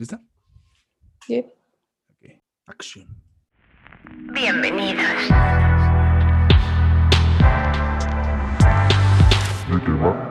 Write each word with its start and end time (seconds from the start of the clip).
¿Lista? 0.00 0.18
Sí. 1.26 1.44
Ok. 2.08 2.30
Acción. 2.64 3.06
Bienvenidos. 4.32 5.04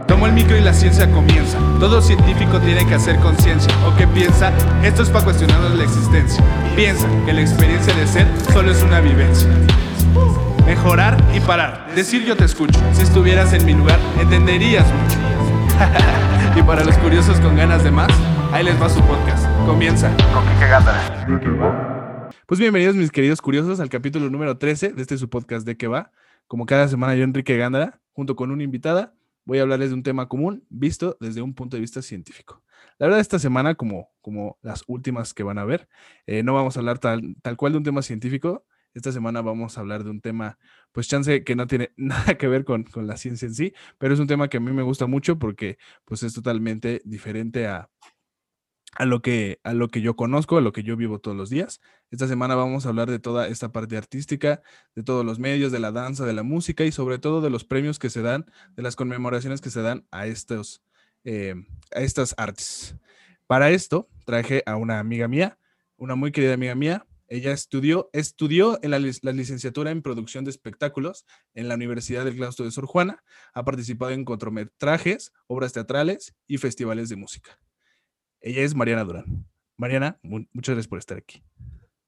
Tomo 0.08 0.26
el 0.26 0.34
micro 0.34 0.58
y 0.58 0.62
la 0.62 0.74
ciencia 0.74 1.12
comienza. 1.12 1.60
Todo 1.80 2.02
científico 2.02 2.60
tiene 2.60 2.84
que 2.88 2.96
hacer 2.96 3.20
conciencia. 3.20 3.72
¿O 3.86 3.96
qué 3.96 4.08
piensa? 4.08 4.52
Esto 4.84 5.04
es 5.04 5.10
para 5.12 5.26
cuestionarnos 5.26 5.76
la 5.76 5.84
existencia. 5.84 6.44
Piensa 6.76 7.08
que 7.28 7.34
la 7.34 7.42
experiencia 7.42 7.94
de 7.94 8.08
ser 8.08 8.28
solo 8.52 8.72
es 8.72 8.82
una 8.82 9.02
vivencia. 9.02 9.52
Mejorar 10.66 11.16
y 11.36 11.42
parar. 11.42 11.94
Decir 11.94 12.26
yo 12.26 12.36
te 12.36 12.46
escucho. 12.46 12.80
Si 12.94 13.04
estuvieras 13.04 13.54
en 13.54 13.64
mi 13.68 13.76
lugar, 13.76 14.00
entenderías 14.20 14.88
mucho. 14.92 15.20
y 16.60 16.64
para 16.64 16.84
los 16.84 16.98
curiosos 16.98 17.40
con 17.40 17.56
ganas 17.56 17.84
de 17.84 17.92
más, 17.92 18.10
ahí 18.52 18.64
les 18.64 18.82
va 18.82 18.90
su 18.90 19.02
podcast. 19.02 19.46
Comienza. 19.66 20.16
Con 20.34 20.44
Kike 20.46 20.68
Gándara. 20.68 22.30
Pues 22.46 22.60
bienvenidos 22.60 22.96
mis 22.96 23.12
queridos 23.12 23.42
curiosos 23.42 23.80
al 23.80 23.90
capítulo 23.90 24.30
número 24.30 24.58
13 24.58 24.94
de 24.94 25.02
este 25.02 25.18
su 25.18 25.30
podcast 25.30 25.66
de 25.66 25.78
que 25.78 25.88
va. 25.88 26.12
Como 26.48 26.66
cada 26.66 26.88
semana 26.88 27.16
yo, 27.16 27.24
Enrique 27.24 27.58
Gándara, 27.58 28.02
junto 28.12 28.36
con 28.36 28.50
una 28.50 28.64
invitada, 28.64 29.14
voy 29.46 29.60
a 29.60 29.62
hablarles 29.62 29.90
de 29.90 29.96
un 29.96 30.04
tema 30.04 30.28
común 30.28 30.66
visto 30.70 31.16
desde 31.20 31.42
un 31.42 31.54
punto 31.54 31.78
de 31.78 31.82
vista 31.82 32.02
científico. 32.02 32.64
La 32.98 33.06
verdad, 33.06 33.20
esta 33.20 33.38
semana, 33.38 33.76
como, 33.76 34.10
como 34.22 34.58
las 34.62 34.84
últimas 34.88 35.34
que 35.34 35.44
van 35.44 35.60
a 35.60 35.66
ver, 35.66 35.88
eh, 36.26 36.42
no 36.42 36.54
vamos 36.56 36.76
a 36.76 36.80
hablar 36.80 36.98
tal, 36.98 37.36
tal 37.42 37.56
cual 37.56 37.74
de 37.74 37.78
un 37.78 37.84
tema 37.84 38.02
científico. 38.02 38.66
Esta 38.96 39.12
semana 39.12 39.42
vamos 39.42 39.78
a 39.78 39.82
hablar 39.82 40.04
de 40.04 40.10
un 40.10 40.22
tema, 40.22 40.58
pues 40.92 41.08
chance 41.08 41.44
que 41.44 41.56
no 41.56 41.68
tiene 41.68 41.92
nada 41.98 42.36
que 42.36 42.48
ver 42.48 42.66
con, 42.66 42.84
con 42.84 43.06
la 43.06 43.18
ciencia 43.18 43.48
en 43.48 43.54
sí, 43.54 43.74
pero 44.00 44.16
es 44.16 44.20
un 44.20 44.26
tema 44.26 44.48
que 44.48 44.58
a 44.58 44.60
mí 44.60 44.72
me 44.72 44.82
gusta 44.82 45.06
mucho 45.06 45.38
porque 45.38 45.78
pues 46.06 46.24
es 46.24 46.34
totalmente 46.34 47.00
diferente 47.06 47.68
a, 47.68 47.90
a 48.96 49.06
lo 49.06 49.22
que 49.22 49.60
a 49.64 49.74
lo 49.74 49.88
que 49.90 50.02
yo 50.02 50.16
conozco, 50.16 50.58
a 50.58 50.62
lo 50.62 50.72
que 50.72 50.84
yo 50.84 50.98
vivo 50.98 51.20
todos 51.20 51.38
los 51.38 51.50
días. 51.50 51.80
Esta 52.12 52.28
semana 52.28 52.56
vamos 52.56 52.86
a 52.86 52.90
hablar 52.90 53.10
de 53.10 53.20
toda 53.20 53.48
esta 53.48 53.72
parte 53.72 53.98
artística, 53.98 54.62
de 54.96 55.04
todos 55.04 55.24
los 55.26 55.40
medios, 55.40 55.72
de 55.72 55.80
la 55.80 55.92
danza, 55.92 56.26
de 56.26 56.34
la 56.34 56.44
música 56.44 56.84
y 56.84 56.92
sobre 56.92 57.20
todo 57.20 57.42
de 57.42 57.50
los 57.50 57.64
premios 57.66 58.00
que 58.00 58.10
se 58.10 58.22
dan, 58.22 58.46
de 58.76 58.84
las 58.84 58.96
conmemoraciones 58.96 59.62
que 59.62 59.70
se 59.70 59.82
dan 59.82 60.08
a 60.12 60.26
estos 60.28 60.82
eh, 61.24 61.56
a 61.94 62.02
estas 62.02 62.34
artes. 62.38 62.96
Para 63.48 63.70
esto 63.72 64.10
traje 64.26 64.64
a 64.66 64.76
una 64.76 65.00
amiga 65.00 65.28
mía, 65.28 65.58
una 65.98 66.16
muy 66.16 66.32
querida 66.32 66.54
amiga 66.54 66.76
mía. 66.76 67.06
Ella 67.32 67.52
estudió 67.52 68.10
estudió 68.12 68.80
en 68.82 68.90
la, 68.90 68.98
lic- 69.00 69.20
la 69.22 69.32
licenciatura 69.32 69.92
en 69.92 70.02
producción 70.02 70.46
de 70.46 70.50
espectáculos 70.50 71.26
en 71.54 71.68
la 71.68 71.76
Universidad 71.76 72.26
del 72.26 72.36
Claustro 72.36 72.66
de 72.66 72.72
Sor 72.72 72.88
Juana. 72.88 73.24
Ha 73.54 73.64
participado 73.64 74.12
en 74.12 74.26
cortometrajes, 74.26 75.32
obras 75.46 75.74
teatrales 75.74 76.34
y 76.48 76.58
festivales 76.58 77.08
de 77.10 77.18
música. 77.18 77.60
Ella 78.42 78.62
es 78.62 78.76
Mariana 78.76 79.04
Durán. 79.04 79.46
Mariana, 79.78 80.20
mu- 80.24 80.46
muchas 80.54 80.76
gracias 80.76 80.88
por 80.88 81.00
estar 81.00 81.18
aquí. 81.18 81.42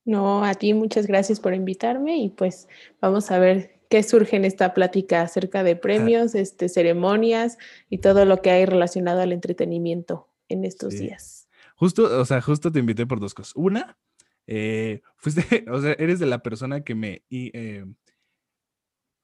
No, 0.06 0.44
a 0.44 0.54
ti 0.56 0.74
muchas 0.74 1.06
gracias 1.08 1.40
por 1.40 1.54
invitarme 1.54 2.18
y 2.18 2.30
pues 2.30 2.68
vamos 3.00 3.30
a 3.32 3.40
ver 3.40 3.80
qué 3.90 4.02
surge 4.04 4.36
en 4.36 4.46
esta 4.46 4.74
plática 4.74 5.22
acerca 5.22 5.64
de 5.64 5.76
premios, 5.76 6.34
este, 6.34 6.70
ceremonias 6.70 7.58
y 7.90 8.00
todo 8.00 8.26
lo 8.26 8.42
que 8.42 8.50
hay 8.52 8.66
relacionado 8.66 9.22
al 9.22 9.32
entretenimiento 9.32 10.28
en 10.50 10.66
estos 10.66 10.94
Sí. 10.94 11.02
días. 11.02 11.48
Justo, 11.76 12.20
o 12.20 12.26
sea, 12.26 12.42
justo 12.42 12.72
te 12.72 12.80
invité 12.80 13.06
por 13.06 13.20
dos 13.20 13.34
cosas. 13.34 13.54
Una, 13.56 13.98
eh, 14.48 15.02
fuiste, 15.18 15.42
o 15.72 15.82
sea, 15.82 15.94
eres 16.00 16.20
de 16.20 16.26
la 16.26 16.40
persona 16.42 16.82
que 16.84 16.96
me 16.96 17.24
eh, 17.30 17.86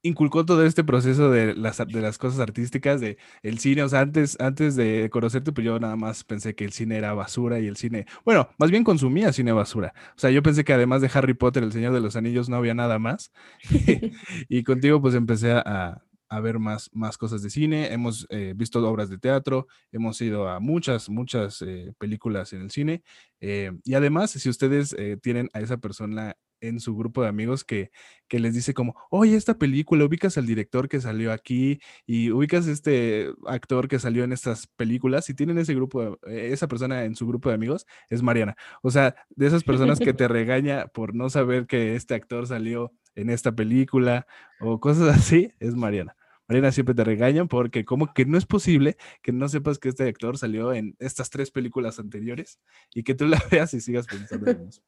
inculcó 0.01 0.45
todo 0.45 0.65
este 0.65 0.83
proceso 0.83 1.29
de 1.31 1.55
las, 1.55 1.77
de 1.77 2.01
las 2.01 2.17
cosas 2.17 2.39
artísticas, 2.39 3.01
de 3.01 3.17
el 3.43 3.59
cine. 3.59 3.83
O 3.83 3.89
sea, 3.89 4.01
antes, 4.01 4.37
antes 4.39 4.75
de 4.75 5.09
conocerte, 5.11 5.51
pues 5.51 5.65
yo 5.65 5.79
nada 5.79 5.95
más 5.95 6.23
pensé 6.23 6.55
que 6.55 6.65
el 6.65 6.73
cine 6.73 6.97
era 6.97 7.13
basura 7.13 7.59
y 7.59 7.67
el 7.67 7.77
cine, 7.77 8.05
bueno, 8.25 8.49
más 8.57 8.71
bien 8.71 8.83
consumía 8.83 9.33
cine 9.33 9.51
basura. 9.51 9.93
O 10.15 10.19
sea, 10.19 10.31
yo 10.31 10.43
pensé 10.43 10.63
que 10.63 10.73
además 10.73 11.01
de 11.01 11.11
Harry 11.13 11.33
Potter, 11.33 11.63
El 11.63 11.71
Señor 11.71 11.93
de 11.93 12.01
los 12.01 12.15
Anillos, 12.15 12.49
no 12.49 12.57
había 12.57 12.73
nada 12.73 12.99
más. 12.99 13.31
y 14.49 14.63
contigo, 14.63 15.01
pues 15.01 15.15
empecé 15.15 15.51
a, 15.51 16.03
a 16.29 16.39
ver 16.39 16.59
más, 16.59 16.89
más 16.93 17.17
cosas 17.17 17.41
de 17.41 17.49
cine. 17.49 17.93
Hemos 17.93 18.27
eh, 18.29 18.53
visto 18.55 18.79
obras 18.87 19.09
de 19.09 19.17
teatro, 19.17 19.67
hemos 19.91 20.19
ido 20.21 20.47
a 20.47 20.59
muchas, 20.59 21.09
muchas 21.09 21.61
eh, 21.61 21.93
películas 21.97 22.53
en 22.53 22.61
el 22.61 22.71
cine. 22.71 23.03
eh, 23.39 23.71
y 23.83 23.93
además, 23.93 24.31
si 24.31 24.49
ustedes 24.49 24.95
tienen 25.21 25.49
a 25.53 25.59
esa 25.59 25.77
persona 25.77 26.35
en 26.61 26.79
su 26.79 26.95
grupo 26.95 27.21
de 27.21 27.27
amigos 27.29 27.63
que, 27.63 27.91
que 28.27 28.39
les 28.39 28.53
dice 28.53 28.73
como, 28.73 28.95
oye, 29.09 29.35
esta 29.35 29.57
película, 29.57 30.05
ubicas 30.05 30.37
al 30.37 30.45
director 30.45 30.89
que 30.89 30.99
salió 31.01 31.31
aquí 31.31 31.79
y 32.05 32.31
ubicas 32.31 32.67
este 32.67 33.31
actor 33.45 33.87
que 33.87 33.99
salió 33.99 34.23
en 34.23 34.33
estas 34.33 34.67
películas, 34.67 35.25
si 35.25 35.33
tienen 35.33 35.57
ese 35.57 35.73
grupo, 35.75 36.01
de- 36.03 36.17
eh, 36.27 36.53
esa 36.53 36.67
persona 36.67 37.03
en 37.05 37.15
su 37.15 37.27
grupo 37.27 37.49
de 37.49 37.55
amigos, 37.55 37.85
es 38.09 38.21
Mariana. 38.23 38.55
O 38.81 38.91
sea, 38.91 39.15
de 39.35 39.47
esas 39.47 39.63
personas 39.63 39.99
que 39.99 40.13
te 40.17 40.27
regaña 40.27 40.87
por 40.87 41.13
no 41.15 41.29
saber 41.29 41.67
que 41.67 41.95
este 41.95 42.15
actor 42.15 42.47
salió 42.47 42.91
en 43.15 43.29
esta 43.29 43.51
película 43.55 44.27
o 44.59 44.79
cosas 44.79 45.15
así, 45.15 45.51
es 45.59 45.75
Mariana. 45.75 46.15
Mariana 46.49 46.71
siempre 46.71 46.95
te 46.95 47.03
regañan 47.03 47.49
porque 47.49 47.83
como 47.83 48.13
que 48.13 48.25
no 48.25 48.37
es 48.37 48.45
posible 48.45 48.95
que 49.21 49.33
no 49.33 49.49
sepas 49.49 49.79
que 49.79 49.89
este 49.89 50.07
actor 50.07 50.37
salió 50.37 50.71
en 50.73 50.95
estas 50.99 51.29
tres 51.29 51.51
películas 51.51 51.99
anteriores 51.99 52.59
y 52.93 53.03
que 53.03 53.15
tú 53.15 53.25
la 53.27 53.37
veas 53.51 53.73
y 53.73 53.81
sigas 53.81 54.07
pensando 54.07 54.45
lo 54.53 54.59
mismo. 54.59 54.83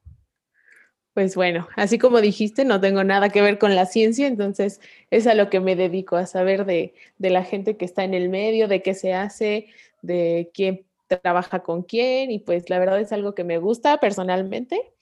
Pues 1.14 1.34
bueno, 1.34 1.68
así 1.76 1.98
como 1.98 2.20
dijiste, 2.20 2.64
no 2.64 2.80
tengo 2.80 3.02
nada 3.02 3.30
que 3.30 3.42
ver 3.42 3.58
con 3.58 3.74
la 3.74 3.86
ciencia, 3.86 4.28
entonces 4.28 4.80
es 5.10 5.26
a 5.26 5.34
lo 5.34 5.50
que 5.50 5.58
me 5.58 5.74
dedico, 5.74 6.16
a 6.16 6.26
saber 6.26 6.64
de, 6.66 6.94
de 7.18 7.30
la 7.30 7.42
gente 7.44 7.76
que 7.76 7.84
está 7.84 8.04
en 8.04 8.14
el 8.14 8.28
medio, 8.28 8.68
de 8.68 8.80
qué 8.82 8.94
se 8.94 9.12
hace, 9.12 9.66
de 10.02 10.50
quién 10.54 10.86
trabaja 11.08 11.62
con 11.64 11.82
quién, 11.82 12.30
y 12.30 12.38
pues 12.38 12.70
la 12.70 12.78
verdad 12.78 13.00
es 13.00 13.10
algo 13.12 13.34
que 13.34 13.42
me 13.44 13.58
gusta 13.58 13.98
personalmente. 13.98 14.92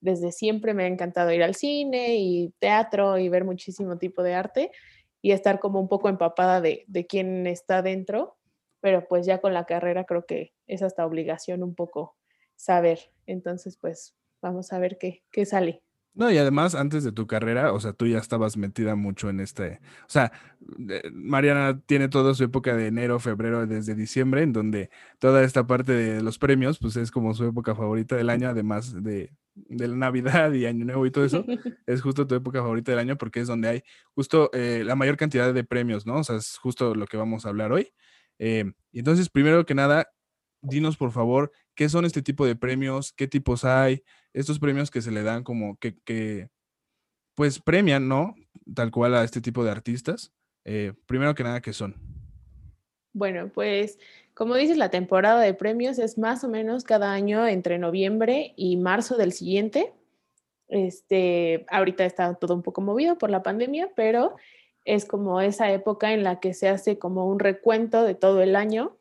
Desde 0.00 0.32
siempre 0.32 0.72
me 0.74 0.84
ha 0.84 0.86
encantado 0.88 1.32
ir 1.32 1.42
al 1.42 1.54
cine 1.54 2.16
y 2.16 2.54
teatro 2.58 3.18
y 3.18 3.28
ver 3.28 3.44
muchísimo 3.44 3.98
tipo 3.98 4.22
de 4.22 4.34
arte 4.34 4.72
y 5.22 5.32
estar 5.32 5.60
como 5.60 5.80
un 5.80 5.88
poco 5.88 6.08
empapada 6.08 6.60
de, 6.62 6.84
de 6.88 7.06
quién 7.06 7.46
está 7.46 7.82
dentro, 7.82 8.38
pero 8.80 9.06
pues 9.08 9.26
ya 9.26 9.40
con 9.40 9.52
la 9.54 9.66
carrera 9.66 10.04
creo 10.04 10.24
que 10.26 10.54
es 10.66 10.82
hasta 10.82 11.06
obligación 11.06 11.62
un 11.62 11.74
poco 11.74 12.16
saber. 12.56 13.12
Entonces, 13.26 13.76
pues 13.78 14.14
vamos 14.42 14.72
a 14.72 14.78
ver 14.78 14.98
qué, 14.98 15.22
qué 15.30 15.46
sale. 15.46 15.82
No, 16.12 16.30
y 16.30 16.38
además, 16.38 16.74
antes 16.74 17.04
de 17.04 17.12
tu 17.12 17.28
carrera, 17.28 17.72
o 17.72 17.78
sea, 17.78 17.92
tú 17.92 18.06
ya 18.06 18.18
estabas 18.18 18.56
metida 18.56 18.96
mucho 18.96 19.30
en 19.30 19.38
este, 19.38 19.80
o 20.02 20.08
sea, 20.08 20.32
eh, 20.88 21.08
Mariana 21.12 21.80
tiene 21.86 22.08
toda 22.08 22.34
su 22.34 22.42
época 22.42 22.74
de 22.76 22.88
enero, 22.88 23.20
febrero, 23.20 23.64
desde 23.66 23.94
diciembre, 23.94 24.42
en 24.42 24.52
donde 24.52 24.90
toda 25.20 25.44
esta 25.44 25.68
parte 25.68 25.92
de 25.92 26.20
los 26.20 26.36
premios, 26.38 26.78
pues 26.80 26.96
es 26.96 27.12
como 27.12 27.32
su 27.34 27.44
época 27.44 27.76
favorita 27.76 28.16
del 28.16 28.28
año, 28.28 28.48
además 28.48 28.92
de, 29.04 29.32
de 29.54 29.88
la 29.88 29.96
Navidad 29.96 30.52
y 30.52 30.66
Año 30.66 30.84
Nuevo 30.84 31.06
y 31.06 31.12
todo 31.12 31.24
eso, 31.24 31.44
es 31.86 32.02
justo 32.02 32.26
tu 32.26 32.34
época 32.34 32.60
favorita 32.60 32.90
del 32.90 32.98
año 32.98 33.16
porque 33.16 33.40
es 33.40 33.46
donde 33.46 33.68
hay 33.68 33.82
justo 34.14 34.50
eh, 34.52 34.82
la 34.84 34.96
mayor 34.96 35.16
cantidad 35.16 35.54
de 35.54 35.64
premios, 35.64 36.06
¿no? 36.06 36.16
O 36.16 36.24
sea, 36.24 36.36
es 36.36 36.58
justo 36.58 36.96
lo 36.96 37.06
que 37.06 37.16
vamos 37.16 37.46
a 37.46 37.50
hablar 37.50 37.70
hoy. 37.70 37.92
Eh, 38.40 38.64
y 38.90 38.98
entonces, 38.98 39.28
primero 39.28 39.64
que 39.64 39.74
nada, 39.74 40.08
dinos 40.60 40.96
por 40.96 41.12
favor, 41.12 41.52
¿qué 41.80 41.88
son 41.88 42.04
este 42.04 42.20
tipo 42.20 42.44
de 42.44 42.56
premios? 42.56 43.10
¿Qué 43.10 43.26
tipos 43.26 43.64
hay? 43.64 44.02
Estos 44.34 44.58
premios 44.58 44.90
que 44.90 45.00
se 45.00 45.10
le 45.10 45.22
dan 45.22 45.42
como 45.42 45.78
que, 45.78 45.96
que 46.04 46.50
pues 47.34 47.58
premian, 47.58 48.06
¿no? 48.06 48.34
Tal 48.74 48.90
cual 48.90 49.14
a 49.14 49.24
este 49.24 49.40
tipo 49.40 49.64
de 49.64 49.70
artistas. 49.70 50.30
Eh, 50.66 50.92
primero 51.06 51.34
que 51.34 51.42
nada, 51.42 51.62
¿qué 51.62 51.72
son? 51.72 51.94
Bueno, 53.14 53.50
pues 53.54 53.98
como 54.34 54.56
dices, 54.56 54.76
la 54.76 54.90
temporada 54.90 55.40
de 55.40 55.54
premios 55.54 55.98
es 55.98 56.18
más 56.18 56.44
o 56.44 56.50
menos 56.50 56.84
cada 56.84 57.14
año 57.14 57.46
entre 57.46 57.78
noviembre 57.78 58.52
y 58.56 58.76
marzo 58.76 59.16
del 59.16 59.32
siguiente. 59.32 59.90
Este, 60.68 61.64
ahorita 61.70 62.04
está 62.04 62.34
todo 62.34 62.54
un 62.54 62.62
poco 62.62 62.82
movido 62.82 63.16
por 63.16 63.30
la 63.30 63.42
pandemia, 63.42 63.88
pero 63.96 64.36
es 64.84 65.06
como 65.06 65.40
esa 65.40 65.72
época 65.72 66.12
en 66.12 66.24
la 66.24 66.40
que 66.40 66.52
se 66.52 66.68
hace 66.68 66.98
como 66.98 67.26
un 67.26 67.38
recuento 67.38 68.04
de 68.04 68.14
todo 68.14 68.42
el 68.42 68.54
año 68.54 68.99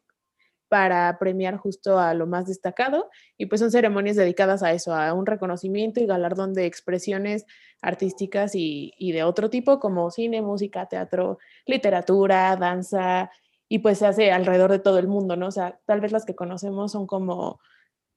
para 0.69 1.18
premiar 1.18 1.57
justo 1.57 2.00
a 2.00 2.13
lo 2.13 2.28
más 2.28 2.46
destacado 2.46 3.09
y 3.38 3.47
pues 3.47 3.59
son 3.59 3.72
ceremonias 3.72 4.16
dedicadas 4.16 4.63
a 4.63 4.71
eso, 4.71 4.95
a 4.95 5.13
un 5.13 5.25
reconocimiento 5.25 6.00
y 6.00 6.06
galardón 6.06 6.54
de 6.54 6.68
expresiones 6.68 7.45
artísticas 7.81 8.51
y, 8.54 8.94
de 9.12 9.24
otro 9.24 9.50
tipo 9.50 9.80
como 9.80 10.12
cine, 10.12 10.42
música, 10.42 10.86
teatro, 10.86 11.39
literatura, 11.66 12.56
danza 12.56 13.31
y 13.68 13.80
pues 13.80 13.98
se 14.00 14.07
hace 14.07 14.31
alrededor 14.31 14.71
de 14.71 14.80
todo 14.80 15.00
el 15.00 15.07
mundo, 15.07 15.36
¿no? 15.36 15.48
O 15.48 15.51
sea, 15.51 15.80
tal 15.86 16.01
vez 16.01 16.12
las 16.12 16.25
que 16.25 16.36
conocemos 16.36 16.92
son 16.92 17.07
como 17.07 17.60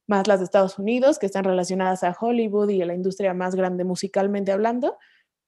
más 0.07 0.29
las 0.29 0.41
de 0.41 0.45
Estados 0.45 0.79
Unidos, 0.79 1.19
que 1.19 1.27
están 1.27 1.45
relacionadas 1.45 2.05
a 2.05 2.17
Hollywood 2.19 2.69
y 2.69 2.83
a 2.83 2.87
la 2.87 2.95
industria 2.95 3.35
más 3.35 3.55
grande 3.55 3.85
musicalmente 3.85 4.53
hablando, 4.53 4.99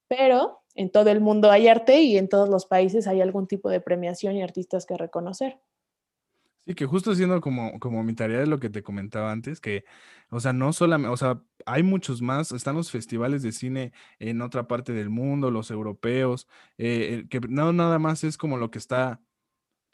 pero 0.07 0.61
en 0.75 0.91
todo 0.91 1.09
el 1.09 1.21
mundo 1.21 1.51
hay 1.51 1.67
arte 1.67 2.01
y 2.01 2.17
en 2.17 2.29
todos 2.29 2.49
los 2.49 2.65
países 2.65 3.07
hay 3.07 3.21
algún 3.21 3.47
tipo 3.47 3.69
de 3.69 3.81
premiación 3.81 4.35
y 4.35 4.43
artistas 4.43 4.85
que 4.85 4.97
reconocer. 4.97 5.59
Sí, 6.67 6.73
que 6.73 6.87
justo 6.87 7.11
haciendo 7.11 7.41
como, 7.41 7.79
como 7.79 8.03
mi 8.03 8.15
tarea 8.15 8.39
de 8.39 8.47
lo 8.47 8.59
que 8.59 8.71
te 8.71 8.81
comentaba 8.81 9.31
antes, 9.31 9.59
que, 9.61 9.85
o 10.29 10.39
sea, 10.39 10.51
no 10.51 10.73
solamente, 10.73 11.13
o 11.13 11.17
sea, 11.17 11.39
hay 11.67 11.83
muchos 11.83 12.23
más, 12.23 12.51
están 12.51 12.75
los 12.75 12.89
festivales 12.89 13.43
de 13.43 13.51
cine 13.51 13.93
en 14.17 14.41
otra 14.41 14.67
parte 14.67 14.91
del 14.91 15.11
mundo, 15.11 15.51
los 15.51 15.69
europeos, 15.69 16.47
eh, 16.79 17.25
que 17.29 17.39
no 17.41 17.71
nada 17.71 17.99
más 17.99 18.23
es 18.23 18.37
como 18.37 18.57
lo 18.57 18.71
que 18.71 18.79
está 18.79 19.21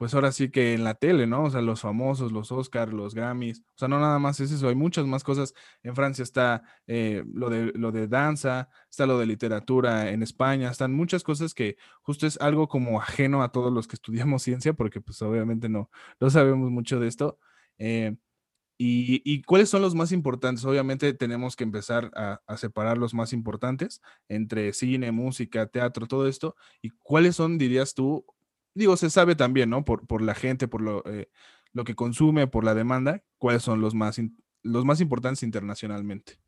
pues 0.01 0.15
ahora 0.15 0.31
sí 0.31 0.49
que 0.49 0.73
en 0.73 0.83
la 0.83 0.95
tele, 0.95 1.27
¿no? 1.27 1.43
O 1.43 1.51
sea, 1.51 1.61
los 1.61 1.81
famosos, 1.81 2.31
los 2.31 2.51
Oscars, 2.51 2.91
los 2.91 3.13
Grammys, 3.13 3.59
o 3.59 3.77
sea, 3.77 3.87
no 3.87 3.99
nada 3.99 4.17
más 4.17 4.39
es 4.39 4.51
eso, 4.51 4.67
hay 4.67 4.73
muchas 4.73 5.05
más 5.05 5.23
cosas. 5.23 5.53
En 5.83 5.95
Francia 5.95 6.23
está 6.23 6.63
eh, 6.87 7.23
lo, 7.31 7.51
de, 7.51 7.71
lo 7.75 7.91
de 7.91 8.07
danza, 8.07 8.69
está 8.89 9.05
lo 9.05 9.19
de 9.19 9.27
literatura, 9.27 10.09
en 10.09 10.23
España 10.23 10.71
están 10.71 10.91
muchas 10.91 11.21
cosas 11.21 11.53
que 11.53 11.77
justo 12.01 12.25
es 12.25 12.41
algo 12.41 12.67
como 12.67 12.99
ajeno 12.99 13.43
a 13.43 13.51
todos 13.51 13.71
los 13.71 13.87
que 13.87 13.95
estudiamos 13.95 14.41
ciencia, 14.41 14.73
porque 14.73 15.01
pues 15.01 15.21
obviamente 15.21 15.69
no, 15.69 15.91
no 16.19 16.31
sabemos 16.31 16.71
mucho 16.71 16.99
de 16.99 17.07
esto. 17.07 17.37
Eh, 17.77 18.15
y, 18.79 19.43
cuáles 19.43 19.69
son 19.69 19.83
los 19.83 19.93
más 19.93 20.11
importantes? 20.11 20.65
Obviamente 20.65 21.13
tenemos 21.13 21.55
que 21.55 21.63
empezar 21.63 22.09
a, 22.15 22.57
separar 22.57 22.97
los 22.97 23.13
más 23.13 23.33
importantes 23.33 24.01
entre 24.27 24.73
cine, 24.73 25.11
música, 25.11 25.67
teatro, 25.67 26.07
todo 26.07 26.27
esto. 26.27 26.55
¿Y 26.81 26.89
cuáles 26.89 27.35
son, 27.35 27.59
dirías 27.59 27.93
tú? 27.93 28.25
Digo, 28.73 28.97
se 28.97 29.09
sabe 29.09 29.35
también, 29.35 29.69
¿no? 29.69 29.83
Por, 29.83 30.07
por 30.07 30.21
la 30.21 30.35
gente, 30.35 30.67
por 30.67 30.81
lo, 30.81 31.03
eh, 31.05 31.29
lo 31.73 31.83
que 31.83 31.95
consume, 31.95 32.47
por 32.47 32.63
la 32.63 32.73
demanda, 32.73 33.23
¿cuáles 33.37 33.63
son 33.63 33.81
los 33.81 33.93
más, 33.93 34.19
los 34.63 34.85
más 34.85 35.01
importantes 35.01 35.43
internacionalmente? 35.43 36.39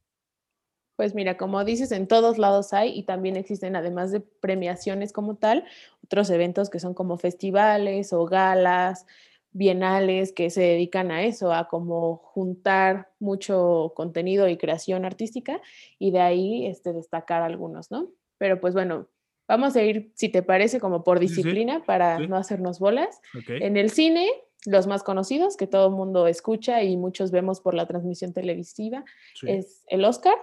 Pues 0.95 1.15
mira, 1.15 1.37
como 1.37 1.63
dices, 1.65 1.91
en 1.91 2.07
todos 2.07 2.37
lados 2.37 2.71
hay 2.71 2.97
y 2.97 3.03
también 3.03 3.35
existen, 3.35 3.75
además 3.75 4.11
de 4.11 4.19
premiaciones 4.19 5.11
como 5.11 5.35
tal, 5.37 5.65
otros 6.03 6.29
eventos 6.29 6.69
que 6.69 6.79
son 6.79 6.93
como 6.93 7.17
festivales 7.17 8.13
o 8.13 8.25
galas, 8.25 9.07
bienales 9.51 10.33
que 10.33 10.49
se 10.49 10.61
dedican 10.61 11.11
a 11.11 11.23
eso, 11.23 11.51
a 11.51 11.67
como 11.67 12.17
juntar 12.17 13.11
mucho 13.19 13.93
contenido 13.95 14.47
y 14.47 14.57
creación 14.57 15.05
artística 15.05 15.61
y 15.97 16.11
de 16.11 16.21
ahí 16.21 16.67
este, 16.67 16.93
destacar 16.93 17.41
algunos, 17.41 17.89
¿no? 17.89 18.11
Pero 18.37 18.59
pues 18.59 18.73
bueno, 18.73 19.07
vamos 19.53 19.75
a 19.75 19.83
ir, 19.83 20.11
si 20.15 20.29
te 20.29 20.41
parece, 20.41 20.79
como 20.79 21.03
por 21.03 21.19
disciplina 21.19 21.83
para 21.85 22.19
no 22.19 22.35
hacernos 22.35 22.79
bolas. 22.79 23.21
En 23.47 23.77
el 23.77 23.91
cine, 23.91 24.27
los 24.65 24.87
más 24.87 25.03
conocidos 25.03 25.57
que 25.57 25.67
todo 25.67 25.87
el 25.87 25.93
mundo 25.93 26.27
escucha 26.27 26.81
y 26.81 26.97
muchos 26.97 27.29
vemos 27.29 27.61
por 27.61 27.75
la 27.75 27.85
transmisión 27.85 28.33
televisiva 28.33 29.05
es 29.43 29.83
el 29.87 30.05
Oscar, 30.05 30.35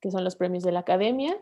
que 0.00 0.10
son 0.10 0.22
los 0.22 0.36
premios 0.36 0.64
de 0.64 0.72
la 0.72 0.80
Academia, 0.80 1.36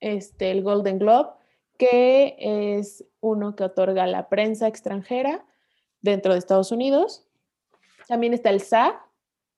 este, 0.00 0.52
el 0.52 0.62
Golden 0.62 0.98
Globe, 0.98 1.30
que 1.78 2.36
es 2.38 3.04
uno 3.20 3.56
que 3.56 3.64
otorga 3.64 4.06
la 4.06 4.28
prensa 4.28 4.68
extranjera 4.68 5.44
dentro 6.00 6.32
de 6.32 6.38
Estados 6.38 6.70
Unidos. 6.70 7.26
También 8.06 8.34
está 8.34 8.50
el 8.50 8.60
SAG, 8.60 9.00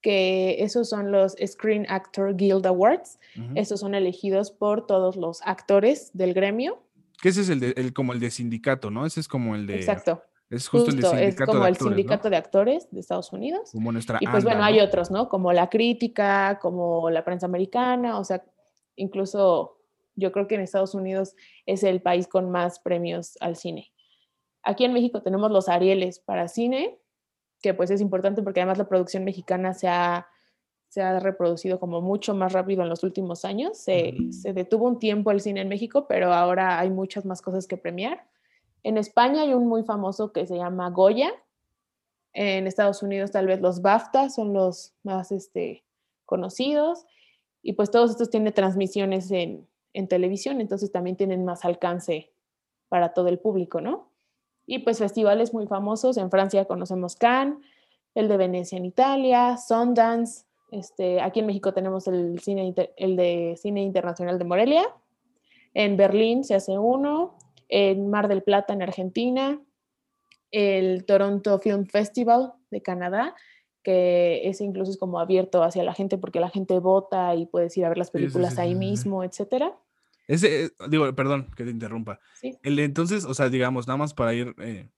que 0.00 0.62
esos 0.62 0.88
son 0.88 1.12
los 1.12 1.36
Screen 1.44 1.86
Actor 1.88 2.36
Guild 2.36 2.66
Awards. 2.66 3.18
Esos 3.54 3.80
son 3.80 3.94
elegidos 3.94 4.50
por 4.50 4.86
todos 4.86 5.16
los 5.16 5.40
actores 5.42 6.10
del 6.14 6.34
gremio. 6.34 6.82
Que 7.22 7.30
ese 7.30 7.42
es 7.42 7.50
el, 7.50 7.60
de, 7.60 7.74
el 7.76 7.92
como 7.92 8.12
el 8.12 8.20
de 8.20 8.30
sindicato, 8.30 8.90
¿no? 8.90 9.04
Ese 9.04 9.20
es 9.20 9.28
como 9.28 9.54
el 9.54 9.66
de... 9.66 9.76
Exacto. 9.76 10.22
Es 10.48 10.68
justo, 10.68 10.90
el 10.90 10.96
de 10.96 11.02
sindicato 11.06 11.42
es 11.42 11.48
como 11.48 11.66
el 11.66 11.76
sindicato 11.76 12.30
de 12.30 12.36
actores 12.36 12.88
de 12.90 13.00
Estados 13.00 13.32
Unidos. 13.32 13.70
Como 13.72 13.92
nuestra 13.92 14.18
y 14.20 14.26
pues 14.26 14.42
bueno, 14.42 14.64
hay 14.64 14.80
otros, 14.80 15.10
¿no? 15.10 15.28
Como 15.28 15.52
la 15.52 15.68
crítica, 15.68 16.58
como 16.60 17.08
la 17.08 17.24
prensa 17.24 17.46
americana, 17.46 18.18
o 18.18 18.24
sea, 18.24 18.42
incluso 18.96 19.78
yo 20.16 20.32
creo 20.32 20.48
que 20.48 20.56
en 20.56 20.62
Estados 20.62 20.94
Unidos 20.94 21.36
es 21.66 21.84
el 21.84 22.02
país 22.02 22.26
con 22.26 22.50
más 22.50 22.80
premios 22.80 23.36
al 23.40 23.54
cine. 23.54 23.92
Aquí 24.62 24.84
en 24.84 24.92
México 24.92 25.22
tenemos 25.22 25.52
los 25.52 25.68
Arieles 25.68 26.18
para 26.18 26.48
cine, 26.48 26.98
que 27.60 27.74
pues 27.74 27.90
es 27.90 28.00
importante 28.00 28.42
porque 28.42 28.60
además 28.60 28.78
la 28.78 28.88
producción 28.88 29.24
mexicana 29.24 29.74
se 29.74 29.88
ha, 29.88 30.28
se 30.88 31.02
ha 31.02 31.20
reproducido 31.20 31.78
como 31.78 32.00
mucho 32.00 32.34
más 32.34 32.52
rápido 32.52 32.82
en 32.82 32.88
los 32.88 33.04
últimos 33.04 33.44
años. 33.44 33.78
Se, 33.78 34.14
se, 34.30 34.52
detuvo 34.52 34.86
un 34.86 34.98
tiempo 34.98 35.30
el 35.30 35.40
cine 35.40 35.60
en 35.60 35.68
México, 35.68 36.06
pero 36.08 36.32
ahora 36.32 36.78
hay 36.78 36.90
muchas 36.90 37.24
más 37.24 37.42
cosas 37.42 37.66
que 37.66 37.76
premiar. 37.76 38.26
En 38.82 38.96
España 38.96 39.42
hay 39.42 39.54
un 39.54 39.66
muy 39.66 39.82
famoso 39.82 40.32
que 40.32 40.46
se 40.46 40.56
llama 40.56 40.90
Goya. 40.90 41.30
En 42.32 42.66
Estados 42.66 43.02
Unidos 43.02 43.30
tal 43.30 43.46
vez 43.46 43.60
los 43.60 43.82
BAFTA 43.82 44.30
son 44.30 44.52
los 44.54 44.94
más 45.02 45.32
este, 45.32 45.84
conocidos. 46.24 47.06
Y 47.62 47.74
pues 47.74 47.90
todos 47.90 48.10
estos 48.10 48.30
tienen 48.30 48.54
transmisiones 48.54 49.30
en, 49.30 49.68
en 49.92 50.08
televisión, 50.08 50.60
entonces 50.60 50.92
también 50.92 51.16
tienen 51.16 51.44
más 51.44 51.64
alcance 51.64 52.32
para 52.88 53.12
todo 53.12 53.28
el 53.28 53.38
público, 53.38 53.80
¿no? 53.80 54.09
Y 54.70 54.78
pues 54.78 55.00
festivales 55.00 55.52
muy 55.52 55.66
famosos. 55.66 56.16
En 56.16 56.30
Francia 56.30 56.64
conocemos 56.64 57.16
Cannes, 57.16 57.58
el 58.14 58.28
de 58.28 58.36
Venecia 58.36 58.78
en 58.78 58.84
Italia, 58.84 59.56
Sundance. 59.56 60.44
Este, 60.70 61.20
aquí 61.20 61.40
en 61.40 61.46
México 61.46 61.74
tenemos 61.74 62.06
el, 62.06 62.38
cine, 62.38 62.72
el 62.96 63.16
de 63.16 63.58
Cine 63.60 63.82
Internacional 63.82 64.38
de 64.38 64.44
Morelia. 64.44 64.84
En 65.74 65.96
Berlín 65.96 66.44
se 66.44 66.54
hace 66.54 66.78
uno. 66.78 67.36
En 67.68 68.10
Mar 68.10 68.28
del 68.28 68.44
Plata, 68.44 68.72
en 68.72 68.82
Argentina. 68.82 69.60
El 70.52 71.04
Toronto 71.04 71.58
Film 71.58 71.86
Festival 71.86 72.52
de 72.70 72.80
Canadá, 72.80 73.34
que 73.82 74.48
ese 74.48 74.62
incluso 74.62 74.92
es 74.92 74.98
como 74.98 75.18
abierto 75.18 75.64
hacia 75.64 75.82
la 75.82 75.94
gente 75.94 76.16
porque 76.16 76.38
la 76.38 76.48
gente 76.48 76.78
vota 76.78 77.34
y 77.34 77.46
puedes 77.46 77.76
ir 77.76 77.86
a 77.86 77.88
ver 77.88 77.98
las 77.98 78.12
películas 78.12 78.56
ahí 78.56 78.76
mismo, 78.76 79.24
etcétera. 79.24 79.76
Ese, 80.30 80.66
eh, 80.66 80.70
digo, 80.88 81.12
perdón 81.16 81.48
que 81.56 81.64
te 81.64 81.70
interrumpa. 81.70 82.20
El 82.62 82.78
entonces, 82.78 83.24
o 83.24 83.34
sea, 83.34 83.48
digamos, 83.48 83.88
nada 83.88 83.96
más 83.96 84.14
para 84.14 84.32
ir 84.32 84.54
eh, 84.58 84.88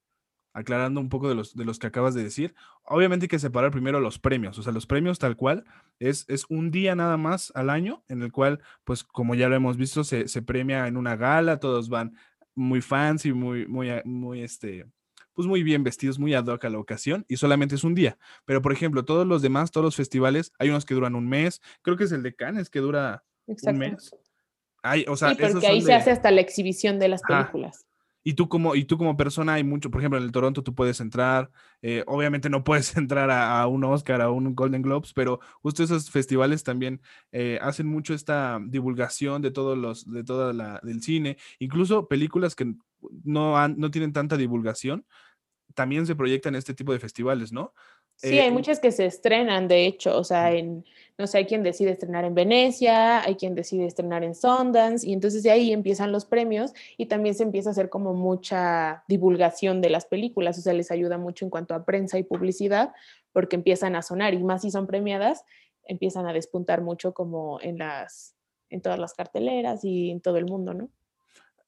aclarando 0.52 1.00
un 1.00 1.08
poco 1.08 1.26
de 1.26 1.34
los, 1.34 1.56
de 1.56 1.64
los 1.64 1.79
que 1.79 1.87
acabas 1.87 2.12
de 2.12 2.23
decir, 2.23 2.55
obviamente 2.84 3.25
hay 3.25 3.29
que 3.29 3.38
separar 3.38 3.70
primero 3.70 3.99
los 3.99 4.19
premios, 4.19 4.58
o 4.58 4.62
sea, 4.62 4.75
los 4.75 4.87
premios 4.87 5.19
tal 5.19 5.34
cual 5.34 5.64
es, 5.99 6.26
es 6.29 6.44
un 6.50 6.70
día 6.70 6.94
nada 6.94 7.17
más 7.17 7.50
al 7.55 7.70
año 7.70 8.05
en 8.08 8.23
el 8.23 8.31
cual, 8.31 8.61
pues 8.84 9.05
como 9.05 9.34
ya 9.34 9.49
lo 9.49 9.56
hemos 9.56 9.79
visto, 9.79 10.05
se, 10.05 10.29
se 10.29 10.43
premia 10.43 10.87
en 10.87 10.99
una 10.99 11.17
gala, 11.17 11.58
todos 11.58 11.88
van 11.88 12.14
muy 12.55 12.82
fancy, 12.82 13.32
muy, 13.32 13.67
muy, 13.67 13.88
muy, 14.05 14.43
este, 14.43 14.85
pues 15.32 15.49
muy 15.49 15.62
bien 15.62 15.82
vestidos, 15.82 16.19
muy 16.19 16.35
ad 16.35 16.44
hoc 16.44 16.62
a 16.67 16.69
la 16.69 16.78
ocasión 16.78 17.25
y 17.26 17.38
solamente 17.38 17.76
es 17.76 17.85
un 17.85 17.94
día. 17.94 18.19
Pero, 18.44 18.61
por 18.61 18.75
ejemplo, 18.75 19.06
todos 19.06 19.26
los 19.26 19.40
demás, 19.40 19.70
todos 19.70 19.87
los 19.87 19.96
festivales, 19.96 20.52
hay 20.58 20.69
unos 20.69 20.85
que 20.85 20.93
duran 20.93 21.14
un 21.14 21.26
mes, 21.26 21.62
creo 21.81 21.96
que 21.96 22.05
es 22.05 22.12
el 22.12 22.23
de 22.23 22.35
Cannes 22.35 22.69
que 22.69 22.81
dura 22.81 23.25
un 23.46 23.78
mes 23.78 24.14
o 25.08 25.17
sea, 25.17 25.31
sí, 25.31 25.37
porque 25.52 25.67
ahí 25.67 25.81
se 25.81 25.94
hace 25.94 26.11
hasta 26.11 26.31
la 26.31 26.40
exhibición 26.40 26.99
de 26.99 27.08
las 27.08 27.23
películas. 27.23 27.87
Y 28.25 28.34
tú, 28.34 28.49
como, 28.49 28.76
y 28.76 28.84
tú 28.84 28.99
como 28.99 29.17
persona 29.17 29.55
hay 29.55 29.64
mucho, 29.64 29.90
por 29.90 30.00
ejemplo, 30.00 30.19
en 30.19 30.25
el 30.25 30.32
Toronto 30.32 30.62
tú 30.62 30.75
puedes 30.75 31.00
entrar, 31.00 31.50
eh, 31.82 32.05
obviamente 32.06 32.49
no 32.49 32.62
puedes 32.62 32.96
entrar 32.96 33.31
a, 33.31 33.67
un 33.67 33.82
Oscar, 33.84 34.20
a 34.23 34.31
un 34.31 34.55
Golden 34.55 34.82
Globes, 34.82 35.12
pero 35.12 35.40
justo 35.61 35.82
esos 35.82 36.11
festivales 36.11 36.62
también 36.62 37.00
eh, 37.32 37.58
hacen 37.61 37.87
mucho 37.87 38.14
esta 38.14 38.61
divulgación 38.64 39.43
de 39.43 39.50
todos 39.50 39.76
los, 39.76 40.08
de 40.08 40.23
toda 40.23 40.52
la, 40.52 40.81
del 40.85 41.02
cine, 41.02 41.37
incluso 41.58 42.06
películas 42.06 42.55
que 42.55 42.73
no, 43.25 43.69
no 43.69 43.90
tienen 43.90 44.12
tanta 44.12 44.37
divulgación, 44.37 45.05
también 45.75 46.06
se 46.06 46.14
proyectan 46.14 46.55
en 46.55 46.58
este 46.58 46.75
tipo 46.75 46.93
de 46.93 47.00
festivales, 47.00 47.52
¿no? 47.52 47.73
Sí, 48.17 48.38
hay 48.38 48.49
eh, 48.49 48.53
muchas 48.53 48.79
que 48.79 48.93
se 48.93 49.06
estrenan, 49.06 49.67
de 49.67 49.87
hecho, 49.87 50.17
o 50.17 50.23
sea, 50.23 50.53
en, 50.53 50.85
no 51.19 51.26
sé, 51.26 51.38
hay 51.38 51.47
quien 51.47 51.62
decide 51.62 51.91
estrenar 51.91 52.25
en 52.25 52.35
Venecia, 52.35 53.23
hay 53.23 53.35
quien 53.35 53.54
decide 53.54 53.87
estrenar 53.87 54.23
en 54.23 54.35
Sundance, 54.35 55.09
y 55.09 55.12
entonces 55.12 55.42
de 55.42 55.50
ahí 55.50 55.73
empiezan 55.73 56.12
los 56.12 56.25
premios 56.25 56.73
y 56.97 57.07
también 57.07 57.35
se 57.35 57.42
empieza 57.42 57.71
a 57.71 57.73
hacer 57.73 57.88
como 57.88 58.14
mucha 58.14 59.02
divulgación 59.09 59.81
de 59.81 59.90
las 59.90 60.07
películas, 60.07 60.59
o 60.59 60.62
sea, 60.62 60.73
les 60.73 60.90
ayuda 60.90 61.19
mucho 61.19 61.45
en 61.45 61.50
cuanto 61.50 61.75
a 61.75 61.85
prensa 61.85 62.19
y 62.19 62.23
publicidad, 62.23 62.92
porque 63.33 63.57
empiezan 63.57 63.97
a 63.97 64.02
sonar 64.02 64.35
y 64.35 64.42
más 64.42 64.62
si 64.62 64.71
son 64.71 64.87
premiadas, 64.87 65.45
empiezan 65.85 66.26
a 66.26 66.33
despuntar 66.33 66.81
mucho 66.81 67.12
como 67.14 67.61
en 67.61 67.78
las, 67.78 68.37
en 68.71 68.81
todas 68.81 68.99
las 68.99 69.14
carteleras 69.14 69.85
y 69.85 70.11
en 70.11 70.21
todo 70.21 70.37
el 70.37 70.45
mundo, 70.45 70.75
¿no? 70.75 70.90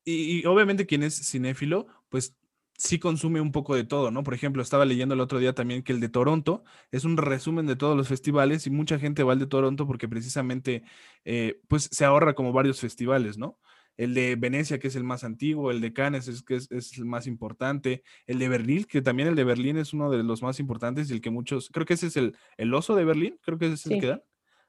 Y, 0.05 0.41
y 0.41 0.47
obviamente 0.47 0.87
quien 0.87 1.03
es 1.03 1.17
cinéfilo, 1.29 1.87
pues 2.11 2.37
sí 2.77 2.99
consume 2.99 3.41
un 3.41 3.53
poco 3.53 3.75
de 3.75 3.85
todo, 3.85 4.11
¿no? 4.11 4.23
Por 4.25 4.35
ejemplo, 4.35 4.63
estaba 4.63 4.85
leyendo 4.85 5.15
el 5.15 5.21
otro 5.21 5.39
día 5.39 5.55
también 5.55 5.83
que 5.83 5.93
el 5.93 6.01
de 6.01 6.09
Toronto 6.09 6.65
es 6.91 7.05
un 7.05 7.17
resumen 7.17 7.67
de 7.67 7.77
todos 7.77 7.97
los 7.97 8.09
festivales 8.09 8.67
y 8.67 8.71
mucha 8.71 8.99
gente 8.99 9.23
va 9.23 9.33
al 9.33 9.39
de 9.39 9.47
Toronto 9.47 9.87
porque 9.87 10.09
precisamente 10.09 10.83
eh, 11.25 11.61
pues 11.69 11.89
se 11.93 12.05
ahorra 12.05 12.35
como 12.35 12.53
varios 12.53 12.81
festivales, 12.81 13.39
¿no? 13.39 13.59
El 13.97 14.13
de 14.15 14.35
Venecia, 14.35 14.81
que 14.81 14.89
es 14.89 14.97
el 14.97 15.05
más 15.05 15.23
antiguo, 15.23 15.71
el 15.71 15.81
de 15.81 15.93
Cannes, 15.93 16.27
es, 16.27 16.43
que 16.43 16.57
es, 16.57 16.99
el 16.99 17.05
más 17.05 17.29
importante, 17.29 18.03
el 18.27 18.41
de 18.41 18.49
Berlín, 18.49 18.85
que 18.85 19.03
también 19.03 19.29
el 19.29 19.37
de 19.37 19.45
Berlín 19.45 19.77
es 19.77 19.93
uno 19.93 20.11
de 20.11 20.25
los 20.25 20.43
más 20.43 20.59
importantes 20.59 21.11
y 21.11 21.13
el 21.13 21.21
que 21.21 21.31
muchos, 21.31 21.71
creo 21.71 21.87
que 21.87 21.95
ese 21.95 22.09
es 22.09 22.17
el, 22.17 22.37
el 22.57 22.75
oso 22.75 22.97
de 22.97 23.05
Berlín, 23.05 23.39
creo 23.43 23.57
que 23.57 23.67
ese 23.67 23.75
es 23.75 23.87
el 23.87 24.01
que 24.01 24.07
dan. 24.09 24.23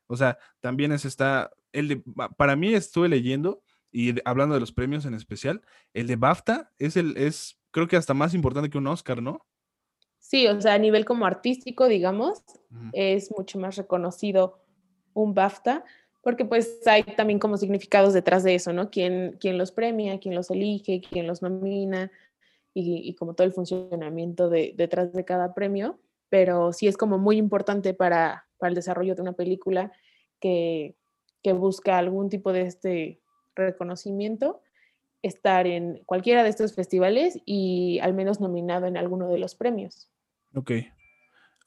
O 0.08 0.16
sea, 0.16 0.38
también 0.60 0.92
es 0.92 1.06
está, 1.06 1.52
el 1.72 1.88
de, 1.88 2.04
para 2.38 2.56
mí 2.56 2.74
estuve 2.76 3.10
leyendo 3.10 3.64
y 3.92 4.14
hablando 4.26 4.54
de 4.56 4.60
los 4.60 4.74
premios 4.74 5.06
en 5.06 5.14
especial, 5.14 5.62
el 5.94 6.08
de 6.08 6.18
BAFTA 6.18 6.72
es 6.78 6.98
el, 6.98 7.18
es 7.18 7.60
creo 7.76 7.90
que 7.90 7.98
hasta 7.98 8.14
más 8.14 8.34
importante 8.34 8.70
que 8.70 8.78
un 8.78 8.88
Oscar, 8.88 9.22
¿no? 9.22 9.46
Sí, 10.18 10.48
o 10.48 10.62
sea, 10.62 10.76
a 10.76 10.78
nivel 10.78 11.04
como 11.04 11.26
artístico, 11.26 11.90
digamos, 11.90 12.42
es 12.94 13.30
mucho 13.38 13.60
más 13.60 13.76
reconocido 13.76 14.62
un 15.14 15.34
BAFTA, 15.34 15.84
porque 16.22 16.46
pues 16.46 16.80
hay 16.88 17.04
también 17.04 17.38
como 17.38 17.58
significados 17.58 18.14
detrás 18.14 18.46
de 18.46 18.56
eso, 18.56 18.72
¿no? 18.72 18.90
¿Quién, 18.90 19.36
quién 19.42 19.58
los 19.58 19.74
premia, 19.74 20.22
quién 20.22 20.36
los 20.36 20.50
elige, 20.52 21.02
quién 21.02 21.28
los 21.28 21.42
nomina 21.42 22.10
y, 22.74 23.14
como 23.16 23.34
todo 23.34 23.46
el 23.46 23.52
funcionamiento 23.52 24.48
de, 24.48 24.74
detrás 24.78 25.12
de 25.12 25.26
cada 25.26 25.54
premio, 25.54 26.00
pero 26.30 26.72
sí 26.72 26.88
es 26.88 26.96
como 26.96 27.18
muy 27.18 27.36
importante 27.36 27.94
para, 27.94 28.48
para 28.58 28.70
el 28.70 28.76
desarrollo 28.76 29.16
de 29.16 29.22
una 29.22 29.34
película 29.34 29.92
que, 30.40 30.96
que 31.44 31.52
busca 31.52 31.98
algún 31.98 32.30
tipo 32.30 32.54
de 32.54 32.62
este 32.62 33.20
reconocimiento 33.54 34.62
estar 35.26 35.66
en 35.66 36.04
cualquiera 36.06 36.44
de 36.44 36.50
estos 36.50 36.76
festivales 36.76 37.40
y 37.46 38.00
al 38.00 38.14
menos 38.14 38.40
nominado 38.40 38.86
en 38.86 38.96
alguno 38.96 39.28
de 39.28 39.40
los 39.40 39.56
premios. 39.56 40.12
Ok. 40.54 40.72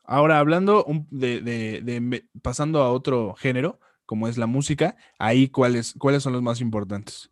Ahora, 0.04 0.38
hablando 0.38 0.86
de, 1.10 1.40
de, 1.42 2.24
pasando 2.40 2.82
a 2.82 2.92
otro 2.92 3.34
género, 3.34 3.80
como 4.06 4.28
es 4.28 4.38
la 4.38 4.46
música, 4.46 4.96
ahí 5.18 5.48
cuáles, 5.48 5.94
cuáles 5.98 6.22
son 6.22 6.32
los 6.32 6.40
más 6.40 6.60
importantes. 6.60 7.30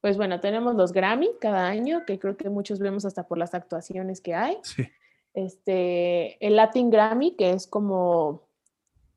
Pues 0.00 0.16
bueno, 0.16 0.40
tenemos 0.40 0.74
los 0.74 0.92
Grammy 0.92 1.30
cada 1.40 1.68
año, 1.68 2.04
que 2.04 2.18
creo 2.18 2.36
que 2.36 2.50
muchos 2.50 2.80
vemos 2.80 3.04
hasta 3.04 3.26
por 3.26 3.38
las 3.38 3.54
actuaciones 3.54 4.20
que 4.20 4.34
hay. 4.34 4.58
Sí. 4.62 4.88
Este, 5.34 6.44
el 6.44 6.56
Latin 6.56 6.90
Grammy, 6.90 7.36
que 7.36 7.52
es 7.52 7.66
como 7.66 8.48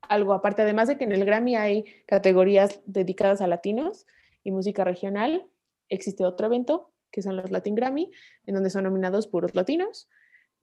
algo 0.02 0.34
aparte, 0.34 0.62
además 0.62 0.88
de 0.88 0.98
que 0.98 1.04
en 1.04 1.12
el 1.12 1.26
Grammy 1.26 1.56
hay 1.56 1.84
categorías 2.06 2.80
dedicadas 2.86 3.42
a 3.42 3.48
latinos 3.48 4.06
y 4.44 4.52
música 4.52 4.84
regional, 4.84 5.46
existe 5.90 6.26
otro 6.26 6.48
evento 6.48 6.92
que 7.12 7.22
son 7.22 7.36
los 7.36 7.52
Latin 7.52 7.76
Grammy, 7.76 8.12
en 8.46 8.56
donde 8.56 8.70
son 8.70 8.84
nominados 8.84 9.28
puros 9.28 9.56
latinos. 9.56 10.10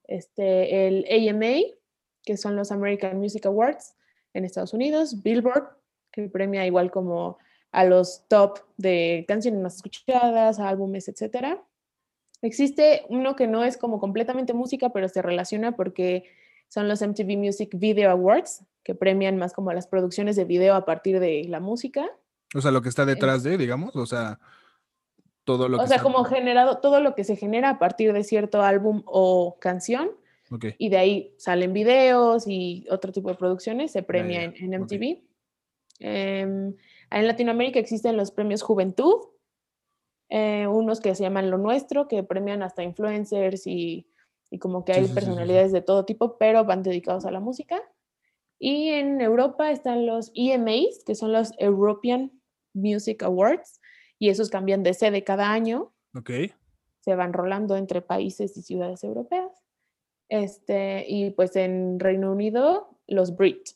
Este, 0.07 0.87
el 0.87 1.05
AMA, 1.29 1.61
que 2.23 2.37
son 2.37 2.55
los 2.55 2.71
American 2.71 3.17
Music 3.17 3.45
Awards 3.45 3.95
en 4.33 4.45
Estados 4.45 4.73
Unidos, 4.73 5.21
Billboard, 5.23 5.67
que 6.11 6.29
premia 6.29 6.65
igual 6.65 6.91
como 6.91 7.37
a 7.71 7.83
los 7.83 8.25
top 8.29 8.59
de 8.77 9.25
canciones 9.27 9.59
más 9.61 9.75
escuchadas, 9.75 10.59
álbumes, 10.59 11.09
etc. 11.09 11.59
Existe 12.41 13.05
uno 13.09 13.35
que 13.35 13.47
no 13.47 13.63
es 13.63 13.75
como 13.77 13.99
completamente 13.99 14.53
música, 14.53 14.89
pero 14.89 15.09
se 15.09 15.21
relaciona 15.21 15.75
porque 15.75 16.23
son 16.69 16.87
los 16.87 17.01
MTV 17.01 17.37
Music 17.37 17.71
Video 17.73 18.11
Awards, 18.11 18.63
que 18.83 18.95
premian 18.95 19.37
más 19.37 19.51
como 19.53 19.73
las 19.73 19.87
producciones 19.87 20.35
de 20.35 20.45
video 20.45 20.75
a 20.75 20.85
partir 20.85 21.19
de 21.19 21.45
la 21.49 21.59
música. 21.59 22.05
O 22.53 22.61
sea, 22.61 22.71
lo 22.71 22.81
que 22.81 22.89
está 22.89 23.05
detrás 23.05 23.43
de, 23.43 23.57
digamos, 23.57 23.95
o 23.95 24.05
sea, 24.05 24.39
todo 25.45 25.69
lo 25.69 25.77
que... 25.77 25.83
O 25.83 25.87
sea, 25.87 26.01
como 26.01 26.23
generado, 26.25 26.79
todo 26.79 26.99
lo 26.99 27.15
que 27.15 27.23
se 27.23 27.37
genera 27.37 27.69
a 27.69 27.79
partir 27.79 28.11
de 28.11 28.23
cierto 28.23 28.61
álbum 28.61 29.03
o 29.05 29.57
canción. 29.59 30.11
Y 30.77 30.89
de 30.89 30.97
ahí 30.97 31.33
salen 31.37 31.73
videos 31.73 32.47
y 32.47 32.85
otro 32.89 33.11
tipo 33.11 33.29
de 33.29 33.35
producciones, 33.35 33.91
se 33.91 34.03
premia 34.03 34.43
en, 34.43 34.69
MTV. 34.69 35.23
Em, 35.99 36.75
en 37.11 37.27
Latinoamérica 37.27 37.79
existen 37.79 38.15
los 38.15 38.31
premios 38.31 38.61
Juventud, 38.61 39.21
eh, 40.29 40.67
unos 40.67 41.01
que 41.01 41.15
se 41.15 41.23
llaman 41.23 41.49
Lo 41.49 41.57
Nuestro, 41.57 42.07
que 42.07 42.23
premian 42.23 42.61
hasta 42.61 42.83
influencers 42.83 43.65
y, 43.65 44.07
y 44.51 44.59
como 44.59 44.85
que 44.85 44.93
hay 44.93 45.07
personalidades 45.07 45.71
de 45.71 45.81
todo 45.81 46.05
tipo, 46.05 46.37
pero 46.37 46.63
van 46.63 46.83
dedicados 46.83 47.25
a 47.25 47.31
la 47.31 47.39
música. 47.39 47.81
Y 48.59 48.89
en 48.89 49.21
Europa 49.21 49.71
están 49.71 50.05
los 50.05 50.31
EMAs, 50.35 51.03
que 51.05 51.15
son 51.15 51.33
los 51.33 51.51
European 51.57 52.31
Music 52.73 53.23
Awards, 53.23 53.81
y 54.25 54.29
esos 54.29 54.49
cambian 54.49 54.81
de 54.81 54.95
sede 54.95 55.23
cada 55.23 55.51
año. 55.51 55.93
Ok. 56.15 56.31
Se 57.01 57.15
van 57.15 57.31
rolando 57.31 57.77
entre 57.77 58.01
países 58.01 58.57
y 58.57 58.63
ciudades 58.63 59.03
europeas. 59.03 59.51
Este, 60.29 61.05
y 61.07 61.29
pues 61.29 61.55
en 61.55 61.99
Reino 61.99 62.31
Unido, 62.31 62.97
los 63.05 63.35
Brit. 63.35 63.69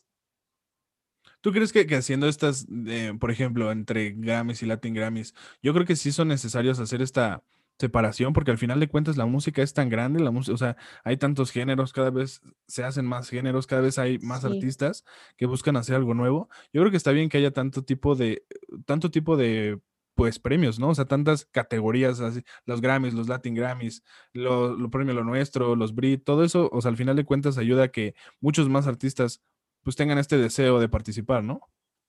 ¿Tú 1.40 1.52
crees 1.52 1.72
que, 1.72 1.86
haciendo 1.94 2.26
estas, 2.26 2.66
eh, 2.88 3.14
por 3.20 3.30
ejemplo, 3.30 3.70
entre 3.70 4.10
Grammys 4.10 4.64
y 4.64 4.66
Latin 4.66 4.92
Grammys, 4.92 5.36
yo 5.62 5.72
creo 5.72 5.86
que 5.86 5.94
sí 5.94 6.10
son 6.10 6.26
necesarios 6.26 6.80
hacer 6.80 7.00
esta 7.00 7.44
separación, 7.78 8.32
porque 8.32 8.50
al 8.50 8.58
final 8.58 8.80
de 8.80 8.88
cuentas 8.88 9.16
la 9.16 9.26
música 9.26 9.62
es 9.62 9.72
tan 9.72 9.88
grande, 9.88 10.18
la 10.18 10.32
música, 10.32 10.52
o 10.52 10.58
sea, 10.58 10.76
hay 11.04 11.16
tantos 11.16 11.52
géneros, 11.52 11.92
cada 11.92 12.10
vez 12.10 12.42
se 12.66 12.82
hacen 12.82 13.06
más 13.06 13.30
géneros, 13.30 13.68
cada 13.68 13.82
vez 13.82 13.98
hay 13.98 14.18
más 14.18 14.44
artistas 14.44 15.04
que 15.36 15.46
buscan 15.46 15.76
hacer 15.76 15.94
algo 15.94 16.12
nuevo. 16.12 16.50
Yo 16.72 16.82
creo 16.82 16.90
que 16.90 16.96
está 16.96 17.12
bien 17.12 17.28
que 17.28 17.38
haya 17.38 17.52
tanto 17.52 17.84
tipo 17.84 18.16
de, 18.16 18.44
tanto 18.84 19.12
tipo 19.12 19.36
de 19.36 19.80
pues 20.14 20.38
premios, 20.38 20.78
¿no? 20.78 20.90
O 20.90 20.94
sea, 20.94 21.06
tantas 21.06 21.46
categorías, 21.46 22.20
así, 22.20 22.42
los 22.64 22.80
Grammys, 22.80 23.14
los 23.14 23.28
Latin 23.28 23.54
Grammys, 23.54 24.02
los 24.32 24.78
lo 24.78 24.90
premio 24.90 25.14
Lo 25.14 25.24
Nuestro, 25.24 25.76
los 25.76 25.94
Brit, 25.94 26.24
todo 26.24 26.44
eso, 26.44 26.68
o 26.72 26.80
sea, 26.80 26.90
al 26.90 26.96
final 26.96 27.16
de 27.16 27.24
cuentas 27.24 27.58
ayuda 27.58 27.84
a 27.84 27.88
que 27.88 28.14
muchos 28.40 28.68
más 28.68 28.86
artistas 28.86 29.42
pues 29.82 29.96
tengan 29.96 30.18
este 30.18 30.36
deseo 30.36 30.78
de 30.78 30.88
participar, 30.88 31.42
¿no? 31.42 31.60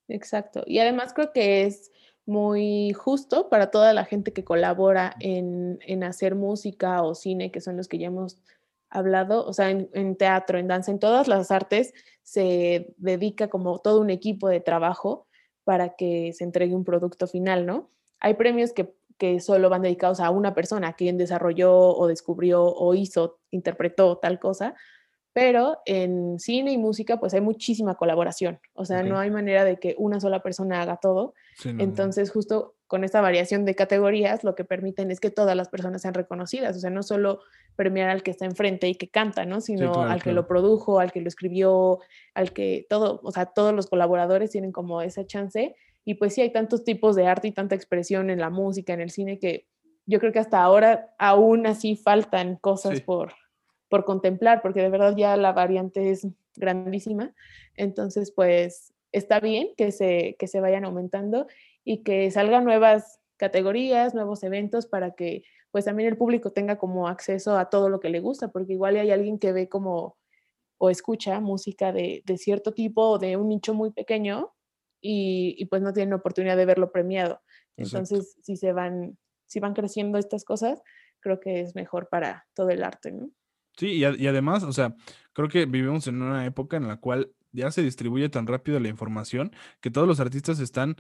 Exacto. 0.08 0.64
Y 0.66 0.80
además 0.80 1.14
creo 1.14 1.32
que 1.32 1.64
es 1.64 1.92
muy 2.26 2.94
justo 2.94 3.50
para 3.50 3.72
toda 3.72 3.94
la 3.94 4.06
gente 4.06 4.34
que 4.34 4.44
colabora 4.44 5.16
en, 5.20 6.04
hacer 6.04 6.36
música 6.36 7.02
o 7.04 7.16
cine, 7.16 7.52
que 7.52 7.62
son 7.62 7.78
los 7.78 7.88
que 7.88 7.98
ya 7.98 8.08
hemos 8.08 8.42
hablado, 8.90 9.46
o 9.46 9.54
sea, 9.54 9.70
en, 9.70 9.90
en, 9.94 10.18
teatro, 10.18 10.60
en 10.60 10.68
danza, 10.68 10.92
en 10.92 11.00
todas 11.00 11.28
las 11.28 11.50
artes, 11.50 11.94
se 12.24 12.94
dedica 12.98 13.48
como 13.48 13.80
todo 13.80 14.02
un 14.02 14.10
equipo 14.10 14.50
de 14.50 14.60
trabajo 14.60 15.28
para 15.64 15.96
que 15.96 16.34
se 16.34 16.44
entregue 16.44 16.76
un 16.76 16.84
producto 16.84 17.28
final, 17.28 17.66
¿no? 17.66 17.90
hay 18.22 18.36
premios 18.36 18.72
que, 18.72 18.94
solo 19.40 19.70
van 19.70 19.84
dedicados 19.84 20.20
a 20.20 20.32
una 20.32 20.56
persona, 20.56 20.94
quien 20.94 21.16
desarrolló 21.16 21.76
o 21.76 22.08
descubrió 22.08 22.64
o 22.64 22.96
hizo, 22.96 23.38
interpretó 23.52 24.18
tal 24.18 24.40
cosa, 24.40 24.74
pero 25.32 25.78
en 25.86 26.40
cine 26.40 26.72
y 26.72 26.80
música 26.80 27.20
pues 27.20 27.36
hay 27.36 27.42
muchísima 27.42 27.94
colaboración, 27.94 28.60
o 28.74 28.84
sea, 28.84 29.04
no 29.04 29.20
hay 29.20 29.30
manera 29.30 29.64
de 29.64 29.78
que 29.78 29.94
una 30.00 30.20
sola 30.20 30.42
persona 30.42 30.82
haga 30.82 30.98
todo. 30.98 31.36
Entonces, 31.64 32.32
justo 32.32 32.74
con 32.92 33.06
esta 33.06 33.22
variación 33.22 33.64
de 33.64 33.74
categorías, 33.74 34.44
lo 34.44 34.54
que 34.54 34.66
permiten 34.66 35.12
es 35.12 35.22
que 35.22 35.30
todas 35.30 35.56
las 35.56 35.70
personas 35.70 36.02
sean 36.02 36.14
reconocidas, 36.14 36.76
o 36.76 36.80
sea, 36.82 36.90
no 36.90 37.04
solo 37.04 37.40
premiar 37.78 38.10
al 38.10 38.22
que 38.22 38.32
está 38.32 38.44
enfrente 38.44 38.90
y 38.90 38.96
que 38.96 39.08
canta, 39.08 39.46
¿no? 39.46 39.62
Sino 39.62 40.04
al 40.04 40.22
que 40.22 40.34
lo 40.34 40.46
produjo, 40.46 41.00
al 41.00 41.14
que 41.14 41.22
lo 41.22 41.30
escribió, 41.30 42.00
al 42.34 42.52
que 42.52 42.86
todo, 42.90 43.22
o 43.24 43.32
sea, 43.32 43.46
todos 43.46 43.74
los 43.74 43.88
colaboradores 43.88 44.52
tienen 44.52 44.74
como 44.74 45.02
esa 45.02 45.26
chance 45.26 45.74
y 46.04 46.16
pues 46.16 46.34
sí, 46.34 46.42
hay 46.42 46.52
tantos 46.52 46.84
tipos 46.84 47.16
de 47.16 47.28
arte 47.28 47.48
y 47.48 47.54
tanta 47.54 47.76
expresión 47.76 48.30
en 48.30 48.40
la 48.40 48.50
música, 48.50 48.92
en 48.92 49.00
el 49.00 49.10
cine, 49.10 49.40
que 49.40 49.70
yo 50.06 50.20
creo 50.20 50.34
que 50.34 50.40
hasta 50.40 50.62
ahora 50.62 51.16
aún 51.18 51.68
así 51.68 51.96
faltan 51.96 52.58
cosas 52.58 53.00
por, 53.00 53.32
por 53.88 54.04
contemplar, 54.04 54.62
porque 54.62 54.82
de 54.82 54.90
verdad 54.90 55.16
ya 55.16 55.38
la 55.38 55.54
variante 55.54 56.12
es 56.12 56.28
grandísima. 56.58 57.34
Entonces, 57.78 58.32
pues 58.32 58.94
está 59.14 59.40
bien 59.40 59.70
que 59.78 59.94
se, 59.94 60.36
que 60.38 60.48
se 60.48 60.60
vayan 60.60 60.84
aumentando 60.84 61.48
y 61.84 62.04
que 62.04 62.30
salgan 62.32 62.66
nuevas 62.66 63.20
categorías, 63.38 64.14
nuevos 64.14 64.44
eventos 64.44 64.86
para 64.86 65.12
que 65.12 65.44
pues 65.72 65.86
también 65.86 66.10
el 66.10 66.18
público 66.18 66.52
tenga 66.52 66.78
como 66.78 67.08
acceso 67.08 67.58
a 67.58 67.70
todo 67.70 67.90
lo 67.90 68.00
que 68.00 68.10
le 68.10 68.20
gusta, 68.20 68.50
porque 68.50 68.74
igual 68.74 68.98
hay 68.98 69.10
alguien 69.10 69.40
que 69.40 69.54
ve 69.54 69.70
como 69.70 70.18
o 70.78 70.90
escucha 70.90 71.40
música 71.40 71.94
de, 71.94 72.24
de 72.26 72.38
cierto 72.38 72.74
tipo 72.74 73.04
o 73.04 73.20
de 73.20 73.38
un 73.38 73.50
nicho 73.50 73.74
muy 73.74 73.92
pequeño 73.92 74.52
y, 75.02 75.66
pues 75.66 75.82
no 75.82 75.94
tienen 75.94 76.14
oportunidad 76.14 76.58
de 76.58 76.66
verlo 76.66 76.92
premiado. 76.92 77.42
Entonces, 77.78 78.38
si 78.42 78.56
se 78.56 78.72
van, 78.74 79.18
si 79.48 79.60
van 79.60 79.74
creciendo 79.74 80.18
estas 80.18 80.44
cosas, 80.44 80.82
creo 81.20 81.40
que 81.40 81.62
es 81.62 81.76
mejor 81.76 82.10
para 82.10 82.48
todo 82.54 82.70
el 82.70 82.84
arte, 82.84 83.12
¿no? 83.12 83.30
Sí, 83.78 84.04
y, 84.04 84.06
y, 84.06 84.28
además, 84.28 84.64
o 84.64 84.74
sea, 84.74 84.96
creo 85.34 85.48
que 85.48 85.66
vivimos 85.66 86.08
en 86.08 86.22
una 86.22 86.46
época 86.46 86.78
en 86.78 86.88
la 86.88 86.98
cual 86.98 87.32
ya 87.52 87.72
se 87.72 87.82
distribuye 87.82 88.30
tan 88.30 88.48
rápido 88.48 88.80
la 88.80 88.90
información 88.90 89.52
que 89.82 89.92
todos 89.92 90.08
los 90.08 90.20
artistas 90.20 90.60
están 90.60 90.98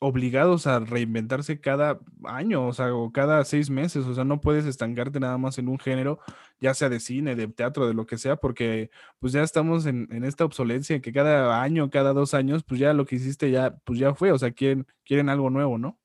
obligados 0.00 0.66
a 0.66 0.80
reinventarse 0.80 1.60
cada 1.60 2.00
año, 2.24 2.66
o 2.66 2.72
sea, 2.72 2.94
o 2.94 3.12
cada 3.12 3.44
seis 3.44 3.68
meses, 3.68 4.06
o 4.06 4.14
sea, 4.14 4.24
no 4.24 4.40
puedes 4.40 4.64
estancarte 4.64 5.20
nada 5.20 5.36
más 5.36 5.58
en 5.58 5.68
un 5.68 5.78
género, 5.78 6.18
ya 6.58 6.72
sea 6.72 6.88
de 6.88 7.00
cine, 7.00 7.36
de 7.36 7.46
teatro, 7.48 7.86
de 7.86 7.92
lo 7.94 8.06
que 8.06 8.16
sea, 8.16 8.36
porque 8.36 8.90
pues 9.18 9.34
ya 9.34 9.42
estamos 9.42 9.84
en, 9.84 10.08
esta 10.24 10.44
obsolencia 10.46 11.00
que 11.00 11.12
cada 11.12 11.62
año, 11.62 11.90
cada 11.90 12.14
dos 12.14 12.32
años, 12.32 12.64
pues 12.64 12.80
ya 12.80 12.94
lo 12.94 13.04
que 13.04 13.16
hiciste 13.16 13.50
ya, 13.50 13.76
pues 13.84 13.98
ya 13.98 14.14
fue, 14.14 14.32
o 14.32 14.38
sea, 14.38 14.52
quieren, 14.52 14.86
quieren 15.04 15.28
algo 15.28 15.50
nuevo, 15.50 15.76
¿no? 15.76 15.98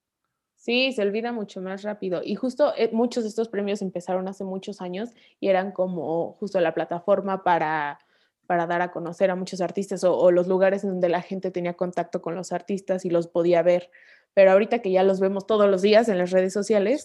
Sí, 0.55 0.91
se 0.91 1.01
olvida 1.01 1.31
mucho 1.31 1.61
más 1.61 1.83
rápido. 1.83 2.21
Y 2.23 2.35
justo 2.35 2.73
eh, 2.75 2.89
muchos 2.91 3.23
de 3.23 3.29
estos 3.29 3.49
premios 3.49 3.81
empezaron 3.81 4.27
hace 4.27 4.43
muchos 4.43 4.81
años 4.81 5.11
y 5.39 5.47
eran 5.47 5.71
como 5.71 6.33
justo 6.33 6.59
la 6.59 6.73
plataforma 6.73 7.43
para 7.43 7.99
para 8.45 8.67
dar 8.67 8.81
a 8.81 8.91
conocer 8.91 9.31
a 9.31 9.35
muchos 9.35 9.61
artistas 9.61 10.03
o, 10.03 10.31
los 10.31 10.47
lugares 10.47 10.83
en 10.83 10.91
donde 10.91 11.09
la 11.09 11.21
gente 11.21 11.51
tenía 11.51 11.73
contacto 11.73 12.21
con 12.21 12.35
los 12.35 12.51
artistas 12.51 13.05
y 13.05 13.09
los 13.09 13.27
podía 13.27 13.61
ver. 13.61 13.89
Pero 14.33 14.51
ahorita 14.51 14.79
que 14.79 14.91
ya 14.91 15.03
los 15.03 15.19
vemos 15.19 15.47
todos 15.47 15.69
los 15.69 15.81
días 15.81 16.09
en 16.09 16.17
las 16.17 16.31
redes 16.31 16.53
sociales, 16.53 17.03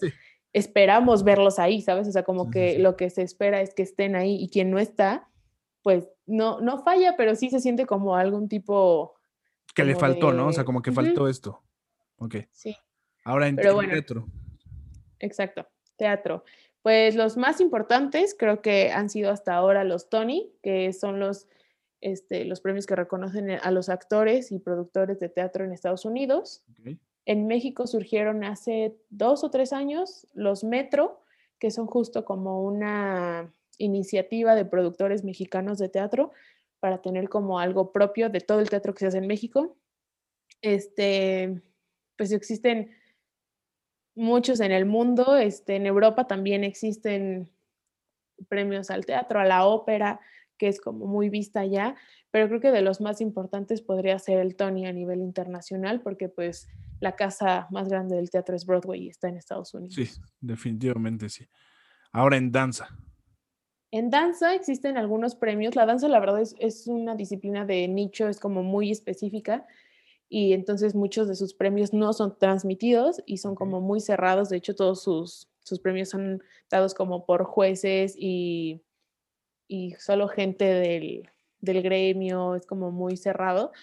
esperamos 0.53 1.23
verlos 1.23 1.59
ahí, 1.59 1.81
¿sabes? 1.81 2.07
O 2.07 2.11
sea, 2.11 2.23
como 2.23 2.49
que 2.49 2.79
lo 2.79 2.95
que 2.97 3.09
se 3.09 3.21
espera 3.21 3.61
es 3.61 3.73
que 3.73 3.83
estén 3.83 4.15
ahí 4.15 4.35
y 4.35 4.49
quien 4.49 4.69
no 4.71 4.79
está, 4.79 5.29
pues 5.81 6.09
no, 6.25 6.61
no 6.61 6.83
falla, 6.83 7.15
pero 7.17 7.35
sí 7.35 7.49
se 7.49 7.59
siente 7.59 7.85
como 7.85 8.15
algún 8.15 8.47
tipo... 8.49 9.15
Que 9.73 9.83
le 9.83 9.95
faltó, 9.95 10.33
¿no? 10.33 10.47
O 10.47 10.53
sea, 10.53 10.65
como 10.65 10.81
que 10.81 10.91
faltó 10.91 11.27
esto. 11.27 11.63
Ok. 12.17 12.35
Sí. 12.51 12.75
Ahora 13.23 13.47
en 13.47 13.55
teatro. 13.55 14.27
Exacto, 15.19 15.67
teatro. 15.97 16.43
Pues 16.81 17.15
los 17.15 17.37
más 17.37 17.61
importantes 17.61 18.35
creo 18.37 18.61
que 18.61 18.91
han 18.91 19.09
sido 19.09 19.31
hasta 19.31 19.53
ahora 19.53 19.83
los 19.83 20.09
Tony, 20.09 20.51
que 20.63 20.91
son 20.93 21.19
los, 21.19 21.47
este, 22.01 22.45
los 22.45 22.59
premios 22.61 22.87
que 22.87 22.95
reconocen 22.95 23.51
a 23.51 23.71
los 23.71 23.89
actores 23.89 24.51
y 24.51 24.59
productores 24.59 25.19
de 25.19 25.29
teatro 25.29 25.63
en 25.63 25.73
Estados 25.73 26.05
Unidos. 26.05 26.63
En 27.25 27.45
México 27.45 27.85
surgieron 27.85 28.43
hace 28.43 28.97
dos 29.09 29.43
o 29.43 29.51
tres 29.51 29.73
años 29.73 30.27
los 30.33 30.63
Metro, 30.63 31.21
que 31.59 31.69
son 31.69 31.85
justo 31.85 32.25
como 32.25 32.63
una 32.63 33.53
iniciativa 33.77 34.55
de 34.55 34.65
productores 34.65 35.23
mexicanos 35.23 35.77
de 35.77 35.89
teatro 35.89 36.31
para 36.79 37.01
tener 37.03 37.29
como 37.29 37.59
algo 37.59 37.91
propio 37.91 38.29
de 38.29 38.41
todo 38.41 38.59
el 38.59 38.69
teatro 38.69 38.93
que 38.93 39.01
se 39.01 39.07
hace 39.07 39.17
en 39.19 39.27
México. 39.27 39.77
Este, 40.63 41.61
pues 42.17 42.31
existen 42.31 42.91
muchos 44.21 44.59
en 44.61 44.71
el 44.71 44.85
mundo. 44.85 45.35
Este, 45.35 45.75
en 45.75 45.85
Europa 45.85 46.27
también 46.27 46.63
existen 46.63 47.49
premios 48.47 48.89
al 48.89 49.05
teatro, 49.05 49.39
a 49.39 49.45
la 49.45 49.65
ópera, 49.65 50.19
que 50.57 50.67
es 50.67 50.79
como 50.79 51.07
muy 51.07 51.29
vista 51.29 51.65
ya, 51.65 51.95
pero 52.29 52.47
creo 52.47 52.61
que 52.61 52.71
de 52.71 52.81
los 52.81 53.01
más 53.01 53.19
importantes 53.19 53.81
podría 53.81 54.17
ser 54.19 54.39
el 54.39 54.55
Tony 54.55 54.85
a 54.85 54.93
nivel 54.93 55.19
internacional, 55.19 56.01
porque 56.01 56.29
pues 56.29 56.69
la 56.99 57.15
casa 57.15 57.67
más 57.71 57.89
grande 57.89 58.15
del 58.15 58.29
teatro 58.29 58.55
es 58.55 58.65
Broadway 58.65 59.05
y 59.05 59.09
está 59.09 59.27
en 59.27 59.37
Estados 59.37 59.73
Unidos. 59.73 59.95
Sí, 59.95 60.07
definitivamente 60.39 61.29
sí. 61.29 61.47
Ahora 62.11 62.37
en 62.37 62.51
danza. 62.51 62.89
En 63.89 64.09
danza 64.09 64.53
existen 64.53 64.97
algunos 64.97 65.35
premios. 65.35 65.75
La 65.75 65.85
danza, 65.85 66.07
la 66.07 66.19
verdad, 66.19 66.41
es, 66.41 66.55
es, 66.59 66.87
una 66.87 67.15
disciplina 67.15 67.65
de 67.65 67.87
nicho, 67.87 68.29
es 68.29 68.39
como 68.39 68.63
muy 68.63 68.91
específica 68.91 69.65
y 70.33 70.53
entonces 70.53 70.95
muchos 70.95 71.27
de 71.27 71.35
sus 71.35 71.53
premios 71.53 71.91
no 71.91 72.13
son 72.13 72.37
transmitidos 72.39 73.21
y 73.25 73.39
son 73.39 73.53
como 73.53 73.81
muy 73.81 73.99
cerrados. 73.99 74.47
De 74.47 74.55
hecho, 74.55 74.73
todos 74.73 75.03
sus, 75.03 75.49
sus 75.59 75.81
premios 75.81 76.07
son 76.07 76.41
dados 76.69 76.93
como 76.93 77.25
por 77.25 77.43
jueces 77.43 78.15
y, 78.17 78.81
y 79.67 79.91
solo 79.99 80.29
gente 80.29 80.63
del, 80.63 81.29
del 81.59 81.81
gremio, 81.81 82.55
es 82.55 82.65
como 82.65 82.91
muy 82.91 83.17
cerrado. 83.17 83.73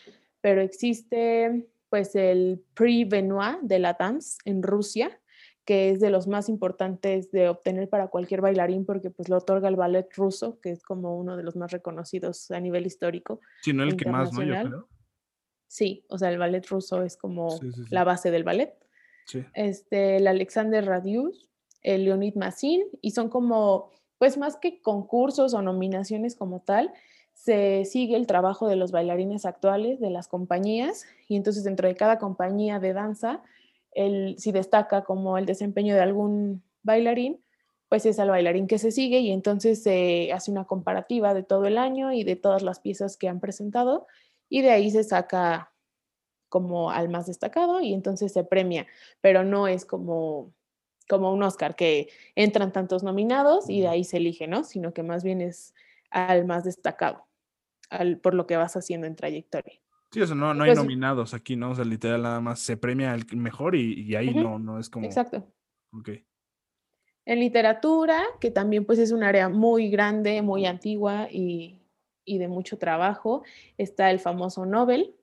Pero 0.40 0.62
existe 0.62 1.68
pues 1.90 2.14
el 2.16 2.64
Prix 2.72 3.10
Benoit 3.10 3.58
de 3.60 3.78
la 3.78 3.92
Danse 3.92 4.38
en 4.46 4.62
Rusia, 4.62 5.20
que 5.66 5.90
es 5.90 6.00
de 6.00 6.08
los 6.08 6.26
más 6.28 6.48
importantes 6.48 7.30
de 7.30 7.50
obtener 7.50 7.90
para 7.90 8.08
cualquier 8.08 8.40
bailarín 8.40 8.86
porque 8.86 9.10
pues 9.10 9.28
lo 9.28 9.36
otorga 9.36 9.68
el 9.68 9.76
ballet 9.76 10.08
ruso, 10.16 10.58
que 10.60 10.70
es 10.70 10.82
como 10.82 11.18
uno 11.18 11.36
de 11.36 11.42
los 11.42 11.56
más 11.56 11.72
reconocidos 11.72 12.50
a 12.52 12.58
nivel 12.58 12.86
histórico. 12.86 13.42
Sí, 13.60 13.74
no 13.74 13.82
el 13.82 13.96
que 13.96 14.08
más, 14.08 14.32
¿no? 14.32 14.42
Yo 14.42 14.54
creo. 14.62 14.88
Sí, 15.68 16.04
o 16.08 16.18
sea, 16.18 16.30
el 16.30 16.38
ballet 16.38 16.66
ruso 16.66 17.02
es 17.02 17.16
como 17.16 17.50
Sí, 17.50 17.70
sí, 17.72 17.84
sí. 17.84 17.90
la 17.90 18.04
base 18.04 18.30
del 18.30 18.42
ballet. 18.42 18.74
Este, 19.52 20.16
el 20.16 20.26
Alexander 20.26 20.84
Radius, 20.84 21.48
el 21.82 22.04
Leonid 22.04 22.34
Massin, 22.34 22.82
y 23.02 23.10
son 23.10 23.28
como, 23.28 23.90
pues 24.16 24.38
más 24.38 24.56
que 24.56 24.80
concursos 24.80 25.52
o 25.52 25.60
nominaciones 25.60 26.34
como 26.34 26.60
tal, 26.60 26.92
se 27.34 27.84
sigue 27.84 28.16
el 28.16 28.26
trabajo 28.26 28.66
de 28.68 28.76
los 28.76 28.90
bailarines 28.90 29.44
actuales, 29.44 30.00
de 30.00 30.10
las 30.10 30.28
compañías, 30.28 31.04
y 31.28 31.36
entonces 31.36 31.62
dentro 31.62 31.86
de 31.86 31.94
cada 31.94 32.18
compañía 32.18 32.80
de 32.80 32.94
danza, 32.94 33.42
el, 33.92 34.36
si 34.38 34.50
destaca 34.50 35.04
como 35.04 35.38
el 35.38 35.44
desempeño 35.44 35.94
de 35.94 36.00
algún 36.00 36.62
bailarín, 36.82 37.40
pues 37.88 38.06
es 38.06 38.18
al 38.18 38.30
bailarín 38.30 38.66
que 38.66 38.78
se 38.78 38.90
sigue 38.90 39.20
y 39.20 39.30
entonces 39.30 39.82
se 39.82 40.32
hace 40.32 40.50
una 40.50 40.64
comparativa 40.64 41.32
de 41.32 41.42
todo 41.42 41.66
el 41.66 41.78
año 41.78 42.12
y 42.12 42.22
de 42.24 42.36
todas 42.36 42.62
las 42.62 42.80
piezas 42.80 43.16
que 43.16 43.28
han 43.28 43.40
presentado 43.40 44.06
y 44.48 44.62
de 44.62 44.70
ahí 44.70 44.90
se 44.90 45.04
saca 45.04 45.72
como 46.48 46.90
al 46.90 47.08
más 47.08 47.26
destacado 47.26 47.80
y 47.80 47.92
entonces 47.92 48.32
se 48.32 48.44
premia, 48.44 48.86
pero 49.20 49.44
no 49.44 49.68
es 49.68 49.84
como 49.84 50.54
como 51.08 51.32
un 51.32 51.42
Oscar 51.42 51.74
que 51.74 52.10
entran 52.34 52.70
tantos 52.70 53.02
nominados 53.02 53.70
y 53.70 53.80
de 53.80 53.88
ahí 53.88 54.04
se 54.04 54.18
elige, 54.18 54.46
¿no? 54.46 54.62
Sino 54.62 54.92
que 54.92 55.02
más 55.02 55.24
bien 55.24 55.40
es 55.40 55.74
al 56.10 56.44
más 56.44 56.64
destacado, 56.64 57.26
al, 57.88 58.18
por 58.18 58.34
lo 58.34 58.46
que 58.46 58.58
vas 58.58 58.76
haciendo 58.76 59.06
en 59.06 59.16
trayectoria. 59.16 59.80
Sí, 60.12 60.20
eso 60.20 60.34
no, 60.34 60.52
no 60.52 60.64
hay 60.64 60.70
Pues- 60.70 60.78
nominados 60.78 61.32
aquí, 61.32 61.56
¿no? 61.56 61.70
O 61.70 61.74
sea, 61.74 61.86
literal 61.86 62.22
nada 62.22 62.40
más 62.42 62.60
se 62.60 62.76
premia 62.76 63.12
al 63.12 63.24
mejor 63.34 63.74
y, 63.74 64.02
y 64.02 64.16
ahí 64.16 64.34
no, 64.34 64.58
no 64.58 64.78
es 64.78 64.90
como. 64.90 65.06
Exacto. 65.06 65.50
Ok. 65.92 66.10
En 67.24 67.40
literatura, 67.40 68.22
que 68.40 68.50
también 68.50 68.84
pues 68.84 68.98
es 68.98 69.10
un 69.12 69.22
área 69.22 69.48
muy 69.48 69.88
grande, 69.90 70.40
muy 70.42 70.66
antigua 70.66 71.28
y, 71.30 71.77
y 72.28 72.38
de 72.38 72.48
mucho 72.48 72.78
trabajo, 72.78 73.42
está 73.78 74.10
el 74.10 74.20
famoso 74.20 74.66
Nobel, 74.66 75.14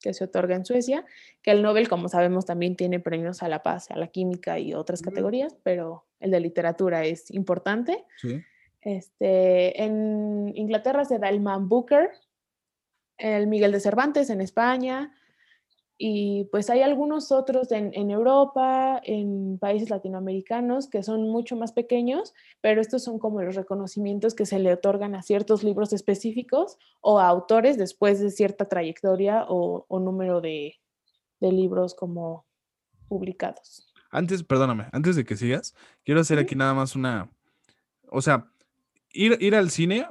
que 0.00 0.12
se 0.12 0.24
otorga 0.24 0.54
en 0.54 0.64
Suecia, 0.64 1.04
que 1.42 1.50
el 1.50 1.62
Nobel, 1.62 1.88
como 1.88 2.08
sabemos, 2.08 2.44
también 2.44 2.76
tiene 2.76 3.00
premios 3.00 3.42
a 3.42 3.48
la 3.48 3.62
paz, 3.62 3.90
a 3.90 3.96
la 3.96 4.08
química 4.08 4.58
y 4.58 4.74
otras 4.74 5.00
categorías, 5.02 5.56
pero 5.62 6.04
el 6.20 6.30
de 6.30 6.40
literatura 6.40 7.04
es 7.04 7.30
importante. 7.30 8.04
Sí. 8.18 8.42
Este, 8.82 9.82
en 9.82 10.52
Inglaterra 10.54 11.04
se 11.04 11.18
da 11.18 11.30
el 11.30 11.40
Man 11.40 11.68
Booker, 11.68 12.10
el 13.16 13.46
Miguel 13.46 13.72
de 13.72 13.80
Cervantes 13.80 14.28
en 14.28 14.40
España, 14.40 15.14
y 15.96 16.44
pues 16.50 16.70
hay 16.70 16.82
algunos 16.82 17.30
otros 17.30 17.70
en, 17.70 17.92
en 17.94 18.10
Europa, 18.10 19.00
en 19.04 19.58
países 19.58 19.90
latinoamericanos 19.90 20.88
que 20.88 21.02
son 21.02 21.28
mucho 21.28 21.56
más 21.56 21.72
pequeños, 21.72 22.34
pero 22.60 22.80
estos 22.80 23.04
son 23.04 23.18
como 23.18 23.42
los 23.42 23.54
reconocimientos 23.54 24.34
que 24.34 24.46
se 24.46 24.58
le 24.58 24.72
otorgan 24.72 25.14
a 25.14 25.22
ciertos 25.22 25.62
libros 25.62 25.92
específicos 25.92 26.78
o 27.00 27.20
a 27.20 27.28
autores 27.28 27.78
después 27.78 28.20
de 28.20 28.30
cierta 28.30 28.64
trayectoria 28.68 29.44
o, 29.48 29.86
o 29.88 30.00
número 30.00 30.40
de, 30.40 30.74
de 31.40 31.52
libros 31.52 31.94
como 31.94 32.44
publicados. 33.08 33.92
Antes, 34.10 34.42
perdóname, 34.42 34.86
antes 34.92 35.16
de 35.16 35.24
que 35.24 35.36
sigas, 35.36 35.74
quiero 36.04 36.20
hacer 36.20 36.38
aquí 36.38 36.54
nada 36.54 36.74
más 36.74 36.96
una. 36.96 37.30
O 38.10 38.22
sea, 38.22 38.50
ir, 39.12 39.36
ir 39.40 39.54
al 39.54 39.70
cine, 39.70 40.06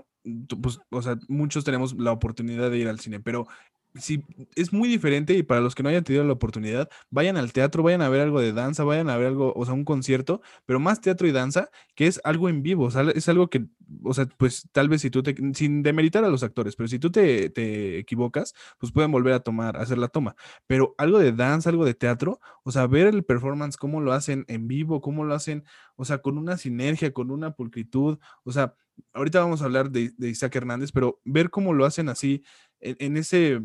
pues, 0.62 0.80
o 0.90 1.02
sea, 1.02 1.18
muchos 1.28 1.64
tenemos 1.64 1.94
la 1.96 2.12
oportunidad 2.12 2.70
de 2.70 2.78
ir 2.78 2.88
al 2.88 3.00
cine, 3.00 3.20
pero 3.20 3.48
si 3.96 4.26
es 4.56 4.74
muy 4.74 4.90
diferente 4.90 5.34
y 5.36 5.44
para 5.44 5.62
los 5.62 5.76
que 5.76 5.84
no 5.84 5.90
hayan 5.90 6.04
tenido 6.04 6.24
la 6.24 6.34
oportunidad, 6.34 6.90
vayan 7.12 7.38
al 7.38 7.54
teatro, 7.54 7.84
vayan 7.84 8.02
a 8.02 8.10
ver 8.10 8.22
algo 8.22 8.40
de 8.40 8.52
danza, 8.52 8.84
vayan 8.84 9.10
a 9.10 9.18
ver 9.18 9.28
algo, 9.28 9.54
o 9.56 9.66
sea, 9.66 9.74
un 9.74 9.86
concierto, 9.86 10.42
pero 10.66 10.80
más 10.80 11.02
teatro 11.02 11.28
y 11.28 11.32
danza, 11.32 11.70
que 11.96 12.08
es 12.08 12.20
algo 12.24 12.50
en 12.50 12.64
vivo, 12.64 12.90
es 12.90 13.30
algo 13.30 13.50
que, 13.50 13.68
o 14.04 14.14
sea, 14.14 14.26
pues 14.38 14.68
tal 14.72 14.90
vez 14.90 15.02
si 15.02 15.12
tú 15.12 15.22
te, 15.22 15.36
sin 15.54 15.84
demeritar 15.84 16.24
a 16.24 16.30
los 16.30 16.44
actores, 16.44 16.76
pero 16.76 16.88
si 16.88 16.98
tú 16.98 17.12
te, 17.12 17.50
te 17.50 18.00
equivocas, 18.00 18.54
pues 18.80 18.92
pueden 18.92 19.12
volver 19.12 19.34
a 19.34 19.42
tomar, 19.42 19.78
a 19.78 19.82
hacer 19.82 19.98
la 20.00 20.08
toma, 20.08 20.36
pero 20.66 20.96
algo 20.98 21.20
de 21.20 21.32
danza, 21.32 21.70
algo 21.70 21.86
de 21.86 21.94
teatro, 21.94 22.40
o 22.64 22.72
sea, 22.72 22.88
ver 22.88 23.08
el 23.08 23.24
performance, 23.24 23.78
cómo 23.78 24.02
lo 24.02 24.14
hacen 24.14 24.46
en 24.48 24.68
vivo, 24.68 25.02
cómo 25.02 25.24
lo 25.24 25.36
hacen, 25.36 25.66
o 25.96 26.06
sea, 26.06 26.20
con 26.20 26.38
una 26.38 26.58
sinergia, 26.58 27.14
con 27.14 27.30
una 27.30 27.52
pulcritud, 27.52 28.18
o 28.44 28.52
sea, 28.52 28.76
ahorita 29.14 29.40
vamos 29.40 29.62
a 29.62 29.66
hablar 29.66 29.92
de, 29.92 30.14
de 30.18 30.30
Isaac 30.30 30.56
Hernández, 30.56 30.92
pero 30.92 31.20
ver 31.26 31.50
cómo 31.50 31.74
lo 31.74 31.86
hacen 31.86 32.10
así, 32.10 32.44
en 32.84 33.18
ese, 33.18 33.62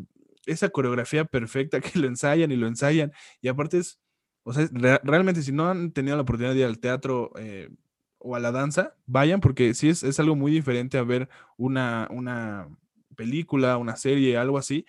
esa 0.51 0.69
coreografía 0.69 1.25
perfecta 1.25 1.81
que 1.81 1.99
lo 1.99 2.07
ensayan 2.07 2.51
y 2.51 2.55
lo 2.57 2.67
ensayan, 2.67 3.11
y 3.41 3.47
aparte 3.49 3.77
es, 3.79 3.99
o 4.43 4.53
sea, 4.53 4.67
realmente 5.03 5.41
si 5.43 5.51
no 5.51 5.69
han 5.69 5.91
tenido 5.91 6.15
la 6.15 6.23
oportunidad 6.23 6.53
de 6.53 6.59
ir 6.61 6.65
al 6.65 6.79
teatro 6.79 7.31
eh, 7.39 7.69
o 8.19 8.35
a 8.35 8.39
la 8.39 8.51
danza, 8.51 8.95
vayan 9.05 9.39
porque 9.41 9.73
sí 9.73 9.89
es, 9.89 10.03
es 10.03 10.19
algo 10.19 10.35
muy 10.35 10.51
diferente 10.51 10.97
a 10.97 11.03
ver 11.03 11.29
una, 11.57 12.07
una 12.11 12.67
película, 13.15 13.77
una 13.77 13.95
serie, 13.95 14.37
algo 14.37 14.57
así, 14.57 14.85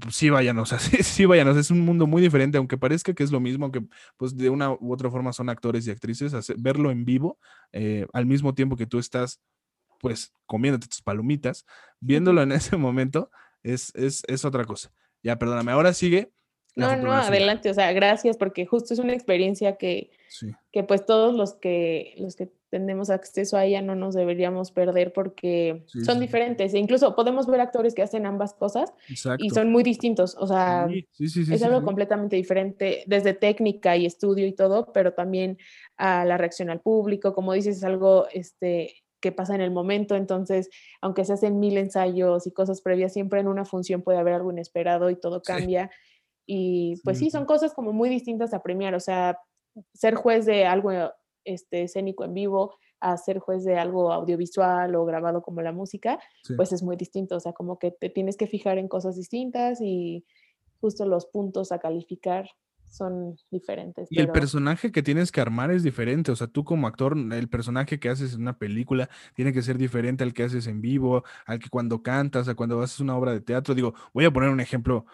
pues, 0.00 0.16
sí 0.16 0.30
vayan, 0.30 0.58
o 0.58 0.66
sea, 0.66 0.78
sí, 0.78 1.02
sí 1.02 1.24
vayan, 1.26 1.48
o 1.48 1.52
sea, 1.52 1.60
es 1.60 1.70
un 1.70 1.80
mundo 1.80 2.06
muy 2.06 2.22
diferente, 2.22 2.58
aunque 2.58 2.78
parezca 2.78 3.14
que 3.14 3.22
es 3.22 3.30
lo 3.32 3.40
mismo, 3.40 3.64
aunque 3.66 3.82
pues 4.16 4.36
de 4.36 4.50
una 4.50 4.70
u 4.72 4.92
otra 4.92 5.10
forma 5.10 5.32
son 5.32 5.48
actores 5.48 5.86
y 5.86 5.90
actrices, 5.90 6.34
hace- 6.34 6.54
verlo 6.58 6.90
en 6.90 7.04
vivo 7.04 7.38
eh, 7.72 8.06
al 8.12 8.26
mismo 8.26 8.54
tiempo 8.54 8.76
que 8.76 8.86
tú 8.86 8.98
estás 8.98 9.40
pues 10.00 10.32
comiéndote 10.46 10.88
tus 10.88 11.02
palomitas, 11.02 11.66
viéndolo 12.00 12.42
en 12.42 12.52
ese 12.52 12.76
momento 12.78 13.30
es, 13.72 13.92
es, 13.94 14.22
es 14.28 14.44
otra 14.44 14.64
cosa. 14.64 14.92
Ya, 15.22 15.38
perdóname, 15.38 15.72
ahora 15.72 15.92
sigue 15.92 16.30
No, 16.76 16.94
no, 16.96 17.12
adelante, 17.12 17.70
o 17.70 17.74
sea, 17.74 17.92
gracias 17.92 18.36
porque 18.36 18.66
justo 18.66 18.94
es 18.94 19.00
una 19.00 19.12
experiencia 19.12 19.76
que, 19.76 20.10
Sí, 20.28 20.52
que 20.72 20.82
pues 20.82 21.06
todos 21.06 21.34
los 21.34 21.54
que 21.54 22.14
los 22.18 22.34
que 22.36 22.50
tenemos 22.68 23.10
acceso 23.10 23.56
a 23.56 23.64
ella 23.64 23.80
no 23.80 23.94
nos 23.94 24.14
deberíamos 24.14 24.72
perder 24.72 25.12
porque 25.12 25.84
Sí, 25.86 26.04
son 26.04 26.16
sí. 26.16 26.20
diferentes 26.22 26.74
e 26.74 26.78
incluso 26.78 27.14
podemos 27.14 27.46
ver 27.46 27.60
actores 27.60 27.94
que 27.94 28.02
hacen 28.02 28.26
ambas 28.26 28.52
cosas 28.52 28.92
exacto. 29.08 29.44
y 29.44 29.50
son 29.50 29.70
muy 29.70 29.82
distintos, 29.84 30.36
o 30.38 30.46
sea, 30.46 30.88
es 31.18 31.62
algo 31.62 31.82
completamente 31.84 32.36
diferente 32.36 33.04
desde 33.06 33.34
técnica 33.34 33.96
y 33.96 34.04
estudio 34.04 34.46
y 34.46 34.52
todo, 34.52 34.92
pero 34.92 35.14
también 35.14 35.58
a 35.96 36.24
la 36.24 36.36
reacción 36.36 36.68
al 36.70 36.80
público, 36.80 37.32
como 37.34 37.52
dices, 37.52 37.78
es 37.78 37.84
algo 37.84 38.26
este 38.32 39.05
que 39.20 39.32
pasa 39.32 39.54
en 39.54 39.60
el 39.62 39.70
momento, 39.70 40.14
entonces, 40.16 40.68
aunque 41.00 41.24
se 41.24 41.32
hacen 41.32 41.58
mil 41.58 41.76
ensayos 41.78 42.46
y 42.46 42.52
cosas 42.52 42.82
previas, 42.82 43.12
siempre 43.12 43.40
en 43.40 43.48
una 43.48 43.64
función 43.64 44.02
puede 44.02 44.18
haber 44.18 44.34
algo 44.34 44.52
inesperado 44.52 45.10
y 45.10 45.16
todo 45.16 45.40
Sí. 45.44 45.52
cambia. 45.52 45.90
Y 46.46 47.00
pues 47.04 47.18
Sí, 47.18 47.24
sí, 47.24 47.30
sí. 47.30 47.36
son 47.36 47.44
cosas 47.46 47.74
como 47.74 47.92
muy 47.92 48.08
distintas 48.08 48.54
a 48.54 48.62
premiar, 48.62 48.94
o 48.94 49.00
sea, 49.00 49.38
ser 49.94 50.14
juez 50.14 50.46
de 50.46 50.64
algo 50.66 50.90
este, 51.44 51.82
escénico 51.84 52.24
en 52.24 52.34
vivo 52.34 52.74
a 53.00 53.16
ser 53.18 53.38
juez 53.40 53.64
de 53.64 53.78
algo 53.78 54.12
audiovisual 54.12 54.94
o 54.96 55.04
grabado 55.04 55.42
como 55.42 55.60
la 55.62 55.72
música, 55.72 56.18
Sí. 56.44 56.54
pues 56.56 56.72
es 56.72 56.82
muy 56.82 56.96
distinto, 56.96 57.36
o 57.36 57.40
sea, 57.40 57.52
como 57.52 57.78
que 57.78 57.90
te 57.90 58.10
tienes 58.10 58.36
que 58.36 58.46
fijar 58.46 58.78
en 58.78 58.88
cosas 58.88 59.16
distintas 59.16 59.80
y 59.80 60.24
justo 60.80 61.06
los 61.06 61.26
puntos 61.26 61.72
a 61.72 61.78
calificar 61.78 62.48
son 62.88 63.36
diferentes. 63.50 64.08
Y 64.10 64.20
el 64.20 64.28
personaje 64.28 64.92
que 64.92 65.02
tienes 65.02 65.32
que 65.32 65.40
armar 65.40 65.70
es 65.70 65.82
diferente, 65.82 66.32
o 66.32 66.36
sea, 66.36 66.46
tú 66.46 66.64
como 66.64 66.86
actor, 66.86 67.16
el 67.16 67.48
personaje 67.48 67.98
que 67.98 68.08
haces 68.08 68.34
en 68.34 68.42
una 68.42 68.58
película 68.58 69.08
tiene 69.34 69.52
que 69.52 69.62
ser 69.62 69.78
diferente 69.78 70.24
al 70.24 70.32
que 70.32 70.44
haces 70.44 70.66
en 70.66 70.80
vivo, 70.80 71.24
al 71.46 71.58
que 71.58 71.68
cuando 71.68 72.02
cantas, 72.02 72.48
a 72.48 72.54
cuando 72.54 72.80
haces 72.80 73.00
una 73.00 73.16
obra 73.16 73.32
de 73.32 73.40
teatro. 73.40 73.74
Digo, 73.74 73.94
voy 74.12 74.24
a 74.24 74.30
poner 74.30 74.50
un 74.50 74.60
ejemplo, 74.60 75.06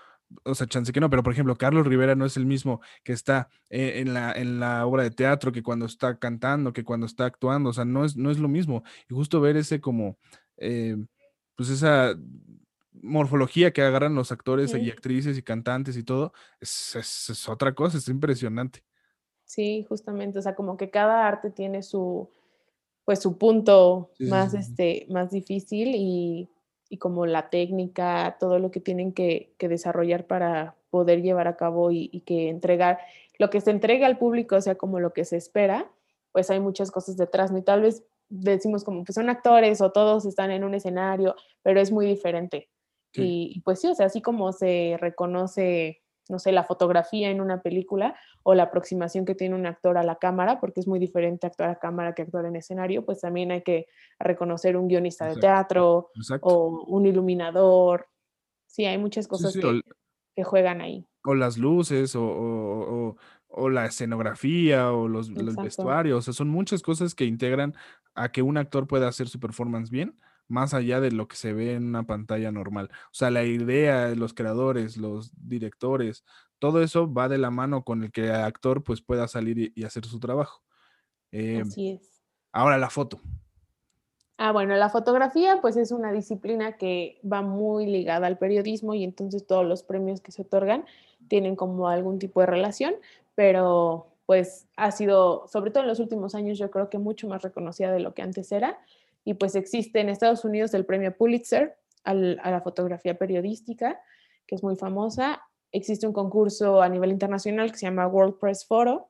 o 0.45 0.55
sea, 0.55 0.67
chance 0.67 0.93
que 0.93 1.01
no, 1.01 1.11
pero 1.11 1.23
por 1.23 1.33
ejemplo, 1.33 1.57
Carlos 1.57 1.87
Rivera 1.87 2.15
no 2.15 2.25
es 2.25 2.37
el 2.37 2.47
mismo 2.47 2.81
que 3.03 3.13
está 3.13 3.49
eh, 3.71 4.01
en 4.01 4.15
la, 4.15 4.33
en 4.33 4.61
la 4.61 4.87
obra 4.87 5.03
de 5.03 5.11
teatro, 5.11 5.53
que 5.53 5.63
cuando 5.63 5.87
está 5.87 6.19
cantando, 6.19 6.73
que 6.73 6.85
cuando 6.85 7.07
está 7.07 7.27
actuando, 7.27 7.71
o 7.71 7.73
sea, 7.73 7.85
no 7.85 8.05
es, 8.05 8.17
no 8.17 8.31
es 8.31 8.39
lo 8.39 8.49
mismo. 8.49 8.83
Y 9.11 9.15
justo 9.15 9.41
ver 9.41 9.57
ese 9.57 9.81
como, 9.81 10.19
eh, 10.57 10.97
pues 11.57 11.69
esa 11.71 12.15
morfología 13.03 13.73
que 13.73 13.83
agarran 13.83 14.15
los 14.15 14.33
actores 14.33 14.75
y 14.75 14.91
actrices 14.91 15.37
y 15.39 15.43
cantantes 15.43 15.97
y 15.97 16.05
todo, 16.05 16.33
es, 16.61 16.97
es- 16.97 17.31
es 17.31 17.49
otra 17.49 17.75
cosa, 17.75 17.99
es 17.99 18.09
impresionante. 18.09 18.85
Sí, 19.45 19.85
justamente, 19.89 20.39
o 20.39 20.43
sea, 20.43 20.55
como 20.55 20.77
que 20.77 20.91
cada 20.91 21.27
arte 21.29 21.51
tiene 21.51 21.83
su, 21.83 22.29
pues 23.05 23.21
su 23.21 23.39
punto 23.39 24.11
Sí, 24.19 24.27
más, 24.27 24.55
sí, 24.55 24.59
este, 24.61 25.07
más 25.11 25.31
difícil 25.33 25.95
y, 25.97 26.51
y 26.89 26.99
como 26.99 27.27
la 27.27 27.51
técnica, 27.51 28.37
todo 28.41 28.59
lo 28.59 28.71
que 28.71 28.81
tienen 28.81 29.13
que, 29.13 29.55
que 29.59 29.69
desarrollar 29.69 30.27
para 30.27 30.77
poder 30.91 31.23
llevar 31.23 31.49
a 31.49 31.57
cabo 31.57 31.91
y, 31.93 32.11
y 32.13 32.21
que 32.23 32.49
entregar, 32.51 33.01
lo 33.39 33.51
que 33.51 33.61
se 33.61 33.71
entrega 33.73 34.07
al 34.07 34.19
público, 34.19 34.57
o 34.57 34.61
sea, 34.63 34.77
como 34.77 35.01
lo 35.01 35.13
que 35.15 35.25
se 35.25 35.37
espera, 35.37 35.91
pues 36.33 36.51
hay 36.51 36.61
muchas 36.61 36.91
cosas 36.91 37.17
detrás, 37.17 37.53
¿no? 37.53 37.59
Y 37.59 37.63
tal 37.63 37.83
vez 37.83 38.05
decimos 38.31 38.85
como, 38.85 39.05
pues 39.05 39.15
son 39.17 39.31
actores 39.31 39.81
o 39.83 39.93
todos 39.93 40.27
están 40.27 40.51
en 40.53 40.65
un 40.65 40.75
escenario, 40.75 41.37
pero 41.63 41.81
es 41.81 41.93
muy 41.93 42.07
diferente. 42.07 42.71
Sí. 43.13 43.53
Y, 43.57 43.61
pues 43.61 43.81
sí, 43.81 43.89
o 43.89 43.95
sea, 43.95 44.07
así 44.07 44.23
como 44.23 44.53
se 44.53 44.97
reconoce, 45.01 46.03
no 46.29 46.39
sé, 46.39 46.53
la 46.53 46.65
fotografía 46.65 47.31
en 47.31 47.41
una 47.41 47.61
película 47.63 48.17
o 48.43 48.55
la 48.55 48.65
aproximación 48.65 49.25
que 49.25 49.35
tiene 49.35 49.55
un 49.55 49.67
actor 49.67 49.99
a 49.99 50.03
la 50.03 50.17
cámara, 50.17 50.61
porque 50.61 50.81
es 50.81 50.89
muy 50.89 50.99
diferente 50.99 51.47
actuar 51.47 51.71
a 51.71 51.79
cámara 51.79 52.15
que 52.15 52.23
actuar 52.23 52.47
en 52.47 52.57
escenario, 52.57 53.05
pues 53.05 53.21
también 53.21 53.51
hay 53.53 53.63
que 53.63 53.87
reconocer 54.19 54.77
un 54.77 54.89
guionista 54.89 55.27
de 55.27 55.37
teatro 55.37 56.09
Exacto. 56.17 56.47
o 56.49 56.85
un 56.87 57.07
iluminador. 57.07 58.07
Sí, 58.67 58.87
hay 58.87 58.99
muchas 58.99 59.29
cosas 59.29 59.53
sí, 59.53 59.61
que, 59.61 59.67
o, 59.67 59.73
que 60.35 60.45
juegan 60.45 60.81
ahí. 60.81 61.07
o 61.25 61.35
las 61.35 61.59
luces, 61.59 62.17
o, 62.17 62.25
o- 62.25 63.17
la 63.71 63.85
escenografía, 63.85 64.93
o 64.93 65.09
los, 65.09 65.29
los 65.29 65.57
vestuarios. 65.57 66.19
O 66.19 66.23
sea, 66.23 66.33
son 66.33 66.49
muchas 66.49 66.81
cosas 66.81 67.15
que 67.15 67.27
integran 67.27 67.75
a 68.15 68.33
que 68.33 68.41
un 68.41 68.57
actor 68.57 68.87
pueda 68.87 69.09
hacer 69.09 69.29
su 69.29 69.39
performance 69.39 69.91
bien, 69.91 70.19
más 70.53 70.75
allá 70.75 71.01
de 71.01 71.11
lo 71.11 71.27
que 71.27 71.37
se 71.37 71.53
ve 71.53 71.75
en 71.75 71.87
una 71.87 72.05
pantalla 72.05 72.53
normal. 72.53 72.91
O 73.07 73.15
sea, 73.15 73.31
la 73.31 73.43
idea, 73.45 74.15
los 74.15 74.35
creadores, 74.35 74.97
los 74.97 75.33
directores, 75.37 76.25
todo 76.59 76.83
eso 76.83 77.13
va 77.13 77.29
de 77.29 77.39
la 77.39 77.51
mano 77.51 77.83
con 77.83 78.05
el 78.05 78.13
que 78.13 78.27
el 78.27 78.35
actor 78.37 78.85
pues 78.85 79.03
pueda 79.03 79.27
salir 79.27 79.59
y, 79.59 79.73
y 79.75 79.85
hacer 79.85 80.05
su 80.05 80.21
trabajo. 80.21 80.63
Eh, 81.33 81.63
Así 81.67 81.91
es. 81.91 82.23
ahora 82.53 82.79
la 82.79 82.91
foto. 82.91 83.19
Ah, 84.37 84.53
bueno, 84.53 84.75
la 84.77 84.89
fotografía 84.89 85.61
pues 85.61 85.77
es 85.77 85.93
una 85.93 86.13
disciplina 86.13 86.77
que 86.77 87.21
va 87.31 87.43
muy 87.43 87.87
ligada 87.87 88.27
al 88.27 88.39
periodismo 88.39 88.95
y 88.95 89.05
entonces 89.05 89.47
todos 89.47 89.65
los 89.65 89.83
premios 89.83 90.21
que 90.21 90.33
se 90.33 90.43
otorgan 90.43 90.85
tienen 91.29 91.55
como 91.55 91.89
algún 91.89 92.19
tipo 92.19 92.41
de 92.41 92.47
relación, 92.47 92.95
pero 93.35 94.09
pues 94.27 94.67
ha 94.77 94.91
sido, 94.91 95.47
sobre 95.49 95.71
todo 95.71 95.83
en 95.83 95.89
los 95.89 96.01
últimos 96.01 96.35
años, 96.35 96.59
yo 96.59 96.71
creo 96.71 96.89
que 96.89 96.99
mucho 96.99 97.29
más 97.29 97.43
reconocida 97.43 97.93
de 97.93 98.01
lo 98.01 98.15
que 98.15 98.23
antes 98.23 98.51
era. 98.53 98.79
Y 99.25 99.35
pues 99.35 99.55
existe 99.55 100.01
en 100.01 100.09
Estados 100.09 100.45
Unidos 100.45 100.75
el 100.75 100.85
premio 100.85 101.17
Pulitzer 101.17 101.77
al- 102.05 102.41
a 102.43 102.51
la 102.51 102.61
fotografía 102.61 103.17
periodística, 103.17 104.01
que 104.47 104.55
es 104.57 104.63
muy 104.63 104.77
famosa. 104.77 105.41
Existe 105.71 106.07
un 106.07 106.13
concurso 106.13 106.83
a 106.83 106.89
nivel 106.89 107.11
internacional 107.13 107.71
que 107.71 107.79
se 107.79 107.87
llama 107.87 108.07
World 108.07 108.39
Press 108.39 108.67
Photo, 108.67 109.09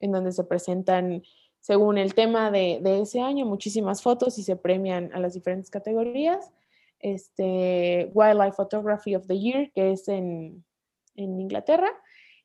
en 0.00 0.12
donde 0.12 0.32
se 0.32 0.44
presentan, 0.44 1.22
según 1.60 1.96
el 1.98 2.14
tema 2.14 2.50
de, 2.50 2.80
de 2.82 3.00
ese 3.00 3.20
año, 3.20 3.46
muchísimas 3.46 4.02
fotos 4.02 4.38
y 4.38 4.42
se 4.42 4.56
premian 4.56 5.10
a 5.14 5.20
las 5.20 5.34
diferentes 5.34 5.70
categorías. 5.70 6.52
Este, 6.98 8.10
Wildlife 8.14 8.56
Photography 8.56 9.14
of 9.14 9.26
the 9.26 9.38
Year, 9.38 9.70
que 9.72 9.92
es 9.92 10.08
en, 10.08 10.64
en 11.14 11.40
Inglaterra, 11.40 11.90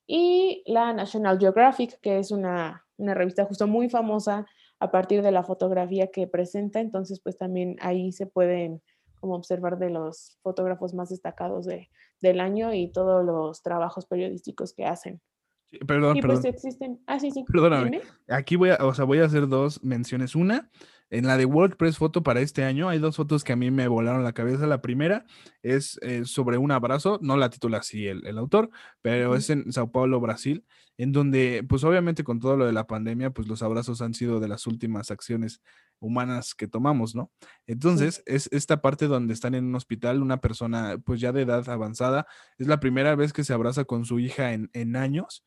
y 0.08 0.64
la 0.66 0.94
National 0.94 1.40
Geographic, 1.40 2.00
que 2.00 2.20
es 2.20 2.32
una, 2.32 2.86
una 2.98 3.14
revista 3.14 3.46
justo 3.46 3.66
muy 3.68 3.90
famosa 3.90 4.46
a 4.82 4.90
partir 4.92 5.22
de 5.22 5.32
la 5.32 5.44
fotografía 5.44 6.08
que 6.08 6.28
presenta. 6.28 6.80
Entonces, 6.80 7.22
pues 7.24 7.38
también 7.38 7.78
ahí 7.82 8.12
se 8.12 8.26
pueden 8.26 8.82
como 9.20 9.36
observar 9.36 9.78
de 9.78 9.92
los 9.92 10.40
fotógrafos 10.42 10.96
más 10.96 11.10
destacados 11.10 11.66
de, 11.66 11.90
del 12.20 12.40
año 12.40 12.74
y 12.74 12.92
todos 12.92 13.24
los 13.24 13.62
trabajos 13.62 14.08
periodísticos 14.08 14.74
que 14.74 14.86
hacen. 14.86 15.22
sí, 15.70 15.78
perdón, 15.86 16.18
Y 16.18 16.22
perdón. 16.22 16.42
pues 16.42 16.54
existen. 16.56 17.00
Ah, 17.06 17.20
sí, 17.20 17.30
sí. 17.30 17.44
Perdóname. 17.44 17.92
dime. 17.92 18.04
Aquí 18.28 18.56
voy 18.56 18.72
a, 18.72 18.78
o 18.84 18.94
sea, 18.96 19.06
voy 19.06 19.20
a 19.20 19.26
hacer 19.26 19.48
dos 19.48 19.84
menciones. 19.84 20.36
Una, 20.36 20.72
en 21.12 21.28
la 21.28 21.38
de 21.38 21.46
WordPress 21.46 21.98
Foto 21.98 22.24
para 22.24 22.40
este 22.40 22.64
año, 22.64 22.90
hay 22.90 22.98
dos 22.98 23.18
fotos 23.18 23.44
que 23.44 23.54
a 23.54 23.58
mí 23.58 23.70
me 23.70 23.88
volaron 23.88 24.24
la 24.24 24.32
cabeza. 24.32 24.66
La 24.66 24.82
primera 24.82 25.26
es 25.62 26.00
eh, 26.02 26.24
sobre 26.26 26.58
un 26.58 26.72
abrazo, 26.72 27.20
no 27.22 27.36
la 27.36 27.50
titula 27.50 27.80
así 27.80 28.08
el, 28.08 28.26
el 28.26 28.38
autor, 28.38 28.70
pero 29.02 29.36
es 29.36 29.50
en 29.50 29.72
Sao 29.74 29.92
Paulo, 29.92 30.22
Brasil, 30.22 30.66
en 30.98 31.12
donde, 31.12 31.66
pues 31.68 31.84
obviamente 31.84 32.24
con 32.24 32.40
todo 32.40 32.56
lo 32.56 32.66
de 32.66 32.72
la 32.72 32.88
pandemia, 32.88 33.32
pues 33.32 33.48
los 33.48 33.62
abrazos 33.62 34.02
han 34.02 34.14
sido 34.14 34.40
de 34.40 34.48
las 34.48 34.68
últimas 34.68 35.12
acciones 35.12 35.62
humanas 36.00 36.56
que 36.56 36.68
tomamos, 36.68 37.14
¿no? 37.14 37.30
Entonces, 37.68 38.24
es 38.26 38.48
esta 38.52 38.82
parte 38.82 39.08
donde 39.08 39.34
están 39.34 39.54
en 39.54 39.66
un 39.66 39.76
hospital, 39.76 40.22
una 40.22 40.42
persona 40.42 40.98
pues 41.06 41.20
ya 41.20 41.34
de 41.34 41.42
edad 41.42 41.70
avanzada, 41.70 42.26
es 42.58 42.68
la 42.68 42.80
primera 42.80 43.16
vez 43.16 43.34
que 43.34 43.44
se 43.44 43.54
abraza 43.54 43.84
con 43.84 44.06
su 44.06 44.20
hija 44.20 44.54
en, 44.54 44.70
en 44.74 44.96
años 44.96 45.44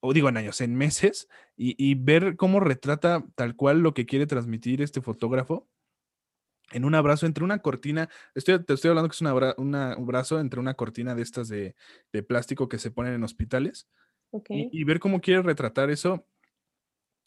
o 0.00 0.12
digo 0.12 0.28
en 0.28 0.36
años, 0.36 0.60
en 0.60 0.74
meses, 0.74 1.28
y, 1.56 1.74
y 1.78 1.94
ver 1.94 2.36
cómo 2.36 2.60
retrata 2.60 3.24
tal 3.34 3.54
cual 3.54 3.80
lo 3.80 3.94
que 3.94 4.06
quiere 4.06 4.26
transmitir 4.26 4.82
este 4.82 5.00
fotógrafo 5.00 5.68
en 6.72 6.84
un 6.84 6.94
abrazo 6.94 7.26
entre 7.26 7.42
una 7.42 7.58
cortina, 7.58 8.08
estoy, 8.34 8.64
te 8.64 8.74
estoy 8.74 8.90
hablando 8.90 9.08
que 9.08 9.14
es 9.14 9.20
una 9.20 9.30
abra- 9.30 9.54
una- 9.58 9.96
un 9.96 10.06
brazo 10.06 10.38
entre 10.38 10.60
una 10.60 10.74
cortina 10.74 11.14
de 11.16 11.22
estas 11.22 11.48
de, 11.48 11.74
de 12.12 12.22
plástico 12.22 12.68
que 12.68 12.78
se 12.78 12.90
ponen 12.92 13.14
en 13.14 13.24
hospitales, 13.24 13.88
y 14.72 14.84
ver 14.84 15.00
cómo 15.00 15.20
quiere 15.20 15.42
retratar 15.42 15.90
eso 15.90 16.24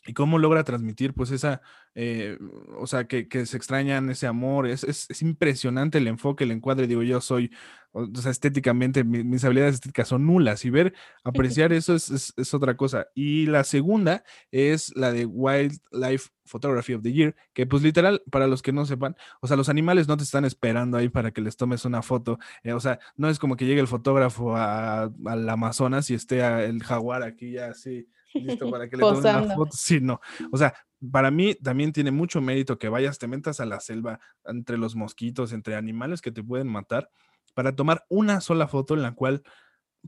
y 0.05 0.13
cómo 0.13 0.37
logra 0.39 0.63
transmitir 0.63 1.13
pues 1.13 1.31
esa, 1.31 1.61
eh, 1.95 2.37
o 2.77 2.87
sea, 2.87 3.05
que, 3.07 3.27
que 3.27 3.45
se 3.45 3.57
extrañan 3.57 4.09
ese 4.09 4.27
amor, 4.27 4.67
es, 4.67 4.83
es, 4.83 5.09
es 5.09 5.21
impresionante 5.21 5.97
el 5.99 6.07
enfoque, 6.07 6.43
el 6.43 6.51
encuadre, 6.51 6.87
digo, 6.87 7.03
yo 7.03 7.21
soy, 7.21 7.51
o 7.91 8.07
sea, 8.15 8.31
estéticamente, 8.31 9.03
mi- 9.03 9.23
mis 9.23 9.43
habilidades 9.45 9.75
estéticas 9.75 10.07
son 10.09 10.25
nulas 10.25 10.65
y 10.65 10.69
ver, 10.71 10.93
apreciar 11.23 11.71
eso 11.73 11.95
es, 11.95 12.09
es, 12.09 12.33
es 12.37 12.53
otra 12.53 12.75
cosa. 12.75 13.07
Y 13.13 13.45
la 13.45 13.63
segunda 13.63 14.23
es 14.51 14.93
la 14.95 15.11
de 15.13 15.25
Wildlife 15.25 16.29
Photography 16.45 16.93
of 16.95 17.03
the 17.03 17.13
Year, 17.13 17.35
que 17.53 17.65
pues 17.65 17.83
literal, 17.83 18.21
para 18.29 18.47
los 18.47 18.61
que 18.61 18.73
no 18.73 18.85
sepan, 18.85 19.15
o 19.41 19.47
sea, 19.47 19.55
los 19.55 19.69
animales 19.69 20.07
no 20.07 20.17
te 20.17 20.23
están 20.23 20.43
esperando 20.43 20.97
ahí 20.97 21.07
para 21.09 21.31
que 21.31 21.39
les 21.41 21.55
tomes 21.55 21.85
una 21.85 22.01
foto, 22.01 22.39
eh, 22.63 22.73
o 22.73 22.79
sea, 22.79 22.99
no 23.15 23.29
es 23.29 23.39
como 23.39 23.55
que 23.55 23.65
llegue 23.65 23.79
el 23.79 23.87
fotógrafo 23.87 24.55
a- 24.57 25.03
al 25.25 25.49
Amazonas 25.49 26.09
y 26.09 26.15
esté 26.15 26.43
a- 26.43 26.63
el 26.65 26.83
jaguar 26.83 27.23
aquí 27.23 27.53
ya 27.53 27.67
así 27.67 28.07
listo 28.33 28.69
para 28.69 28.89
que 28.89 28.97
le 28.97 29.03
tomen 29.03 29.19
una 29.19 29.55
foto. 29.55 29.71
Sí, 29.75 29.99
no. 30.01 30.19
O 30.51 30.57
sea, 30.57 30.73
para 31.11 31.31
mí 31.31 31.55
también 31.55 31.91
tiene 31.91 32.11
mucho 32.11 32.41
mérito 32.41 32.77
que 32.77 32.89
vayas, 32.89 33.19
te 33.19 33.27
metas 33.27 33.59
a 33.59 33.65
la 33.65 33.79
selva 33.79 34.19
entre 34.45 34.77
los 34.77 34.95
mosquitos, 34.95 35.53
entre 35.53 35.75
animales 35.75 36.21
que 36.21 36.31
te 36.31 36.43
pueden 36.43 36.67
matar, 36.67 37.09
para 37.53 37.75
tomar 37.75 38.05
una 38.09 38.41
sola 38.41 38.67
foto 38.67 38.93
en 38.93 39.01
la 39.01 39.13
cual 39.13 39.43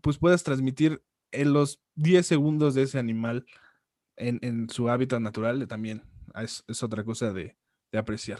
pues 0.01 0.17
puedas 0.17 0.43
transmitir 0.43 1.03
en 1.31 1.53
los 1.53 1.81
10 1.95 2.25
segundos 2.25 2.75
de 2.75 2.83
ese 2.83 2.99
animal 2.99 3.45
en, 4.15 4.39
en 4.41 4.69
su 4.69 4.89
hábitat 4.89 5.19
natural 5.19 5.67
también. 5.67 6.03
ah, 6.33 6.43
Es, 6.43 6.63
es 6.67 6.81
otra 6.83 7.03
cosa 7.03 7.33
de, 7.33 7.57
de 7.91 7.97
apreciar. 7.97 8.39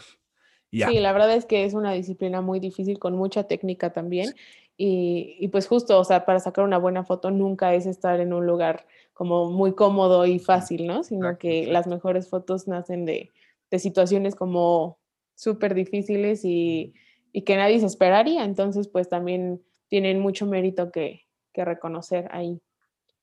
Sí, 0.70 0.98
la 0.98 1.12
verdad 1.12 1.34
es 1.34 1.46
que 1.46 1.64
es 1.64 1.74
una 1.74 1.92
disciplina 1.92 2.40
muy 2.40 2.60
difícil 2.60 2.98
con 2.98 3.14
mucha 3.14 3.44
técnica 3.44 3.92
también. 3.92 4.34
Y, 4.76 5.36
y 5.40 5.48
pues 5.48 5.66
justo, 5.66 5.98
o 5.98 6.04
sea, 6.04 6.26
para 6.26 6.38
sacar 6.38 6.64
una 6.64 6.78
buena 6.78 7.04
foto 7.04 7.30
nunca 7.30 7.74
es 7.74 7.86
estar 7.86 8.20
en 8.20 8.32
un 8.32 8.46
lugar 8.46 8.86
como 9.14 9.50
muy 9.50 9.74
cómodo 9.74 10.26
y 10.26 10.38
fácil, 10.38 10.86
¿no? 10.86 11.02
Sino 11.02 11.26
Exacto, 11.26 11.38
que 11.40 11.66
las 11.66 11.86
mejores 11.86 12.28
fotos 12.28 12.68
nacen 12.68 13.06
de, 13.06 13.30
de 13.70 13.78
situaciones 13.78 14.34
como 14.34 14.98
súper 15.34 15.74
difíciles 15.74 16.44
y, 16.44 16.92
y 17.32 17.42
que 17.42 17.56
nadie 17.56 17.80
se 17.80 17.86
esperaría. 17.86 18.44
Entonces, 18.44 18.88
pues 18.88 19.08
también 19.08 19.62
tienen 19.88 20.20
mucho 20.20 20.44
mérito 20.44 20.90
que, 20.90 21.22
que 21.52 21.64
reconocer 21.64 22.28
ahí. 22.30 22.60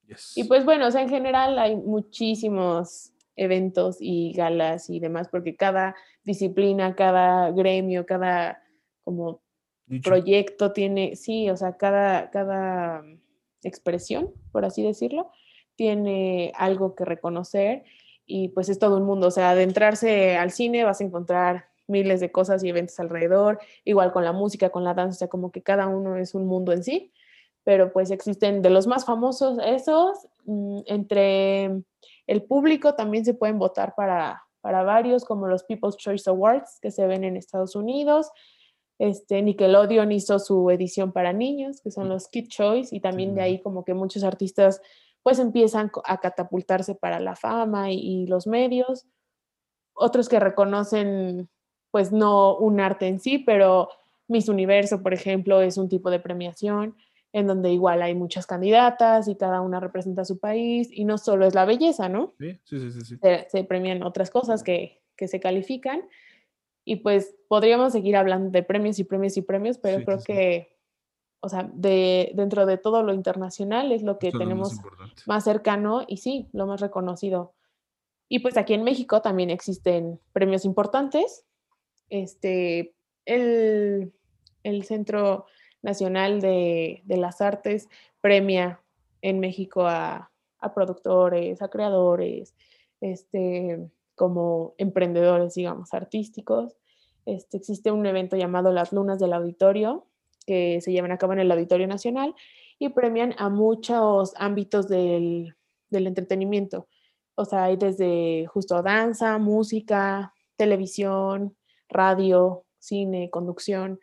Yes. 0.08 0.36
Y 0.36 0.46
pues 0.46 0.66
bueno, 0.66 0.88
o 0.88 0.92
sea, 0.92 1.02
en 1.02 1.10
general 1.10 1.60
hay 1.60 1.76
muchísimos 1.76 3.14
eventos 3.36 3.98
y 4.00 4.34
galas 4.34 4.90
y 4.90 5.00
demás, 5.00 5.28
porque 5.30 5.56
cada 5.56 5.96
disciplina, 6.24 6.96
cada 6.96 7.52
gremio, 7.52 8.06
cada 8.06 8.64
como 9.04 9.42
Dicho. 9.86 10.10
proyecto 10.10 10.72
tiene, 10.72 11.16
sí, 11.16 11.50
o 11.50 11.58
sea, 11.58 11.78
cada, 11.78 12.30
cada 12.32 13.04
expresión, 13.64 14.32
por 14.52 14.66
así 14.66 14.84
decirlo, 14.84 15.32
tiene 15.76 16.52
algo 16.56 16.96
que 16.96 17.06
reconocer 17.06 17.84
y 18.26 18.50
pues 18.50 18.70
es 18.70 18.80
todo 18.80 18.98
un 18.98 19.04
mundo, 19.04 19.28
o 19.28 19.32
sea, 19.32 19.52
adentrarse 19.52 20.38
al 20.38 20.52
cine 20.52 20.84
vas 20.84 21.02
a 21.02 21.04
encontrar 21.04 21.66
miles 21.88 22.22
de 22.22 22.32
cosas 22.32 22.64
y 22.64 22.70
eventos 22.70 23.00
alrededor, 23.00 23.60
igual 23.84 24.14
con 24.14 24.24
la 24.24 24.32
música, 24.32 24.70
con 24.70 24.84
la 24.84 24.94
danza, 24.94 25.16
o 25.16 25.20
sea, 25.20 25.28
como 25.28 25.52
que 25.52 25.62
cada 25.62 25.88
uno 25.88 26.16
es 26.16 26.34
un 26.34 26.46
mundo 26.46 26.72
en 26.72 26.84
sí, 26.84 27.12
pero 27.64 27.92
pues 27.92 28.12
existen 28.12 28.62
de 28.62 28.70
los 28.70 28.88
más 28.88 29.06
famosos 29.06 29.58
esos, 29.66 30.18
mm, 30.46 30.82
entre 30.86 31.84
el 32.28 32.44
público 32.44 32.96
también 32.96 33.26
se 33.26 33.34
pueden 33.34 33.60
votar 33.60 33.96
para, 33.96 34.44
para 34.62 34.84
varios, 34.84 35.26
como 35.26 35.48
los 35.48 35.64
People's 35.64 35.98
Choice 35.98 36.30
Awards, 36.30 36.80
que 36.82 36.92
se 36.92 37.06
ven 37.06 37.24
en 37.24 37.36
Estados 37.36 37.76
Unidos, 37.76 38.32
este, 39.10 39.42
Nickelodeon 39.42 40.12
hizo 40.12 40.40
su 40.40 40.70
edición 40.70 41.12
para 41.12 41.34
niños, 41.34 41.82
que 41.82 41.92
son 41.92 42.08
los 42.08 42.30
Kid 42.30 42.48
Choice, 42.48 42.96
y 42.96 43.02
también 43.02 43.36
de 43.36 43.42
ahí 43.42 43.62
como 43.62 43.84
que 43.84 43.94
muchos 43.94 44.24
artistas 44.24 44.82
pues 45.24 45.40
empiezan 45.40 45.92
a 46.06 46.20
catapultarse 46.20 46.96
para 46.96 47.20
la 47.20 47.36
fama 47.36 47.92
y, 47.92 48.00
y 48.00 48.28
los 48.28 48.48
medios. 48.48 49.06
Otros 49.94 50.30
que 50.30 50.40
reconocen 50.40 51.50
pues 51.92 52.12
no 52.12 52.58
un 52.58 52.80
arte 52.80 53.08
en 53.08 53.20
sí, 53.20 53.40
pero 53.40 53.90
Miss 54.28 54.48
Universo, 54.48 55.04
por 55.04 55.14
ejemplo, 55.14 55.62
es 55.62 55.78
un 55.78 55.90
tipo 55.90 56.10
de 56.10 56.20
premiación 56.20 56.96
en 57.34 57.48
donde 57.48 57.72
igual 57.72 58.02
hay 58.02 58.16
muchas 58.16 58.48
candidatas 58.48 59.28
y 59.28 59.36
cada 59.36 59.60
una 59.60 59.80
representa 59.80 60.24
su 60.24 60.40
país 60.40 60.90
y 60.92 61.04
no 61.04 61.18
solo 61.18 61.46
es 61.46 61.56
la 61.56 61.66
belleza, 61.66 62.08
¿no? 62.08 62.34
Sí, 62.40 62.60
sí, 62.64 62.92
sí, 62.92 63.02
sí. 63.02 63.18
Se, 63.22 63.48
se 63.50 63.64
premian 63.66 64.04
otras 64.04 64.30
cosas 64.32 64.64
que, 64.64 65.02
que, 65.18 65.28
se 65.28 65.40
califican 65.40 66.04
y 66.86 66.98
pues 66.98 67.36
podríamos 67.48 67.94
seguir 67.94 68.16
hablando 68.16 68.50
de 68.52 68.64
premios 68.64 69.00
y 69.00 69.04
premios 69.04 69.38
y 69.38 69.42
premios, 69.42 69.78
pero 69.78 70.00
Sí, 70.00 70.06
creo 70.06 70.18
sí, 70.20 70.26
sí. 70.28 70.34
que, 70.34 70.78
o 71.42 71.50
sea, 71.50 71.70
de, 71.74 72.32
dentro 72.36 72.66
de 72.66 72.78
todo 72.78 73.04
lo 73.04 73.14
internacional 73.14 73.92
es 73.92 74.04
lo 74.04 74.20
que 74.20 74.30
Eso 74.30 74.38
es 74.38 74.40
lo 74.48 74.56
más 74.56 74.70
tenemos 74.70 74.74
importante. 74.76 75.22
más 75.26 75.44
cercano 75.44 76.04
y 76.08 76.18
sí, 76.18 76.50
lo 76.54 76.68
más 76.68 76.82
reconocido. 76.82 77.54
Y 78.30 78.40
pues 78.40 78.58
aquí 78.58 78.74
en 78.74 78.84
México 78.84 79.22
también 79.22 79.50
existen 79.50 80.20
premios 80.32 80.66
importantes. 80.66 81.46
Este, 82.10 82.96
el, 83.26 84.14
el 84.64 84.84
Centro 84.84 85.46
Nacional 85.82 86.42
de, 86.42 87.02
de 87.06 87.18
las 87.18 87.42
Artes 87.42 87.90
premia 88.22 88.82
en 89.22 89.40
México 89.40 89.86
a, 89.86 90.32
a 90.60 90.74
productores, 90.74 91.62
a 91.62 91.70
creadores, 91.70 92.56
este, 93.02 93.90
como 94.16 94.74
emprendedores, 94.78 95.54
digamos, 95.56 95.94
artísticos. 95.94 96.76
Este, 97.26 97.58
existe 97.58 97.92
un 97.92 98.06
evento 98.06 98.36
llamado 98.36 98.72
Las 98.72 98.92
Lunas 98.92 99.20
del 99.20 99.34
Auditorio, 99.34 100.08
que 100.46 100.82
se 100.82 100.92
llevan 100.92 101.12
a 101.12 101.18
cabo 101.18 101.34
en 101.34 101.40
el 101.40 101.52
Auditorio 101.52 101.88
Nacional 101.88 102.36
y 102.80 102.90
premian 102.90 103.34
a 103.38 103.50
muchos 103.50 104.34
ámbitos 104.38 104.88
del, 104.88 105.56
del 105.90 106.08
entretenimiento. 106.08 106.88
O 107.36 107.46
sea, 107.46 107.66
hay 107.66 107.78
desde 107.78 108.46
justo 108.48 108.82
danza, 108.82 109.38
música, 109.38 110.34
televisión, 110.58 111.56
radio, 111.90 112.66
cine, 112.80 113.30
conducción. 113.30 114.00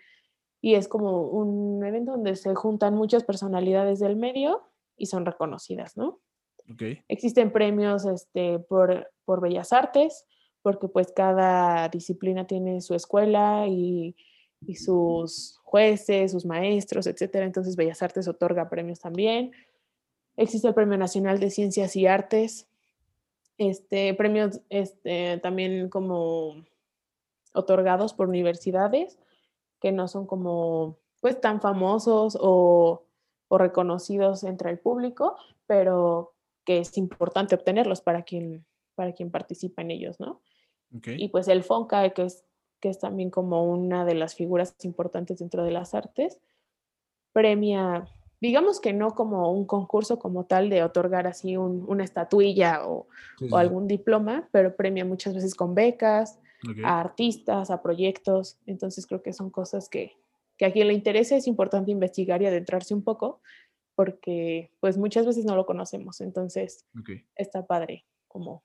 Y 0.60 0.74
es 0.74 0.88
como 0.88 1.22
un 1.22 1.84
evento 1.84 2.12
donde 2.12 2.36
se 2.36 2.54
juntan 2.54 2.94
muchas 2.94 3.24
personalidades 3.24 4.00
del 4.00 4.16
medio 4.16 4.70
y 4.96 5.06
son 5.06 5.24
reconocidas, 5.24 5.96
¿no? 5.96 6.20
Existen 7.08 7.52
premios 7.52 8.04
este, 8.06 8.58
por, 8.58 9.10
por 9.24 9.40
bellas 9.40 9.72
artes, 9.72 10.24
porque 10.62 10.88
pues 10.88 11.12
cada 11.12 11.88
disciplina 11.88 12.46
tiene 12.46 12.80
su 12.80 12.94
escuela 12.94 13.66
y, 13.66 14.14
y 14.66 14.76
sus 14.76 15.58
jueces, 15.62 16.32
sus 16.32 16.44
maestros, 16.44 17.06
etcétera. 17.06 17.46
Entonces 17.46 17.76
Bellas 17.76 18.02
Artes 18.02 18.28
otorga 18.28 18.68
premios 18.68 19.00
también. 19.00 19.52
Existe 20.36 20.68
el 20.68 20.74
Premio 20.74 20.98
Nacional 20.98 21.40
de 21.40 21.50
Ciencias 21.50 21.96
y 21.96 22.06
Artes, 22.06 22.68
este, 23.58 24.14
premios 24.14 24.60
este, 24.68 25.38
también 25.38 25.88
como 25.90 26.64
otorgados 27.52 28.14
por 28.14 28.28
universidades 28.28 29.18
que 29.80 29.92
no 29.92 30.08
son 30.08 30.26
como 30.26 30.98
pues 31.20 31.40
tan 31.40 31.60
famosos 31.60 32.38
o, 32.40 33.04
o, 33.48 33.58
reconocidos 33.58 34.44
entre 34.44 34.70
el 34.70 34.78
público, 34.78 35.36
pero 35.66 36.32
que 36.64 36.78
es 36.78 36.96
importante 36.98 37.54
obtenerlos 37.54 38.00
para 38.00 38.22
quien, 38.22 38.64
para 38.94 39.12
quien 39.12 39.30
participa 39.30 39.82
en 39.82 39.90
ellos, 39.90 40.20
¿no? 40.20 40.40
Okay. 40.96 41.16
Y 41.18 41.28
pues 41.28 41.48
el 41.48 41.62
FONCA, 41.62 42.10
que 42.10 42.24
es, 42.24 42.44
que 42.80 42.88
es 42.88 42.98
también 42.98 43.30
como 43.30 43.64
una 43.64 44.04
de 44.04 44.14
las 44.14 44.34
figuras 44.34 44.74
importantes 44.82 45.38
dentro 45.38 45.64
de 45.64 45.70
las 45.70 45.94
artes, 45.94 46.40
premia 47.32 48.08
digamos 48.40 48.80
que 48.80 48.92
no 48.92 49.14
como 49.14 49.52
un 49.52 49.66
concurso 49.66 50.18
como 50.18 50.44
tal 50.44 50.70
de 50.70 50.82
otorgar 50.82 51.26
así 51.26 51.56
un, 51.56 51.84
una 51.86 52.04
estatuilla 52.04 52.86
o, 52.86 53.06
sí, 53.38 53.46
sí. 53.46 53.52
o, 53.52 53.56
algún 53.58 53.86
diploma, 53.86 54.48
pero 54.50 54.74
premia 54.74 55.04
muchas 55.04 55.34
veces 55.34 55.54
con 55.54 55.74
becas 55.74 56.38
okay. 56.68 56.82
a 56.82 57.00
artistas, 57.00 57.70
a 57.70 57.82
proyectos. 57.82 58.58
Entonces 58.66 59.06
creo 59.06 59.22
que 59.22 59.32
son 59.32 59.50
cosas 59.50 59.88
que, 59.88 60.16
que 60.56 60.64
a 60.64 60.72
quien 60.72 60.88
le 60.88 60.94
interese 60.94 61.36
es 61.36 61.46
importante 61.46 61.90
investigar 61.90 62.40
y 62.42 62.46
adentrarse 62.46 62.94
un 62.94 63.02
poco 63.02 63.40
porque 64.00 64.72
pues 64.80 64.96
muchas 64.96 65.26
veces 65.26 65.44
no 65.44 65.56
lo 65.56 65.66
conocemos. 65.66 66.22
Entonces 66.22 66.86
okay. 66.98 67.26
está 67.36 67.66
padre 67.66 68.06
como 68.28 68.64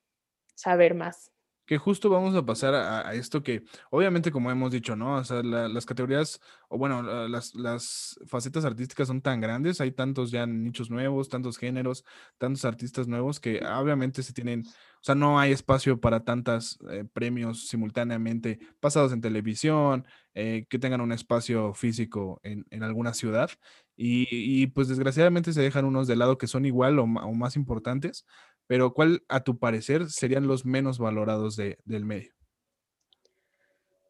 saber 0.55 0.95
más 0.95 1.33
que 1.65 1.77
justo 1.77 2.09
vamos 2.09 2.35
a 2.35 2.45
pasar 2.45 2.75
a, 2.75 3.07
a, 3.07 3.13
esto 3.15 3.41
que, 3.43 3.63
obviamente, 3.89 4.31
como 4.31 4.51
hemos 4.51 4.71
dicho, 4.71 4.95
¿no? 4.95 5.15
O 5.17 5.23
sea, 5.23 5.41
la, 5.43 5.67
las 5.67 5.85
categorías, 5.85 6.39
o 6.69 6.77
bueno, 6.77 7.01
las, 7.27 7.55
las, 7.55 8.19
facetas 8.27 8.65
artísticas 8.65 9.07
son 9.07 9.21
tan 9.21 9.41
grandes, 9.41 9.81
hay 9.81 9.91
tantos 9.91 10.31
ya 10.31 10.45
nichos 10.45 10.89
nuevos, 10.89 11.29
tantos 11.29 11.57
géneros, 11.57 12.05
tantos 12.37 12.65
artistas 12.65 13.07
nuevos 13.07 13.39
que 13.39 13.59
obviamente 13.65 14.23
se 14.23 14.33
tienen, 14.33 14.63
o 14.65 15.03
sea, 15.03 15.15
no 15.15 15.39
hay 15.39 15.51
espacio 15.51 15.99
para 15.99 16.23
tantos 16.23 16.79
eh, 16.91 17.05
premios 17.11 17.67
simultáneamente 17.67 18.59
pasados 18.79 19.11
en 19.11 19.21
televisión, 19.21 20.05
eh, 20.33 20.65
que 20.69 20.79
tengan 20.79 21.01
un 21.01 21.11
espacio 21.11 21.73
físico 21.73 22.39
en, 22.43 22.65
en 22.69 22.83
alguna 22.83 23.13
ciudad. 23.13 23.49
Y, 23.97 24.27
y, 24.29 24.67
pues 24.67 24.89
desgraciadamente 24.89 25.53
se 25.53 25.61
dejan 25.61 25.85
unos 25.85 26.05
de 26.07 26.17
lado 26.17 26.37
que 26.37 26.47
son 26.47 26.65
igual 26.65 26.99
o, 26.99 27.03
o 27.03 27.33
más 27.33 27.55
importantes, 27.55 28.25
pero 28.67 28.93
¿cuál, 28.93 29.23
a 29.29 29.43
tu 29.43 29.57
parecer, 29.57 30.09
serían 30.09 30.47
los 30.47 30.65
menos 30.65 30.99
valorados 30.99 31.55
de, 31.55 31.77
del 31.85 32.05
medio? 32.05 32.31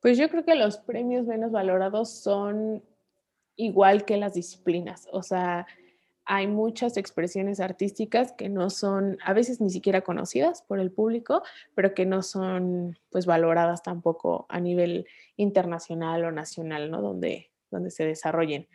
Pues 0.01 0.17
yo 0.17 0.29
creo 0.29 0.45
que 0.45 0.55
los 0.55 0.77
premios 0.77 1.25
menos 1.25 1.51
valorados 1.51 2.11
son 2.21 2.83
igual 3.55 4.05
que 4.05 4.17
las 4.17 4.33
disciplinas, 4.33 5.07
o 5.11 5.23
sea, 5.23 5.65
hay 6.25 6.47
muchas 6.47 6.97
expresiones 6.97 7.59
artísticas 7.59 8.33
que 8.33 8.49
no 8.49 8.71
son, 8.71 9.17
a 9.23 9.33
veces 9.33 9.61
ni 9.61 9.69
siquiera 9.69 10.01
conocidas 10.01 10.63
por 10.63 10.79
el 10.79 10.91
público, 10.91 11.43
pero 11.75 11.93
que 11.93 12.05
no 12.05 12.23
son 12.23 12.97
pues 13.11 13.27
valoradas 13.27 13.83
tampoco 13.83 14.47
a 14.49 14.59
nivel 14.59 15.05
internacional 15.37 16.25
o 16.25 16.31
nacional, 16.31 16.89
¿no? 16.89 17.01
Donde, 17.01 17.51
donde 17.69 17.91
se 17.91 18.05
desarrollen. 18.05 18.67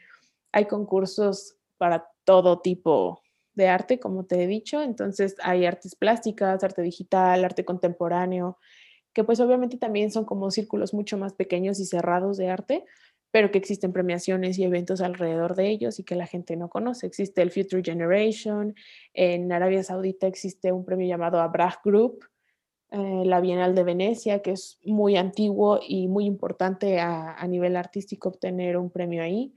Hay 0.52 0.66
concursos 0.66 1.56
para 1.76 2.08
todo 2.24 2.60
tipo 2.60 3.20
de 3.60 3.68
arte, 3.68 4.00
como 4.00 4.24
te 4.24 4.42
he 4.42 4.46
dicho. 4.46 4.82
Entonces 4.82 5.36
hay 5.42 5.66
artes 5.66 5.94
plásticas, 5.94 6.64
arte 6.64 6.82
digital, 6.82 7.44
arte 7.44 7.64
contemporáneo, 7.64 8.58
que 9.12 9.22
pues 9.22 9.38
obviamente 9.40 9.76
también 9.76 10.10
son 10.10 10.24
como 10.24 10.50
círculos 10.50 10.94
mucho 10.94 11.18
más 11.18 11.34
pequeños 11.34 11.78
y 11.78 11.84
cerrados 11.84 12.36
de 12.38 12.48
arte, 12.48 12.84
pero 13.30 13.50
que 13.50 13.58
existen 13.58 13.92
premiaciones 13.92 14.58
y 14.58 14.64
eventos 14.64 15.00
alrededor 15.00 15.54
de 15.54 15.68
ellos 15.68 16.00
y 16.00 16.04
que 16.04 16.16
la 16.16 16.26
gente 16.26 16.56
no 16.56 16.68
conoce. 16.68 17.06
Existe 17.06 17.42
el 17.42 17.50
Future 17.50 17.82
Generation, 17.84 18.74
en 19.14 19.52
Arabia 19.52 19.84
Saudita 19.84 20.26
existe 20.26 20.72
un 20.72 20.84
premio 20.84 21.06
llamado 21.06 21.40
Abrah 21.40 21.80
Group, 21.84 22.24
eh, 22.90 23.22
la 23.24 23.40
Bienal 23.40 23.74
de 23.74 23.84
Venecia, 23.84 24.42
que 24.42 24.52
es 24.52 24.78
muy 24.84 25.16
antiguo 25.16 25.78
y 25.86 26.08
muy 26.08 26.24
importante 26.24 26.98
a 26.98 27.46
nivel 27.46 27.76
artístico 27.76 28.30
obtener 28.30 28.76
un 28.76 28.90
premio 28.90 29.22
ahí 29.22 29.52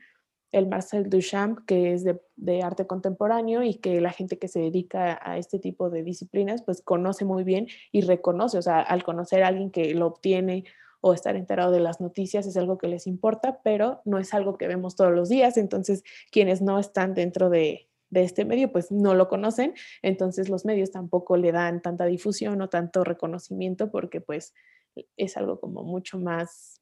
el 0.54 0.68
Marcel 0.68 1.10
Duchamp, 1.10 1.66
que 1.66 1.94
es 1.94 2.06
de, 2.06 2.62
arte 2.62 2.86
contemporáneo 2.88 3.64
y 3.64 3.76
que 3.76 4.00
la 4.00 4.12
gente 4.12 4.38
que 4.38 4.48
se 4.48 4.60
dedica 4.60 5.20
a 5.22 5.38
este 5.38 5.60
tipo 5.60 5.90
de 5.90 6.04
disciplinas, 6.04 6.62
pues 6.62 6.82
conoce 6.82 7.26
muy 7.26 7.44
bien 7.44 7.68
y 7.92 8.02
reconoce, 8.02 8.60
o 8.60 8.62
sea, 8.62 8.80
al 8.80 9.04
conocer 9.04 9.44
a 9.44 9.48
alguien 9.48 9.72
que 9.72 9.94
lo 9.96 10.08
obtiene 10.08 10.64
o 11.02 11.14
estar 11.14 11.36
enterado 11.36 11.72
de 11.72 11.80
las 11.80 12.00
noticias 12.00 12.46
es 12.46 12.56
algo 12.56 12.78
que 12.78 12.88
les 12.88 13.08
importa, 13.08 13.60
pero 13.64 14.02
no 14.06 14.20
es 14.20 14.34
algo 14.34 14.58
que 14.58 14.68
vemos 14.68 14.96
todos 14.96 15.12
los 15.12 15.28
días, 15.28 15.58
entonces 15.58 16.04
quienes 16.32 16.62
no 16.62 16.80
están 16.80 17.16
dentro 17.16 17.50
de, 17.50 17.90
de 18.12 18.24
este 18.24 18.46
medio, 18.46 18.72
pues 18.72 18.92
no 18.92 19.16
lo 19.16 19.28
conocen, 19.28 19.74
entonces 20.04 20.50
los 20.50 20.66
medios 20.66 20.92
tampoco 20.92 21.36
le 21.36 21.52
dan 21.52 21.82
tanta 21.82 22.06
difusión 22.06 22.62
o 22.62 22.70
tanto 22.70 23.04
reconocimiento 23.04 23.90
porque 23.90 24.22
pues 24.22 24.54
es 25.18 25.36
algo 25.36 25.60
como 25.60 25.84
mucho 25.84 26.20
más 26.20 26.73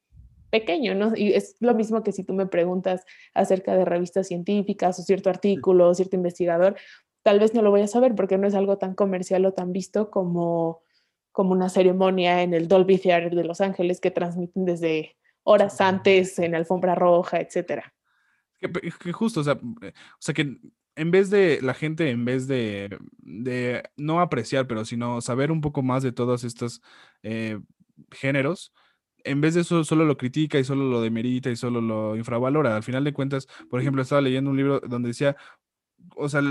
pequeño, 0.52 0.94
¿no? 0.94 1.16
Y 1.16 1.32
es 1.32 1.56
lo 1.60 1.74
mismo 1.74 2.02
que 2.02 2.12
si 2.12 2.24
tú 2.24 2.34
me 2.34 2.46
preguntas 2.46 3.04
acerca 3.32 3.74
de 3.74 3.86
revistas 3.86 4.28
científicas 4.28 4.98
o 4.98 5.02
cierto 5.02 5.30
artículo 5.30 5.88
o 5.88 5.94
cierto 5.94 6.14
investigador, 6.14 6.76
tal 7.22 7.40
vez 7.40 7.54
no 7.54 7.62
lo 7.62 7.70
voy 7.70 7.80
a 7.80 7.86
saber 7.86 8.14
porque 8.14 8.36
no 8.36 8.46
es 8.46 8.54
algo 8.54 8.76
tan 8.76 8.94
comercial 8.94 9.46
o 9.46 9.54
tan 9.54 9.72
visto 9.72 10.10
como, 10.10 10.82
como 11.32 11.52
una 11.52 11.70
ceremonia 11.70 12.42
en 12.42 12.52
el 12.52 12.68
Dolby 12.68 12.98
Theater 12.98 13.34
de 13.34 13.44
Los 13.44 13.62
Ángeles 13.62 13.98
que 13.98 14.10
transmiten 14.10 14.66
desde 14.66 15.16
horas 15.42 15.80
antes 15.80 16.38
en 16.38 16.54
alfombra 16.54 16.94
roja, 16.94 17.40
etcétera. 17.40 17.94
Que, 18.60 18.70
que, 18.70 19.12
justo, 19.12 19.40
o 19.40 19.44
sea, 19.44 19.54
o 19.54 20.20
sea 20.20 20.34
que 20.34 20.58
en 20.96 21.10
vez 21.10 21.30
de 21.30 21.60
la 21.62 21.72
gente, 21.72 22.10
en 22.10 22.26
vez 22.26 22.46
de, 22.46 22.98
de 23.16 23.82
no 23.96 24.20
apreciar, 24.20 24.66
pero 24.66 24.84
sino 24.84 25.22
saber 25.22 25.50
un 25.50 25.62
poco 25.62 25.82
más 25.82 26.02
de 26.02 26.12
todos 26.12 26.44
estos 26.44 26.82
eh, 27.22 27.58
géneros, 28.10 28.74
en 29.24 29.40
vez 29.40 29.54
de 29.54 29.62
eso 29.62 29.84
solo 29.84 30.04
lo 30.04 30.16
critica 30.16 30.58
y 30.58 30.64
solo 30.64 30.84
lo 30.84 31.00
demerita 31.00 31.50
y 31.50 31.56
solo 31.56 31.80
lo 31.80 32.16
infravalora. 32.16 32.76
Al 32.76 32.82
final 32.82 33.04
de 33.04 33.12
cuentas, 33.12 33.48
por 33.70 33.80
ejemplo, 33.80 34.02
estaba 34.02 34.20
leyendo 34.20 34.50
un 34.50 34.56
libro 34.56 34.80
donde 34.80 35.08
decía, 35.08 35.36
o 36.16 36.28
sea, 36.28 36.42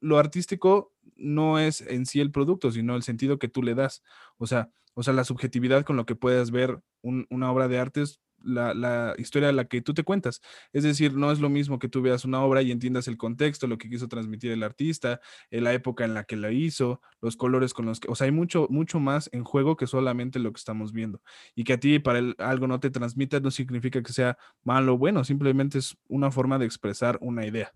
lo 0.00 0.18
artístico 0.18 0.92
no 1.16 1.58
es 1.58 1.80
en 1.80 2.06
sí 2.06 2.20
el 2.20 2.30
producto, 2.30 2.70
sino 2.70 2.96
el 2.96 3.02
sentido 3.02 3.38
que 3.38 3.48
tú 3.48 3.62
le 3.62 3.74
das. 3.74 4.02
O 4.38 4.46
sea, 4.46 4.70
o 4.94 5.02
sea 5.02 5.12
la 5.14 5.24
subjetividad 5.24 5.84
con 5.84 5.96
lo 5.96 6.06
que 6.06 6.14
puedas 6.14 6.50
ver 6.50 6.80
un, 7.02 7.26
una 7.30 7.50
obra 7.52 7.68
de 7.68 7.78
arte 7.78 8.02
es 8.02 8.20
la, 8.46 8.74
la, 8.74 9.14
historia 9.18 9.50
a 9.50 9.52
la 9.52 9.66
que 9.66 9.82
tú 9.82 9.94
te 9.94 10.04
cuentas. 10.04 10.40
Es 10.72 10.84
decir, 10.84 11.14
no 11.14 11.32
es 11.32 11.40
lo 11.40 11.48
mismo 11.48 11.78
que 11.78 11.88
tú 11.88 12.02
veas 12.02 12.24
una 12.24 12.42
obra 12.42 12.62
y 12.62 12.70
entiendas 12.70 13.08
el 13.08 13.16
contexto, 13.16 13.66
lo 13.66 13.78
que 13.78 13.88
quiso 13.88 14.08
transmitir 14.08 14.52
el 14.52 14.62
artista, 14.62 15.20
en 15.50 15.64
la 15.64 15.72
época 15.72 16.04
en 16.04 16.14
la 16.14 16.24
que 16.24 16.36
la 16.36 16.52
hizo, 16.52 17.00
los 17.20 17.36
colores 17.36 17.74
con 17.74 17.86
los 17.86 18.00
que, 18.00 18.10
o 18.10 18.14
sea, 18.14 18.26
hay 18.26 18.32
mucho, 18.32 18.66
mucho 18.70 19.00
más 19.00 19.28
en 19.32 19.44
juego 19.44 19.76
que 19.76 19.86
solamente 19.86 20.38
lo 20.38 20.52
que 20.52 20.58
estamos 20.58 20.92
viendo. 20.92 21.20
Y 21.54 21.64
que 21.64 21.74
a 21.74 21.80
ti 21.80 21.98
para 21.98 22.18
el, 22.18 22.34
algo 22.38 22.66
no 22.66 22.80
te 22.80 22.90
transmita 22.90 23.40
no 23.40 23.50
significa 23.50 24.02
que 24.02 24.12
sea 24.12 24.38
malo 24.62 24.94
o 24.94 24.98
bueno, 24.98 25.24
simplemente 25.24 25.78
es 25.78 25.96
una 26.08 26.30
forma 26.30 26.58
de 26.58 26.66
expresar 26.66 27.18
una 27.20 27.46
idea. 27.46 27.72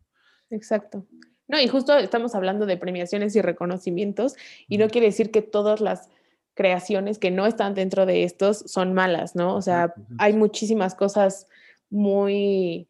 Exacto. 0.50 1.06
No, 1.50 1.61
y 1.61 1.66
justo 1.66 1.96
estamos 1.98 2.37
hablando 2.37 2.64
de 2.64 2.76
premiaciones 2.76 3.35
y 3.35 3.42
reconocimientos, 3.42 4.37
y 4.68 4.78
no 4.78 4.88
quiere 4.88 5.09
decir 5.09 5.33
que 5.33 5.42
todas 5.42 5.80
las 5.80 6.09
creaciones 6.55 7.19
que 7.19 7.31
no 7.31 7.47
están 7.47 7.75
dentro 7.75 8.07
de 8.07 8.25
estos 8.25 8.59
son 8.67 8.93
malas, 8.93 9.35
¿no? 9.35 9.55
O 9.55 9.63
sea, 9.63 9.95
hay 10.19 10.33
muchísimas 10.33 10.95
cosas 10.95 11.47
muy, 11.89 12.89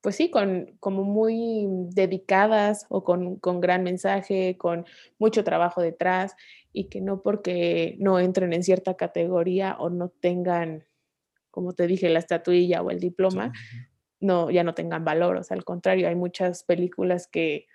pues 0.00 0.16
sí, 0.16 0.30
con, 0.30 0.76
como 0.80 1.04
muy 1.04 1.66
dedicadas 1.90 2.86
o 2.88 3.04
con, 3.04 3.36
con 3.36 3.60
gran 3.60 3.82
mensaje, 3.82 4.56
con 4.58 4.86
mucho 5.18 5.44
trabajo 5.44 5.82
detrás, 5.82 6.34
y 6.72 6.84
que 6.84 7.00
no 7.00 7.22
porque 7.22 7.96
no 7.98 8.18
entren 8.18 8.52
en 8.52 8.62
cierta 8.62 8.94
categoría 8.94 9.76
o 9.78 9.90
no 9.90 10.08
tengan, 10.08 10.84
como 11.50 11.72
te 11.72 11.86
dije, 11.86 12.08
la 12.08 12.20
estatuilla 12.20 12.82
o 12.82 12.90
el 12.90 13.00
diploma, 13.00 13.52
no, 14.20 14.50
ya 14.50 14.62
no 14.62 14.74
tengan 14.74 15.04
valor. 15.04 15.36
O 15.36 15.42
sea, 15.42 15.56
al 15.56 15.64
contrario, 15.64 16.08
hay 16.08 16.14
muchas 16.14 16.62
películas 16.62 17.26
que 17.26 17.66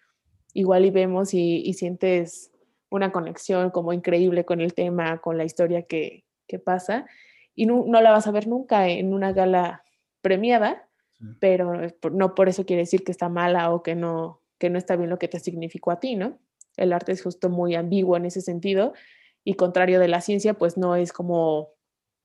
igual 0.53 0.85
y 0.85 0.91
vemos 0.91 1.33
y, 1.33 1.73
sientes 1.73 2.51
una 2.95 3.11
conexión 3.11 3.71
como 3.71 3.93
increíble 3.93 4.45
con 4.45 4.61
el 4.61 4.73
tema, 4.73 5.19
con 5.19 5.37
la 5.37 5.43
historia 5.43 5.83
que, 5.83 6.23
pasa, 6.63 7.05
y 7.53 7.65
no, 7.65 7.85
la 7.85 8.11
vas 8.11 8.27
a 8.27 8.31
ver 8.31 8.47
nunca 8.47 8.87
en 8.87 9.13
una 9.13 9.33
gala 9.33 9.83
premiada, 10.21 10.87
pero 11.39 11.73
no 12.11 12.35
por 12.35 12.49
eso 12.49 12.65
quiere 12.65 12.83
decir 12.83 13.03
que 13.03 13.11
está 13.11 13.29
mala 13.29 13.71
o 13.71 13.83
que 13.83 13.95
no, 13.95 14.41
que 14.57 14.69
no 14.69 14.77
está 14.77 14.95
bien 14.95 15.09
lo 15.09 15.19
que 15.19 15.27
te 15.27 15.39
significó 15.39 15.91
a 15.91 15.99
ti, 15.99 16.15
¿no? 16.15 16.39
El 16.77 16.93
arte 16.93 17.11
es 17.11 17.23
justo 17.23 17.49
muy 17.49 17.75
ambiguo 17.75 18.17
en 18.17 18.25
ese 18.25 18.41
sentido 18.41 18.93
y 19.43 19.55
contrario 19.55 19.99
de 19.99 20.07
la 20.07 20.21
ciencia, 20.21 20.53
pues 20.55 20.77
no 20.77 20.95
es 20.95 21.13
como 21.13 21.69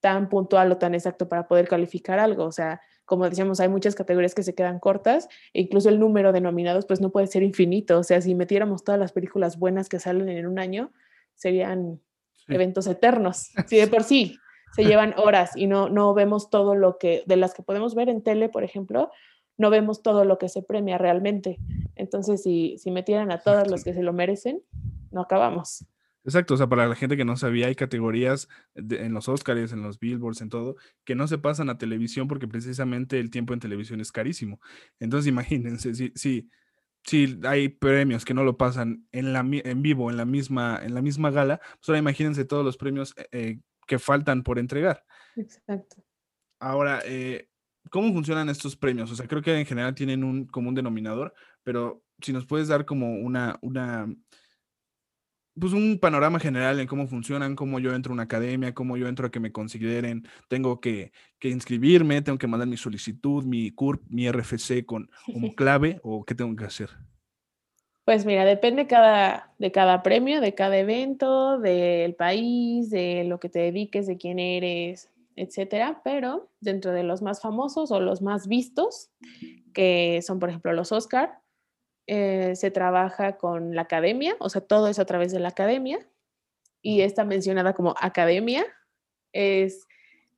tan 0.00 0.28
puntual 0.28 0.72
o 0.72 0.78
tan 0.78 0.94
exacto 0.94 1.28
para 1.28 1.46
poder 1.46 1.68
calificar 1.68 2.18
algo. 2.18 2.44
O 2.44 2.52
sea, 2.52 2.80
como 3.10 3.28
decíamos, 3.28 3.58
hay 3.58 3.68
muchas 3.68 3.96
categorías 3.96 4.36
que 4.36 4.44
se 4.44 4.54
quedan 4.54 4.78
cortas 4.78 5.28
e 5.52 5.62
incluso 5.62 5.88
el 5.88 5.98
número 5.98 6.30
de 6.30 6.40
nominados 6.40 6.86
pues 6.86 7.00
no 7.00 7.10
puede 7.10 7.26
ser 7.26 7.42
infinito. 7.42 7.98
O 7.98 8.04
sea, 8.04 8.20
si 8.20 8.36
metiéramos 8.36 8.84
todas 8.84 9.00
las 9.00 9.10
películas 9.10 9.58
buenas 9.58 9.88
que 9.88 9.98
salen 9.98 10.28
en 10.28 10.46
un 10.46 10.60
año, 10.60 10.92
serían 11.34 12.00
eventos 12.46 12.86
eternos. 12.86 13.50
Sí, 13.66 13.78
de 13.78 13.88
por 13.88 14.04
sí 14.04 14.38
se 14.76 14.84
llevan 14.84 15.14
horas 15.16 15.56
y 15.56 15.66
no, 15.66 15.88
no 15.88 16.14
vemos 16.14 16.50
todo 16.50 16.76
lo 16.76 16.98
que, 16.98 17.24
de 17.26 17.34
las 17.36 17.52
que 17.52 17.64
podemos 17.64 17.96
ver 17.96 18.08
en 18.08 18.22
tele, 18.22 18.48
por 18.48 18.62
ejemplo, 18.62 19.10
no 19.58 19.70
vemos 19.70 20.04
todo 20.04 20.24
lo 20.24 20.38
que 20.38 20.48
se 20.48 20.62
premia 20.62 20.96
realmente. 20.96 21.58
Entonces, 21.96 22.44
si, 22.44 22.78
si 22.78 22.92
metieran 22.92 23.32
a 23.32 23.40
todos 23.40 23.68
los 23.68 23.82
que 23.82 23.92
se 23.92 24.04
lo 24.04 24.12
merecen, 24.12 24.62
no 25.10 25.22
acabamos. 25.22 25.84
Exacto, 26.24 26.54
o 26.54 26.56
sea, 26.56 26.68
para 26.68 26.86
la 26.86 26.94
gente 26.94 27.16
que 27.16 27.24
no 27.24 27.36
sabía, 27.36 27.66
hay 27.66 27.74
categorías 27.74 28.48
en 28.74 29.14
los 29.14 29.28
Oscars, 29.28 29.72
en 29.72 29.82
los 29.82 29.98
Billboards, 29.98 30.42
en 30.42 30.50
todo, 30.50 30.76
que 31.04 31.14
no 31.14 31.26
se 31.26 31.38
pasan 31.38 31.70
a 31.70 31.78
televisión 31.78 32.28
porque 32.28 32.46
precisamente 32.46 33.18
el 33.18 33.30
tiempo 33.30 33.54
en 33.54 33.60
televisión 33.60 34.00
es 34.00 34.12
carísimo. 34.12 34.60
Entonces, 34.98 35.28
imagínense, 35.28 35.94
si, 35.94 36.12
si, 36.14 36.50
si 37.04 37.40
hay 37.44 37.70
premios 37.70 38.26
que 38.26 38.34
no 38.34 38.44
lo 38.44 38.58
pasan 38.58 39.06
en, 39.12 39.32
la, 39.32 39.40
en 39.40 39.82
vivo, 39.82 40.10
en 40.10 40.18
la, 40.18 40.26
misma, 40.26 40.78
en 40.82 40.94
la 40.94 41.00
misma 41.00 41.30
gala, 41.30 41.58
pues 41.58 41.88
ahora 41.88 42.00
imagínense 42.00 42.44
todos 42.44 42.64
los 42.64 42.76
premios 42.76 43.14
eh, 43.16 43.28
eh, 43.32 43.60
que 43.86 43.98
faltan 43.98 44.42
por 44.42 44.58
entregar. 44.58 45.02
Exacto. 45.36 46.04
Ahora, 46.58 47.00
eh, 47.06 47.48
¿cómo 47.90 48.12
funcionan 48.12 48.50
estos 48.50 48.76
premios? 48.76 49.10
O 49.10 49.16
sea, 49.16 49.26
creo 49.26 49.40
que 49.40 49.58
en 49.58 49.64
general 49.64 49.94
tienen 49.94 50.22
un 50.22 50.46
común 50.46 50.74
denominador, 50.74 51.32
pero 51.62 52.04
si 52.20 52.34
nos 52.34 52.44
puedes 52.44 52.68
dar 52.68 52.84
como 52.84 53.14
una, 53.14 53.58
una 53.62 54.06
pues 55.58 55.72
un 55.72 55.98
panorama 55.98 56.38
general 56.38 56.78
en 56.80 56.86
cómo 56.86 57.06
funcionan, 57.06 57.56
cómo 57.56 57.78
yo 57.78 57.94
entro 57.94 58.12
a 58.12 58.14
una 58.14 58.24
academia, 58.24 58.74
cómo 58.74 58.96
yo 58.96 59.08
entro 59.08 59.26
a 59.26 59.30
que 59.30 59.40
me 59.40 59.52
consideren, 59.52 60.26
tengo 60.48 60.80
que, 60.80 61.12
inscribirme, 61.42 62.22
tengo 62.22 62.38
que 62.38 62.46
mandar 62.46 62.68
mi 62.68 62.76
solicitud, 62.76 63.44
mi 63.44 63.70
CURP, 63.70 64.02
mi 64.08 64.30
RFC 64.30 64.84
con 64.84 65.10
como 65.26 65.54
clave 65.56 66.00
o 66.02 66.24
qué 66.24 66.34
tengo 66.34 66.54
que 66.56 66.64
hacer. 66.64 66.90
Pues 68.04 68.24
mira, 68.24 68.44
depende 68.44 68.86
cada, 68.86 69.52
de 69.58 69.70
cada 69.70 70.02
premio, 70.02 70.40
de 70.40 70.54
cada 70.54 70.78
evento, 70.78 71.58
del 71.58 72.14
país, 72.14 72.90
de 72.90 73.24
lo 73.24 73.38
que 73.38 73.48
te 73.48 73.60
dediques, 73.60 74.06
de 74.06 74.16
quién 74.16 74.38
eres, 74.38 75.10
etcétera, 75.36 76.00
pero 76.02 76.50
dentro 76.60 76.92
de 76.92 77.02
los 77.02 77.22
más 77.22 77.40
famosos 77.40 77.90
o 77.90 78.00
los 78.00 78.20
más 78.20 78.48
vistos, 78.48 79.10
que 79.72 80.20
son 80.22 80.38
por 80.38 80.48
ejemplo 80.48 80.72
los 80.72 80.92
Oscar, 80.92 81.40
eh, 82.06 82.56
se 82.56 82.70
trabaja 82.70 83.36
con 83.36 83.74
la 83.74 83.82
academia, 83.82 84.36
o 84.40 84.48
sea, 84.48 84.60
todo 84.60 84.88
es 84.88 84.98
a 84.98 85.04
través 85.04 85.32
de 85.32 85.40
la 85.40 85.48
academia. 85.48 85.98
Y 86.82 87.02
esta 87.02 87.24
mencionada 87.24 87.74
como 87.74 87.94
academia 88.00 88.66
es 89.32 89.86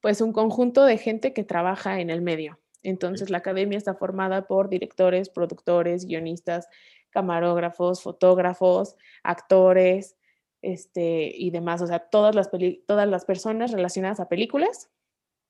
pues 0.01 0.20
un 0.20 0.33
conjunto 0.33 0.85
de 0.85 0.98
gente 0.98 1.33
que 1.33 1.44
trabaja 1.44 2.01
en 2.01 2.11
el 2.11 2.20
medio. 2.22 2.59
Entonces 2.83 3.31
la 3.31 3.38
academia 3.38 3.79
está 3.79 3.94
formada 3.94 4.46
por 4.46 4.68
directores, 4.68 5.29
productores, 5.29 6.07
guionistas, 6.07 6.68
camarógrafos, 7.11 8.03
fotógrafos, 8.03 8.96
actores, 9.22 10.16
este, 10.62 11.33
y 11.35 11.51
demás. 11.51 11.83
O 11.83 11.87
sea, 11.87 12.01
todas 12.01 12.35
las, 12.35 12.51
todas 12.87 13.09
las 13.09 13.25
personas 13.25 13.72
relacionadas 13.72 14.20
a 14.20 14.29
películas 14.29 14.90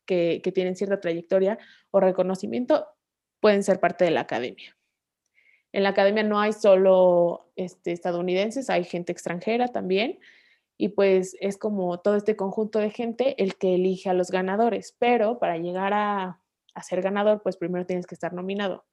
que, 0.07 0.41
que 0.43 0.53
tienen 0.53 0.77
cierta 0.77 1.01
trayectoria 1.01 1.59
o 1.91 2.01
reconocimiento 2.01 2.87
pueden 3.41 3.63
ser 3.63 3.81
parte 3.81 4.05
de 4.05 4.11
la 4.11 4.21
academia. 4.21 4.77
En 5.73 5.83
la 5.83 5.91
academia 5.91 6.23
no 6.23 6.39
hay 6.39 6.53
solo 6.53 7.51
este, 7.57 7.93
estadounidenses, 7.93 8.69
hay 8.69 8.85
gente 8.85 9.11
extranjera 9.11 9.69
también. 9.69 10.19
Y 10.77 10.89
pues 10.89 11.37
es 11.41 11.57
como 11.57 12.01
todo 12.01 12.17
este 12.17 12.37
conjunto 12.37 12.79
de 12.79 12.91
gente 12.91 13.43
el 13.43 13.57
que 13.57 13.75
elige 13.75 14.11
a 14.11 14.15
los 14.15 14.31
ganadores. 14.31 14.95
Pero 14.99 15.39
para 15.39 15.57
llegar 15.57 15.93
a, 15.95 16.41
ser 16.83 17.03
ganador, 17.03 17.43
pues 17.43 17.57
primero 17.57 17.87
tienes 17.87 18.07
que 18.07 18.15
estar 18.15 18.33
nominado. 18.33 18.85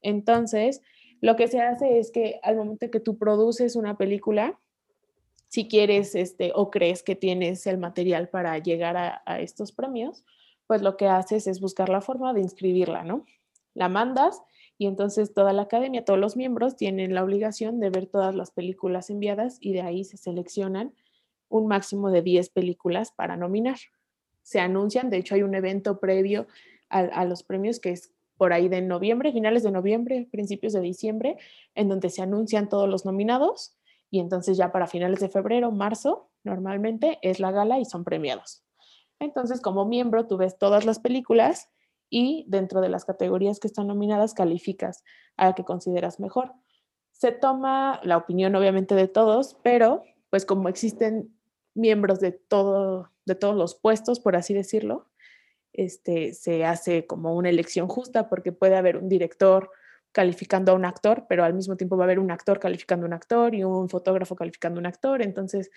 Entonces, 0.00 0.82
lo 1.20 1.36
que 1.36 1.48
se 1.48 1.60
hace 1.60 1.98
es 1.98 2.10
que 2.10 2.38
al 2.42 2.56
momento 2.56 2.90
que 2.90 3.00
tú 3.00 3.18
produces 3.18 3.76
una 3.76 3.96
película, 3.96 4.58
si 5.48 5.68
quieres 5.68 6.14
este, 6.14 6.52
o 6.54 6.70
crees 6.70 7.02
que 7.02 7.16
tienes 7.16 7.66
el 7.66 7.78
material 7.78 8.28
para 8.28 8.58
llegar 8.58 8.96
a, 8.96 9.22
a, 9.24 9.40
estos 9.40 9.72
premios, 9.72 10.24
pues 10.66 10.82
lo 10.82 10.96
que 10.96 11.06
haces 11.06 11.46
es 11.46 11.60
buscar 11.60 11.88
la 11.88 12.00
forma 12.00 12.32
de 12.34 12.40
inscribirla, 12.40 13.04
¿no? 13.04 13.24
La 13.72 13.88
mandas 13.88 14.42
y 14.76 14.86
entonces 14.86 15.32
toda 15.32 15.52
la 15.52 15.62
academia, 15.62 16.04
todos 16.04 16.18
los 16.18 16.36
miembros 16.36 16.76
tienen 16.76 17.14
la 17.14 17.22
obligación 17.22 17.78
de 17.80 17.90
ver 17.90 18.06
todas 18.06 18.34
las 18.34 18.50
películas 18.50 19.10
enviadas 19.10 19.58
y 19.60 19.72
de 19.72 19.82
ahí 19.82 20.04
se 20.04 20.16
seleccionan 20.16 20.94
un 21.48 21.68
máximo 21.68 22.10
de 22.10 22.22
10 22.22 22.50
películas 22.50 23.12
para 23.12 23.36
nominar. 23.36 23.76
Se 24.42 24.60
anuncian, 24.60 25.10
de 25.10 25.18
hecho 25.18 25.36
hay 25.36 25.42
un 25.42 25.54
evento 25.54 26.00
previo 26.00 26.46
a, 26.88 27.24
los 27.24 27.42
premios 27.42 27.80
que 27.80 27.90
es 27.90 28.12
por 28.36 28.52
ahí 28.52 28.68
de 28.68 28.82
noviembre, 28.82 29.32
finales 29.32 29.62
de 29.62 29.70
noviembre, 29.70 30.28
principios 30.30 30.72
de 30.72 30.80
diciembre, 30.80 31.38
en 31.74 31.88
donde 31.88 32.10
se 32.10 32.22
anuncian 32.22 32.68
todos 32.68 32.88
los 32.88 33.04
nominados 33.04 33.76
y 34.10 34.20
entonces 34.20 34.56
ya 34.56 34.70
para 34.70 34.86
finales 34.86 35.20
de 35.20 35.28
febrero, 35.28 35.72
marzo, 35.72 36.30
normalmente 36.44 37.18
es 37.22 37.40
la 37.40 37.50
gala 37.50 37.80
y 37.80 37.84
son 37.84 38.04
premiados. 38.04 38.64
Entonces, 39.18 39.60
como 39.60 39.86
miembro, 39.86 40.26
tú 40.26 40.36
ves 40.36 40.58
todas 40.58 40.84
las 40.84 40.98
películas 40.98 41.70
y 42.10 42.44
dentro 42.48 42.80
de 42.80 42.88
las 42.88 43.04
categorías 43.04 43.58
que 43.60 43.68
están 43.68 43.86
nominadas 43.86 44.34
calificas 44.34 45.02
a 45.36 45.46
la 45.46 45.54
que 45.54 45.64
consideras 45.64 46.20
mejor. 46.20 46.52
Se 47.12 47.32
toma 47.32 48.00
la 48.02 48.16
opinión 48.16 48.54
obviamente 48.54 48.94
de 48.94 49.08
todos, 49.08 49.56
pero 49.62 50.02
pues 50.30 50.46
como 50.46 50.68
existen 50.68 51.34
miembros 51.74 52.20
de, 52.20 52.32
todo, 52.32 53.10
de 53.24 53.34
todos 53.34 53.56
los 53.56 53.74
puestos, 53.74 54.20
por 54.20 54.36
así 54.36 54.54
decirlo, 54.54 55.08
este, 55.72 56.34
se 56.34 56.64
hace 56.64 57.06
como 57.06 57.34
una 57.34 57.50
elección 57.50 57.88
justa 57.88 58.28
porque 58.28 58.52
puede 58.52 58.76
haber 58.76 58.96
un 58.96 59.08
director 59.08 59.70
calificando 60.12 60.70
a 60.70 60.74
un 60.76 60.84
actor, 60.84 61.26
pero 61.28 61.44
al 61.44 61.54
mismo 61.54 61.76
tiempo 61.76 61.96
va 61.96 62.04
a 62.04 62.06
haber 62.06 62.20
un 62.20 62.30
actor 62.30 62.60
calificando 62.60 63.04
a 63.04 63.08
un 63.08 63.12
actor 63.12 63.54
y 63.54 63.64
un 63.64 63.88
fotógrafo 63.88 64.36
calificando 64.36 64.78
a 64.78 64.82
un 64.82 64.86
actor. 64.86 65.20
Entonces, 65.22 65.70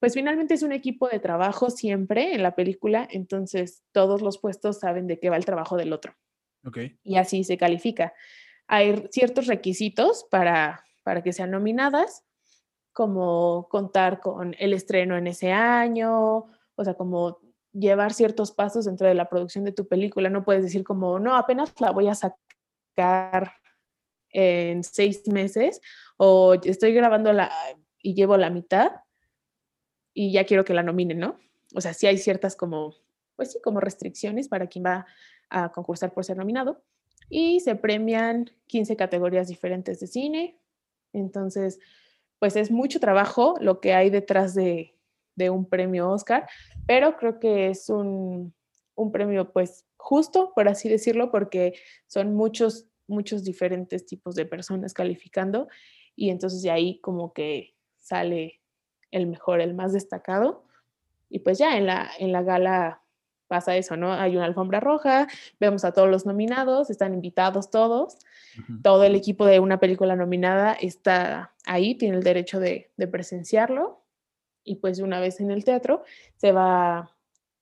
pues 0.00 0.14
finalmente 0.14 0.54
es 0.54 0.62
un 0.62 0.72
equipo 0.72 1.08
de 1.08 1.20
trabajo 1.20 1.68
siempre 1.68 2.34
en 2.34 2.42
la 2.42 2.54
película, 2.54 3.06
entonces 3.10 3.84
todos 3.92 4.22
los 4.22 4.38
puestos 4.38 4.80
saben 4.80 5.06
de 5.06 5.20
qué 5.20 5.28
va 5.28 5.36
el 5.36 5.44
trabajo 5.44 5.76
del 5.76 5.92
otro. 5.92 6.14
Okay. 6.64 6.98
Y 7.04 7.16
así 7.16 7.44
se 7.44 7.58
califica. 7.58 8.14
Hay 8.66 9.06
ciertos 9.10 9.46
requisitos 9.46 10.26
para, 10.30 10.84
para 11.04 11.22
que 11.22 11.34
sean 11.34 11.50
nominadas, 11.50 12.24
como 12.92 13.68
contar 13.68 14.20
con 14.20 14.56
el 14.58 14.72
estreno 14.72 15.16
en 15.16 15.26
ese 15.26 15.52
año, 15.52 16.46
o 16.74 16.84
sea, 16.84 16.94
como 16.94 17.38
llevar 17.72 18.14
ciertos 18.14 18.52
pasos 18.52 18.86
dentro 18.86 19.06
de 19.06 19.14
la 19.14 19.28
producción 19.28 19.64
de 19.64 19.72
tu 19.72 19.86
película. 19.86 20.30
No 20.30 20.44
puedes 20.44 20.62
decir 20.64 20.82
como, 20.82 21.18
no, 21.18 21.36
apenas 21.36 21.78
la 21.78 21.90
voy 21.90 22.08
a 22.08 22.14
sacar 22.14 23.52
en 24.30 24.82
seis 24.82 25.28
meses 25.28 25.80
o 26.16 26.54
estoy 26.54 26.94
grabando 26.94 27.32
la 27.32 27.50
y 28.02 28.14
llevo 28.14 28.36
la 28.36 28.48
mitad 28.48 28.92
y 30.20 30.32
ya 30.32 30.44
quiero 30.44 30.66
que 30.66 30.74
la 30.74 30.82
nominen, 30.82 31.18
¿no? 31.18 31.38
O 31.74 31.80
sea, 31.80 31.94
sí 31.94 32.06
hay 32.06 32.18
ciertas 32.18 32.54
como, 32.54 32.94
pues 33.36 33.52
sí, 33.52 33.58
como 33.62 33.80
restricciones 33.80 34.48
para 34.48 34.66
quien 34.66 34.84
va 34.84 35.06
a 35.48 35.72
concursar 35.72 36.12
por 36.12 36.26
ser 36.26 36.36
nominado. 36.36 36.82
Y 37.30 37.60
se 37.60 37.74
premian 37.74 38.50
15 38.66 38.96
categorías 38.96 39.48
diferentes 39.48 39.98
de 39.98 40.06
cine. 40.06 40.58
Entonces, 41.14 41.78
pues 42.38 42.54
es 42.56 42.70
mucho 42.70 43.00
trabajo 43.00 43.54
lo 43.62 43.80
que 43.80 43.94
hay 43.94 44.10
detrás 44.10 44.54
de, 44.54 44.94
de 45.36 45.48
un 45.48 45.66
premio 45.66 46.10
Oscar, 46.10 46.46
pero 46.86 47.16
creo 47.16 47.40
que 47.40 47.70
es 47.70 47.88
un, 47.88 48.52
un 48.96 49.12
premio 49.12 49.50
pues 49.54 49.86
justo, 49.96 50.52
por 50.54 50.68
así 50.68 50.90
decirlo, 50.90 51.30
porque 51.30 51.72
son 52.08 52.34
muchos 52.34 52.90
muchos 53.06 53.42
diferentes 53.42 54.04
tipos 54.04 54.36
de 54.36 54.46
personas 54.46 54.94
calificando 54.94 55.66
y 56.14 56.30
entonces 56.30 56.62
de 56.62 56.70
ahí 56.70 57.00
como 57.00 57.32
que 57.32 57.74
sale 57.96 58.59
el 59.10 59.26
mejor, 59.26 59.60
el 59.60 59.74
más 59.74 59.92
destacado. 59.92 60.64
Y 61.28 61.40
pues 61.40 61.58
ya 61.58 61.76
en 61.76 61.86
la, 61.86 62.10
en 62.18 62.32
la 62.32 62.42
gala 62.42 63.02
pasa 63.50 63.76
eso, 63.76 63.96
¿no? 63.96 64.12
Hay 64.12 64.36
una 64.36 64.44
alfombra 64.44 64.78
roja, 64.78 65.26
vemos 65.58 65.84
a 65.84 65.92
todos 65.92 66.08
los 66.08 66.24
nominados, 66.24 66.88
están 66.88 67.14
invitados 67.14 67.70
todos, 67.70 68.18
todo 68.82 69.02
el 69.02 69.16
equipo 69.16 69.44
de 69.44 69.58
una 69.58 69.80
película 69.80 70.14
nominada 70.14 70.72
está 70.74 71.52
ahí, 71.66 71.96
tiene 71.96 72.16
el 72.16 72.22
derecho 72.22 72.60
de, 72.60 72.92
de 72.96 73.08
presenciarlo 73.08 74.04
y 74.62 74.76
pues 74.76 75.00
una 75.00 75.18
vez 75.18 75.40
en 75.40 75.50
el 75.50 75.64
teatro 75.64 76.04
se 76.36 76.52
va 76.52 77.10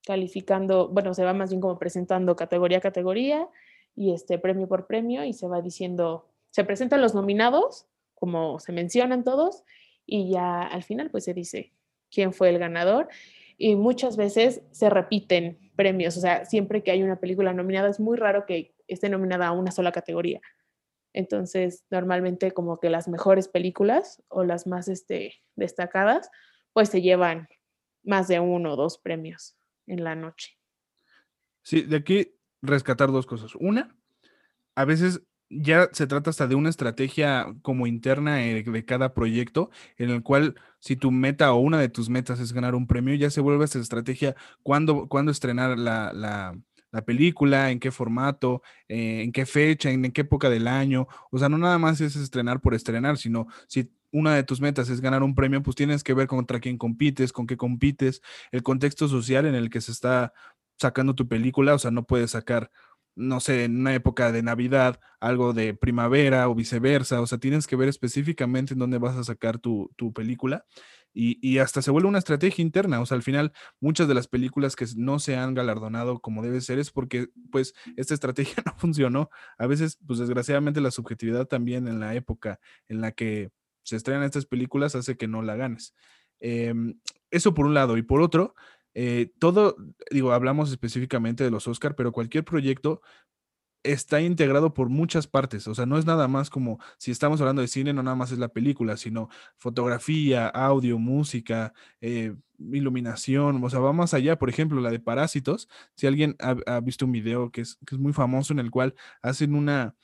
calificando, 0.05 0.89
bueno, 0.89 1.15
se 1.15 1.25
va 1.25 1.33
más 1.33 1.51
bien 1.51 1.61
como 1.61 1.79
presentando 1.79 2.37
categoría 2.37 2.79
a 2.79 2.83
categoría 2.83 3.49
y 3.95 4.13
este 4.13 4.39
premio 4.39 4.69
por 4.69 4.87
premio 4.87 5.25
y 5.25 5.33
se 5.33 5.49
va 5.49 5.63
diciendo, 5.63 6.27
se 6.51 6.65
presentan 6.65 7.01
los 7.01 7.15
nominados, 7.15 7.87
como 8.15 8.59
se 8.59 8.73
mencionan 8.73 9.25
todos, 9.25 9.65
y 10.09 10.31
ya 10.31 10.63
al 10.63 10.83
final 10.83 11.11
pues 11.11 11.25
se 11.25 11.35
dice 11.35 11.73
quién 12.11 12.33
fue 12.33 12.49
el 12.49 12.59
ganador 12.59 13.09
y 13.59 13.77
muchas 13.77 14.17
veces 14.17 14.63
se 14.71 14.89
repiten 14.89 15.59
premios, 15.77 16.17
o 16.17 16.21
sea, 16.21 16.47
siempre 16.47 16.83
que 16.83 16.91
hay 16.91 17.03
una 17.03 17.21
película 17.21 17.53
nominada 17.53 17.91
es 17.91 18.01
muy 18.01 18.17
raro 18.17 18.47
que 18.47 18.75
esté 18.87 19.11
nominada 19.11 19.49
a 19.49 19.53
una 19.53 19.71
sola 19.71 19.93
categoría. 19.93 20.41
Entonces, 21.13 21.85
normalmente 21.91 22.53
como 22.53 22.81
que 22.81 22.91
las 22.91 23.09
mejores 23.09 23.49
películas 23.49 24.23
o 24.29 24.45
las 24.45 24.67
más 24.67 24.89
este, 24.89 25.35
destacadas, 25.57 26.31
pues 26.73 26.89
se 26.89 27.03
llevan 27.03 27.49
más 28.03 28.29
de 28.29 28.41
uno 28.41 28.73
o 28.73 28.77
dos 28.77 28.99
premios 28.99 29.57
en 29.87 30.05
la 30.05 30.15
noche. 30.15 30.57
Sí, 31.63 31.83
de 31.83 31.97
aquí 31.97 32.35
rescatar 32.63 33.11
dos 33.11 33.27
cosas. 33.27 33.55
Una, 33.57 33.97
a 34.75 34.85
veces 34.85 35.23
ya 35.51 35.89
se 35.93 36.07
trata 36.07 36.31
hasta 36.31 36.47
de 36.47 36.55
una 36.55 36.71
estrategia 36.71 37.47
como 37.63 37.87
interna 37.87 38.37
de 38.37 38.85
cada 38.85 39.15
proyecto, 39.15 39.71
en 39.97 40.11
el 40.11 40.23
cual 40.23 40.57
si 40.79 40.97
tu 40.97 41.11
meta 41.11 41.53
o 41.53 41.59
una 41.59 41.79
de 41.81 41.89
tus 41.89 42.09
metas 42.09 42.41
es 42.41 42.53
ganar 42.53 42.75
un 42.75 42.87
premio, 42.87 43.15
ya 43.15 43.31
se 43.31 43.41
vuelve 43.41 43.65
esta 43.65 43.79
estrategia 43.79 44.37
cuándo, 44.63 45.09
estrenar 45.31 45.79
la, 45.79 46.13
la, 46.13 46.55
película, 47.07 47.71
en 47.71 47.79
qué 47.81 47.91
formato, 47.91 48.63
eh, 48.89 49.23
en 49.23 49.33
qué 49.33 49.47
fecha, 49.47 49.91
en, 49.91 50.05
en, 50.05 50.13
qué 50.13 50.23
época 50.23 50.51
del 50.51 50.67
año. 50.67 51.07
O 51.31 51.39
sea, 51.39 51.49
no 51.49 51.57
nada 51.59 51.79
más 51.79 52.01
es 52.01 52.17
estrenar 52.17 52.61
por 52.61 52.75
estrenar, 52.75 53.19
sino 53.19 53.47
si 53.69 53.91
una 54.11 54.35
de 54.35 54.43
tus 54.43 54.61
metas 54.61 54.89
es 54.89 55.01
ganar 55.01 55.23
un 55.23 55.35
premio, 55.35 55.63
pues 55.63 55.77
tienes 55.77 56.03
que 56.03 56.15
ver 56.15 56.27
contra 56.27 56.61
quién 56.61 56.79
compites, 56.79 57.33
con 57.33 57.47
qué 57.47 57.57
compites, 57.57 58.23
el 58.53 58.63
contexto 58.63 59.09
social 59.09 59.47
en 59.47 59.55
el 59.55 59.71
que 59.71 59.81
se 59.81 59.93
está 59.93 60.33
sacando 60.79 61.15
tu 61.15 61.29
película, 61.29 61.75
o 61.75 61.79
sea, 61.79 61.91
no 61.91 62.05
puedes 62.05 62.33
sacar, 62.33 62.71
no 63.19 63.41
sé, 63.41 63.65
en 63.65 63.81
una 63.81 63.95
época 63.95 64.31
de 64.31 64.43
Navidad, 64.43 65.01
algo 65.21 65.53
de 65.53 65.75
primavera 65.75 66.49
o 66.49 66.55
viceversa, 66.55 67.21
o 67.21 67.27
sea, 67.27 67.39
tienes 67.39 67.67
que 67.67 67.77
ver 67.77 67.89
específicamente 67.89 68.75
en 68.75 68.79
dónde 68.79 68.99
vas 68.99 69.17
a 69.17 69.25
sacar 69.25 69.59
tu, 69.59 69.91
película 70.15 70.65
y, 71.13 71.59
hasta 71.59 71.83
se 71.83 71.91
vuelve 71.91 72.09
una 72.09 72.19
estrategia 72.19 72.63
interna, 72.63 73.01
o 73.01 73.07
sea, 73.07 73.17
al 73.17 73.25
final 73.25 73.53
muchas 73.81 74.07
de 74.07 74.15
las 74.15 74.29
películas 74.29 74.77
que 74.77 74.87
no 74.97 75.19
se 75.19 75.37
han 75.37 75.55
galardonado 75.55 76.21
como 76.21 76.43
debe 76.43 76.61
ser 76.61 76.79
es 76.79 76.93
porque 76.93 77.29
pues 77.51 77.75
esta 77.97 78.15
estrategia 78.15 78.63
no 78.67 78.75
funcionó. 78.77 79.31
A 79.59 79.67
veces, 79.67 79.99
pues 80.07 80.21
desgraciadamente 80.21 80.81
la 80.81 80.93
subjetividad 80.93 81.47
también 81.47 81.89
en 81.89 81.99
la 81.99 82.15
época 82.15 82.61
en 82.87 83.01
la 83.01 83.13
que 83.13 83.51
se 83.83 83.97
estrenan 83.97 84.23
estas 84.23 84.47
películas 84.47 84.95
hace 84.95 85.17
que 85.17 85.27
no 85.27 85.43
la 85.43 85.57
ganes. 85.57 85.95
Em, 86.41 87.01
eso 87.31 87.55
por 87.55 87.67
un 87.67 87.75
lado. 87.75 87.97
Y 87.97 88.03
por 88.03 88.21
otro, 88.21 88.55
eh, 89.01 89.31
todo, 89.39 89.77
digo, 90.11 90.33
hablamos 90.33 90.73
específicamente 90.73 91.45
de 91.45 91.53
los 91.53 91.69
Oscar, 91.69 91.95
pero 91.95 92.11
cualquier 92.11 92.45
proyecto 92.45 93.01
está 93.85 94.21
integrado 94.21 94.75
por 94.75 94.89
muchas 94.89 95.29
partes, 95.29 95.69
o 95.69 95.75
sea, 95.77 95.87
no 95.87 95.99
es 95.99 96.05
nada 96.05 96.27
más 96.27 96.51
como 96.51 96.81
si 96.99 97.13
estamos 97.13 97.41
hablando 97.41 97.63
de 97.63 97.69
cine, 97.69 97.93
no 97.93 98.03
nada 98.03 98.17
más 98.17 98.33
es 98.33 98.41
la 98.41 98.49
película, 98.49 98.97
sino 98.97 99.29
fotografía, 99.57 100.49
audio, 100.49 100.99
música, 100.99 101.73
eh, 102.01 102.35
iluminación, 102.59 103.63
o 103.63 103.71
sea, 103.71 103.79
va 103.79 103.93
más 103.93 104.15
allá, 104.15 104.37
por 104.37 104.51
ejemplo, 104.51 104.81
la 104.81 104.91
de 104.91 104.99
Parásitos, 104.99 105.69
si 105.95 106.09
alguien 106.09 106.35
ha, 106.41 106.81
visto 106.81 107.07
un 107.07 107.13
video 107.13 107.53
que 107.53 107.61
es, 107.61 107.79
que 107.87 107.95
es 107.95 108.01
muy 108.01 108.13
famoso 108.13 108.53
en 108.53 108.59
el 108.59 108.73
cual 108.73 108.97
hacen 109.23 109.55
una, 109.55 109.95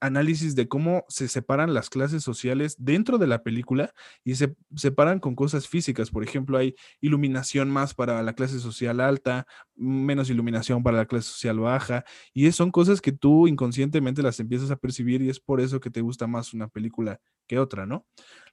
análisis 0.00 0.54
de 0.54 0.66
cómo 0.66 1.04
se 1.08 1.28
separan 1.28 1.74
las 1.74 1.90
clases 1.90 2.22
sociales 2.22 2.76
dentro 2.78 3.18
de 3.18 3.26
la 3.26 3.42
película 3.42 3.92
y 4.24 4.34
se 4.34 4.56
separan 4.74 5.20
con 5.20 5.34
cosas 5.34 5.68
físicas. 5.68 6.10
Por 6.10 6.24
ejemplo, 6.24 6.58
hay 6.58 6.74
iluminación 7.00 7.70
más 7.70 7.94
para 7.94 8.22
la 8.22 8.32
clase 8.32 8.58
social 8.58 9.00
alta, 9.00 9.46
menos 9.76 10.30
iluminación 10.30 10.82
para 10.82 10.96
la 10.96 11.06
clase 11.06 11.28
social 11.28 11.60
baja, 11.60 12.04
y 12.32 12.50
son 12.52 12.70
cosas 12.70 13.00
que 13.00 13.12
tú 13.12 13.46
inconscientemente 13.46 14.22
las 14.22 14.40
empiezas 14.40 14.70
a 14.70 14.76
percibir 14.76 15.22
y 15.22 15.28
es 15.28 15.38
por 15.40 15.60
eso 15.60 15.80
que 15.80 15.90
te 15.90 16.00
gusta 16.00 16.26
más 16.26 16.54
una 16.54 16.68
película 16.68 17.20
que 17.46 17.58
otra, 17.58 17.86
¿no? 17.86 18.06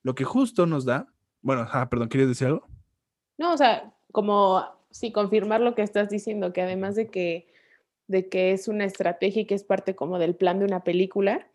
Lo 0.04 0.16
que 0.16 0.24
justo 0.24 0.66
nos 0.66 0.86
da, 0.86 1.08
bueno, 1.42 1.68
ah, 1.72 1.90
perdón, 1.90 2.10
¿quieres 2.10 2.28
decir 2.28 2.48
algo? 2.48 2.68
No, 3.38 3.54
o 3.54 3.58
sea, 3.58 3.94
como 4.12 4.66
sí, 4.92 5.12
confirmar 5.12 5.62
lo 5.62 5.76
que 5.76 5.84
estás 5.84 6.10
diciendo, 6.10 6.54
que 6.54 6.62
además 6.62 6.96
de 6.96 7.08
que 7.08 7.48
de 8.08 8.30
que 8.30 8.52
es 8.52 8.68
una 8.68 8.86
estrategia 8.86 9.42
y 9.42 9.46
que 9.46 9.56
es 9.56 9.64
parte 9.64 9.96
como 9.96 10.20
del 10.20 10.36
plan 10.36 10.60
de 10.60 10.66
una 10.66 10.84
película. 10.84 11.48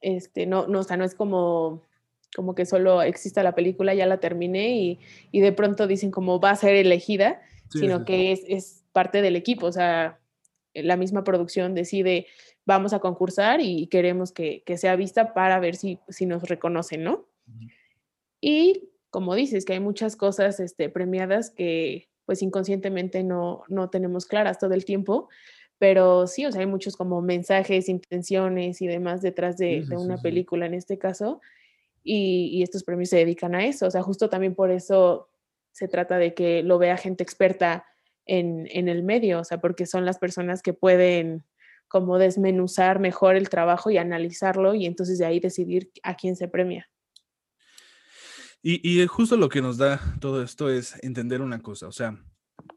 Este, 0.00 0.46
no, 0.46 0.66
no, 0.66 0.80
o 0.80 0.82
sea, 0.82 0.96
no 0.96 1.04
es 1.04 1.14
como, 1.14 1.82
como 2.34 2.54
que 2.54 2.66
solo 2.66 3.02
exista 3.02 3.42
la 3.42 3.54
película, 3.54 3.94
ya 3.94 4.06
la 4.06 4.20
terminé 4.20 4.76
y, 4.76 4.98
y 5.30 5.40
de 5.40 5.52
pronto 5.52 5.86
dicen 5.86 6.10
como 6.10 6.40
va 6.40 6.50
a 6.50 6.56
ser 6.56 6.74
elegida, 6.74 7.42
sino 7.70 8.04
que 8.04 8.32
es, 8.32 8.42
es, 8.48 8.78
parte 8.92 9.22
del 9.22 9.36
equipo, 9.36 9.64
o 9.64 9.72
sea, 9.72 10.18
la 10.74 10.98
misma 10.98 11.24
producción 11.24 11.74
decide 11.74 12.26
vamos 12.64 12.92
a 12.92 13.00
concursar 13.00 13.60
y 13.60 13.86
queremos 13.88 14.32
que, 14.32 14.62
que 14.64 14.76
sea 14.76 14.96
vista 14.96 15.34
para 15.34 15.58
ver 15.60 15.76
si, 15.76 15.98
si 16.08 16.26
nos 16.26 16.42
reconocen, 16.44 17.04
¿no? 17.04 17.26
Y 18.40 18.90
como 19.10 19.34
dices, 19.34 19.64
que 19.64 19.74
hay 19.74 19.80
muchas 19.80 20.16
cosas 20.16 20.60
este, 20.60 20.88
premiadas 20.88 21.50
que 21.50 22.08
pues 22.24 22.40
inconscientemente 22.42 23.24
no, 23.24 23.64
no 23.68 23.90
tenemos 23.90 24.26
claras 24.26 24.58
todo 24.58 24.74
el 24.74 24.84
tiempo, 24.84 25.28
pero 25.82 26.28
sí, 26.28 26.46
o 26.46 26.52
sea, 26.52 26.60
hay 26.60 26.68
muchos 26.68 26.96
como 26.96 27.20
mensajes, 27.22 27.88
intenciones 27.88 28.80
y 28.80 28.86
demás 28.86 29.20
detrás 29.20 29.56
de, 29.56 29.84
una 29.90 30.16
película 30.16 30.66
en 30.66 30.74
este 30.74 30.96
caso, 30.96 31.40
y, 32.04 32.62
estos 32.62 32.84
premios 32.84 33.08
se 33.08 33.16
dedican 33.16 33.56
a 33.56 33.66
eso, 33.66 33.88
o 33.88 33.90
sea, 33.90 34.00
justo 34.00 34.28
también 34.28 34.54
por 34.54 34.70
eso 34.70 35.28
se 35.72 35.88
trata 35.88 36.18
de 36.18 36.34
que 36.34 36.62
lo 36.62 36.78
vea 36.78 36.96
gente 36.96 37.24
experta 37.24 37.84
en, 38.26 38.68
en 38.70 38.88
el 38.88 39.02
medio, 39.02 39.40
o 39.40 39.44
sea, 39.44 39.60
porque 39.60 39.84
son 39.86 40.04
las 40.04 40.20
personas 40.20 40.62
que 40.62 40.72
pueden 40.72 41.42
como 41.88 42.16
desmenuzar 42.16 43.00
mejor 43.00 43.34
el 43.34 43.48
trabajo 43.48 43.90
y 43.90 43.98
analizarlo 43.98 44.76
y 44.76 44.86
entonces 44.86 45.18
de 45.18 45.26
ahí 45.26 45.40
decidir 45.40 45.90
a 46.04 46.14
quién 46.14 46.36
se 46.36 46.46
premia. 46.46 46.88
Y, 48.62 48.88
y, 48.88 49.04
justo 49.08 49.36
lo 49.36 49.48
que 49.48 49.62
nos 49.62 49.78
da 49.78 50.00
todo 50.20 50.44
esto 50.44 50.70
es 50.70 50.94
entender 51.02 51.40
una 51.40 51.60
cosa, 51.60 51.88
o 51.88 51.92
sea, 51.92 52.22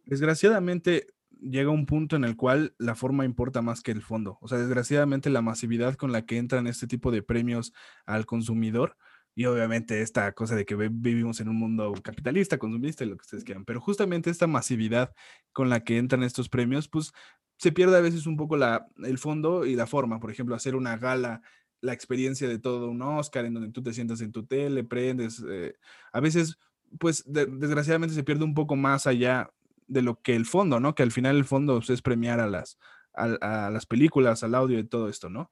desgraciadamente 0.05 1.14
llega 1.49 1.69
un 1.69 1.85
punto 1.85 2.15
en 2.15 2.23
el 2.23 2.35
cual 2.35 2.75
la 2.77 2.95
forma 2.95 3.25
importa 3.25 3.61
más 3.61 3.81
que 3.81 3.91
el 3.91 4.01
fondo. 4.01 4.37
O 4.41 4.47
sea, 4.47 4.57
desgraciadamente 4.57 5.29
la 5.29 5.41
masividad 5.41 5.95
con 5.95 6.11
la 6.11 6.25
que 6.25 6.37
entran 6.37 6.67
este 6.67 6.87
tipo 6.87 7.11
de 7.11 7.21
premios 7.21 7.73
al 8.05 8.25
consumidor 8.25 8.97
y 9.35 9.45
obviamente 9.45 10.01
esta 10.01 10.31
cosa 10.31 10.55
de 10.55 10.65
que 10.65 10.75
vivimos 10.75 11.41
en 11.41 11.49
un 11.49 11.57
mundo 11.57 11.93
capitalista, 12.01 12.57
consumista 12.57 13.03
y 13.03 13.09
lo 13.09 13.17
que 13.17 13.23
ustedes 13.23 13.43
quieran, 13.43 13.65
pero 13.65 13.81
justamente 13.81 14.29
esta 14.29 14.47
masividad 14.47 15.13
con 15.51 15.69
la 15.69 15.83
que 15.83 15.97
entran 15.97 16.23
estos 16.23 16.47
premios, 16.47 16.87
pues 16.87 17.11
se 17.57 17.71
pierde 17.71 17.97
a 17.97 18.01
veces 18.01 18.27
un 18.27 18.37
poco 18.37 18.57
la, 18.57 18.87
el 19.03 19.17
fondo 19.17 19.65
y 19.65 19.75
la 19.75 19.87
forma. 19.87 20.19
Por 20.19 20.31
ejemplo, 20.31 20.55
hacer 20.55 20.75
una 20.75 20.97
gala 20.97 21.41
la 21.81 21.93
experiencia 21.93 22.47
de 22.47 22.59
todo 22.59 22.89
un 22.89 23.01
Oscar 23.01 23.45
en 23.45 23.53
donde 23.53 23.71
tú 23.71 23.83
te 23.83 23.93
sientas 23.93 24.21
en 24.21 24.31
tu 24.31 24.45
tele, 24.45 24.83
prendes. 24.83 25.43
Eh, 25.47 25.75
a 26.11 26.19
veces, 26.19 26.57
pues 26.99 27.23
desgraciadamente 27.27 28.15
se 28.15 28.23
pierde 28.23 28.43
un 28.43 28.53
poco 28.53 28.75
más 28.75 29.05
allá 29.05 29.51
de 29.87 30.01
lo 30.01 30.21
que 30.21 30.35
el 30.35 30.45
fondo, 30.45 30.79
¿no? 30.79 30.95
Que 30.95 31.03
al 31.03 31.11
final 31.11 31.35
el 31.35 31.45
fondo 31.45 31.77
pues, 31.77 31.89
es 31.89 32.01
premiar 32.01 32.39
a 32.39 32.47
las, 32.47 32.77
a, 33.13 33.69
las 33.71 33.85
películas, 33.85 34.43
al 34.43 34.55
audio 34.55 34.79
y 34.79 34.83
todo 34.83 35.09
esto, 35.09 35.29
¿no? 35.29 35.51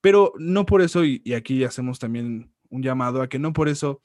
Pero 0.00 0.32
no 0.38 0.66
por 0.66 0.82
eso, 0.82 1.04
y, 1.04 1.22
aquí 1.34 1.64
hacemos 1.64 1.98
también 1.98 2.52
un 2.70 2.82
llamado 2.82 3.22
a 3.22 3.28
que 3.28 3.38
no 3.38 3.52
por 3.52 3.68
eso 3.68 4.02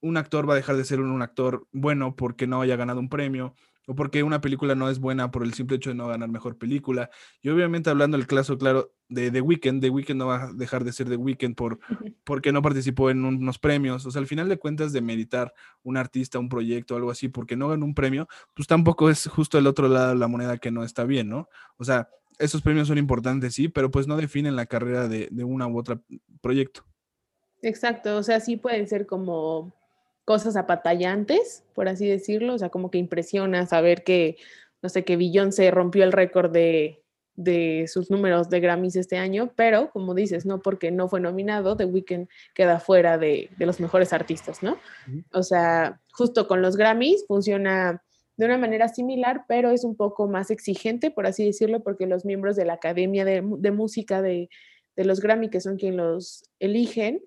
un 0.00 0.16
actor 0.16 0.48
va 0.48 0.54
a 0.54 0.56
dejar 0.56 0.76
de 0.76 0.84
ser 0.84 1.00
un, 1.00 1.22
actor 1.22 1.66
bueno 1.72 2.16
porque 2.16 2.46
no 2.46 2.60
haya 2.60 2.76
ganado 2.76 3.00
un 3.00 3.08
premio 3.08 3.54
o 3.86 3.94
porque 3.94 4.22
una 4.22 4.40
película 4.40 4.74
no 4.74 4.90
es 4.90 4.98
buena 4.98 5.30
por 5.30 5.44
el 5.44 5.54
simple 5.54 5.76
hecho 5.76 5.90
de 5.90 5.96
no 5.96 6.08
ganar 6.08 6.28
mejor 6.28 6.58
película. 6.58 7.08
Y 7.40 7.48
obviamente 7.48 7.88
hablando 7.88 8.16
del 8.16 8.26
caso 8.26 8.58
claro 8.58 8.92
de 9.08 9.30
The 9.30 9.40
Weeknd, 9.40 9.80
The 9.80 9.90
Weeknd 9.90 10.16
no 10.16 10.26
va 10.26 10.44
a 10.44 10.52
dejar 10.52 10.84
de 10.84 10.92
ser 10.92 11.08
The 11.08 11.16
Weeknd 11.16 11.54
por, 11.54 11.78
porque 12.24 12.52
no 12.52 12.62
participó 12.62 13.10
en 13.10 13.24
unos 13.24 13.58
premios. 13.58 14.04
O 14.04 14.10
sea, 14.10 14.20
al 14.20 14.26
final 14.26 14.48
de 14.48 14.58
cuentas 14.58 14.92
de 14.92 15.00
meditar 15.00 15.54
un 15.82 15.96
artista, 15.96 16.38
un 16.38 16.48
proyecto, 16.48 16.96
algo 16.96 17.10
así, 17.10 17.28
porque 17.28 17.56
no 17.56 17.68
ganó 17.68 17.84
un 17.84 17.94
premio, 17.94 18.28
pues 18.54 18.66
tampoco 18.66 19.08
es 19.08 19.26
justo 19.28 19.56
el 19.56 19.66
otro 19.66 19.88
lado 19.88 20.08
de 20.10 20.16
la 20.16 20.28
moneda 20.28 20.58
que 20.58 20.72
no 20.72 20.82
está 20.82 21.04
bien, 21.04 21.28
¿no? 21.28 21.48
O 21.76 21.84
sea, 21.84 22.08
esos 22.38 22.62
premios 22.62 22.88
son 22.88 22.98
importantes, 22.98 23.54
sí, 23.54 23.68
pero 23.68 23.90
pues 23.90 24.06
no 24.06 24.16
definen 24.16 24.56
la 24.56 24.66
carrera 24.66 25.08
de, 25.08 25.28
de 25.30 25.44
una 25.44 25.66
u 25.68 25.78
otra 25.78 26.00
proyecto. 26.40 26.84
Exacto, 27.62 28.16
o 28.16 28.22
sea, 28.22 28.40
sí 28.40 28.56
pueden 28.56 28.86
ser 28.86 29.06
como 29.06 29.75
cosas 30.26 30.56
apatallantes, 30.56 31.62
por 31.72 31.88
así 31.88 32.06
decirlo, 32.06 32.54
o 32.54 32.58
sea, 32.58 32.68
como 32.68 32.90
que 32.90 32.98
impresiona 32.98 33.64
saber 33.64 34.02
que, 34.02 34.36
no 34.82 34.88
sé, 34.88 35.04
que 35.04 35.16
se 35.52 35.70
rompió 35.70 36.02
el 36.02 36.10
récord 36.10 36.50
de, 36.50 37.00
de 37.36 37.86
sus 37.86 38.10
números 38.10 38.50
de 38.50 38.58
Grammys 38.58 38.96
este 38.96 39.18
año, 39.18 39.52
pero 39.54 39.88
como 39.90 40.14
dices, 40.14 40.44
no 40.44 40.58
porque 40.60 40.90
no 40.90 41.08
fue 41.08 41.20
nominado, 41.20 41.76
The 41.76 41.84
Weeknd 41.84 42.28
queda 42.54 42.80
fuera 42.80 43.18
de, 43.18 43.50
de 43.56 43.66
los 43.66 43.78
mejores 43.78 44.12
artistas, 44.12 44.64
¿no? 44.64 44.78
O 45.32 45.44
sea, 45.44 46.00
justo 46.10 46.48
con 46.48 46.60
los 46.60 46.76
Grammys 46.76 47.24
funciona 47.28 48.02
de 48.36 48.46
una 48.46 48.58
manera 48.58 48.88
similar, 48.88 49.44
pero 49.46 49.70
es 49.70 49.84
un 49.84 49.94
poco 49.94 50.26
más 50.26 50.50
exigente, 50.50 51.12
por 51.12 51.28
así 51.28 51.44
decirlo, 51.44 51.84
porque 51.84 52.06
los 52.06 52.24
miembros 52.24 52.56
de 52.56 52.64
la 52.64 52.74
Academia 52.74 53.24
de, 53.24 53.44
de 53.44 53.70
Música 53.70 54.22
de, 54.22 54.50
de 54.96 55.04
los 55.04 55.20
Grammy, 55.20 55.50
que 55.50 55.60
son 55.60 55.76
quienes 55.76 55.98
los 55.98 56.50
eligen, 56.58 57.22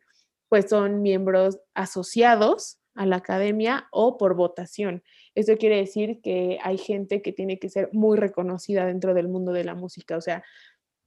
pues 0.50 0.66
son 0.70 1.02
miembros 1.02 1.60
asociados 1.76 2.79
a 3.00 3.06
la 3.06 3.16
academia 3.16 3.88
o 3.91 4.18
por 4.18 4.36
votación. 4.36 5.04
Esto 5.34 5.56
quiere 5.56 5.78
decir 5.78 6.20
que 6.22 6.60
hay 6.62 6.78
gente 6.78 7.22
que 7.22 7.32
tiene 7.32 7.58
que 7.58 7.70
ser 7.70 7.89
muy 7.93 8.18
reconocida 8.18 8.86
dentro 8.86 9.14
del 9.14 9.30
mundo 9.30 9.54
de 9.54 9.64
la 9.64 9.74
música, 9.74 10.18
o 10.18 10.22
sea, 10.22 10.43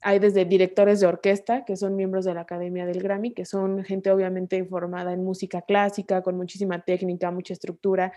hay 0.01 0.19
desde 0.19 0.47
directores 0.47 1.01
de 1.01 1.07
orquesta, 1.07 1.67
que 1.67 1.77
son 1.77 1.95
miembros 1.95 2.25
de 2.25 2.33
la 2.33 2.41
Academia 2.41 2.87
del 2.87 3.03
Grammy, 3.03 3.35
que 3.35 3.45
son 3.45 3.85
gente 3.85 4.11
obviamente 4.11 4.65
formada 4.65 5.13
en 5.13 5.23
música 5.23 5.61
clásica, 5.61 6.23
con 6.23 6.39
muchísima 6.39 6.81
técnica, 6.81 7.31
mucha 7.31 7.53
estructura, 7.53 8.11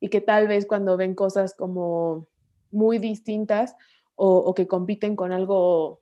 y 0.00 0.08
que 0.08 0.22
tal 0.22 0.48
vez 0.48 0.64
cuando 0.64 0.96
ven 0.96 1.14
cosas 1.14 1.54
como 1.54 2.26
muy 2.70 2.98
distintas 2.98 3.76
o, 4.14 4.38
o 4.38 4.54
que 4.54 4.66
compiten 4.66 5.16
con 5.16 5.32
algo 5.32 6.00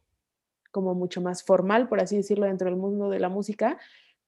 como 0.70 0.94
mucho 0.94 1.20
más 1.20 1.42
formal, 1.42 1.88
por 1.88 2.00
así 2.00 2.16
decirlo, 2.16 2.46
dentro 2.46 2.70
del 2.70 2.76
mundo 2.78 3.10
de 3.10 3.18
la 3.18 3.28
música, 3.28 3.78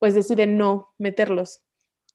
pues 0.01 0.15
deciden 0.15 0.59
no 0.59 0.89
meterlos. 0.99 1.63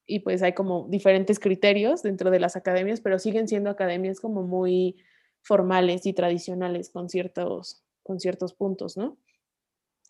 Y 0.06 0.20
pues 0.20 0.44
hay 0.44 0.54
como 0.54 0.88
diferentes 0.90 1.40
criterios 1.40 2.04
dentro 2.04 2.30
de 2.32 2.40
las 2.40 2.56
academias, 2.56 3.02
pero 3.02 3.20
siguen 3.20 3.48
siendo 3.48 3.70
academias 3.70 4.20
como 4.20 4.44
muy 4.44 4.98
formales 5.42 6.06
y 6.06 6.14
tradicionales 6.14 6.90
con 6.90 7.10
ciertos, 7.10 7.84
con 8.02 8.20
ciertos 8.20 8.54
puntos, 8.54 8.98
¿no? 8.98 9.18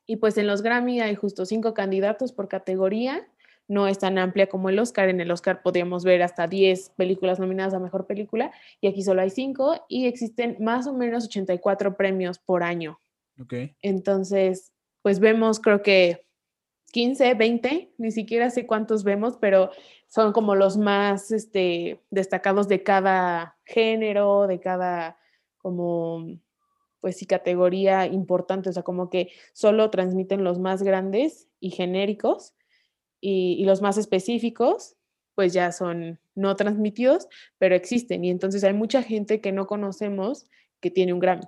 Y 0.05 0.17
pues 0.17 0.37
en 0.37 0.47
los 0.47 0.61
Grammy 0.61 0.99
hay 0.99 1.15
justo 1.15 1.45
cinco 1.45 1.73
candidatos 1.73 2.33
por 2.33 2.47
categoría. 2.47 3.27
No 3.67 3.87
es 3.87 3.99
tan 3.99 4.17
amplia 4.17 4.47
como 4.47 4.69
el 4.69 4.79
Oscar. 4.79 5.09
En 5.09 5.21
el 5.21 5.31
Oscar 5.31 5.61
podríamos 5.61 6.03
ver 6.03 6.21
hasta 6.21 6.47
10 6.47 6.89
películas 6.91 7.39
nominadas 7.39 7.73
a 7.73 7.79
Mejor 7.79 8.05
Película 8.05 8.51
y 8.81 8.87
aquí 8.87 9.01
solo 9.01 9.21
hay 9.21 9.29
cinco 9.29 9.85
y 9.87 10.07
existen 10.07 10.57
más 10.59 10.87
o 10.87 10.93
menos 10.93 11.25
84 11.25 11.95
premios 11.95 12.39
por 12.39 12.63
año. 12.63 12.99
Ok. 13.39 13.53
Entonces, 13.81 14.73
pues 15.01 15.19
vemos 15.19 15.59
creo 15.59 15.81
que 15.81 16.25
15, 16.93 17.33
20, 17.33 17.91
ni 17.97 18.11
siquiera 18.11 18.51
sé 18.51 18.67
cuántos 18.67 19.03
vemos, 19.03 19.37
pero 19.41 19.71
son 20.07 20.31
como 20.31 20.53
los 20.53 20.77
más 20.77 21.31
este, 21.31 21.99
destacados 22.11 22.67
de 22.67 22.83
cada 22.83 23.57
género, 23.65 24.45
de 24.45 24.59
cada 24.59 25.17
como 25.57 26.39
pues 27.01 27.17
sí, 27.17 27.25
categoría 27.25 28.05
importante, 28.05 28.69
o 28.69 28.73
sea, 28.73 28.83
como 28.83 29.09
que 29.09 29.31
solo 29.53 29.89
transmiten 29.89 30.43
los 30.43 30.59
más 30.59 30.83
grandes 30.83 31.49
y 31.59 31.71
genéricos 31.71 32.53
y, 33.19 33.55
y 33.59 33.65
los 33.65 33.81
más 33.81 33.97
específicos, 33.97 34.95
pues 35.33 35.51
ya 35.51 35.71
son 35.71 36.19
no 36.35 36.55
transmitidos, 36.55 37.27
pero 37.57 37.73
existen. 37.73 38.23
Y 38.23 38.29
entonces 38.29 38.63
hay 38.63 38.73
mucha 38.73 39.01
gente 39.01 39.41
que 39.41 39.51
no 39.51 39.65
conocemos 39.65 40.45
que 40.79 40.91
tiene 40.91 41.11
un 41.11 41.19
Grammy 41.19 41.47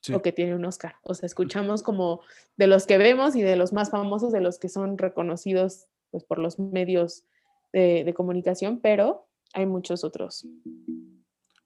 Sí. 0.00 0.14
o 0.14 0.22
que 0.22 0.30
tiene 0.32 0.54
un 0.54 0.64
Oscar. 0.64 0.96
O 1.02 1.14
sea, 1.14 1.26
escuchamos 1.26 1.82
como 1.82 2.20
de 2.56 2.68
los 2.68 2.86
que 2.86 2.96
vemos 2.96 3.34
y 3.34 3.42
de 3.42 3.56
los 3.56 3.72
más 3.72 3.90
famosos, 3.90 4.30
de 4.30 4.40
los 4.40 4.58
que 4.58 4.68
son 4.68 4.98
reconocidos 4.98 5.86
pues, 6.10 6.22
por 6.22 6.38
los 6.38 6.58
medios 6.58 7.24
de, 7.72 8.04
de 8.04 8.14
comunicación, 8.14 8.80
pero 8.80 9.26
hay 9.52 9.66
muchos 9.66 10.04
otros 10.04 10.46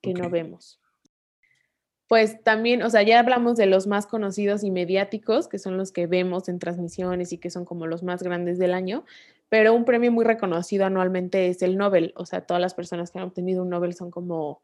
que 0.01 0.13
no 0.13 0.29
vemos. 0.29 0.79
Pues 2.07 2.43
también, 2.43 2.83
o 2.83 2.89
sea, 2.89 3.03
ya 3.03 3.19
hablamos 3.19 3.55
de 3.55 3.67
los 3.67 3.87
más 3.87 4.05
conocidos 4.05 4.65
y 4.65 4.71
mediáticos, 4.71 5.47
que 5.47 5.59
son 5.59 5.77
los 5.77 5.93
que 5.93 6.07
vemos 6.07 6.49
en 6.49 6.59
transmisiones 6.59 7.31
y 7.31 7.37
que 7.37 7.49
son 7.49 7.63
como 7.63 7.87
los 7.87 8.03
más 8.03 8.21
grandes 8.21 8.57
del 8.59 8.73
año, 8.73 9.05
pero 9.47 9.73
un 9.73 9.85
premio 9.85 10.11
muy 10.11 10.25
reconocido 10.25 10.85
anualmente 10.85 11.47
es 11.47 11.61
el 11.61 11.77
Nobel. 11.77 12.13
O 12.17 12.25
sea, 12.25 12.45
todas 12.45 12.59
las 12.59 12.73
personas 12.73 13.11
que 13.11 13.19
han 13.19 13.25
obtenido 13.25 13.63
un 13.63 13.69
Nobel 13.69 13.93
son 13.93 14.11
como 14.11 14.61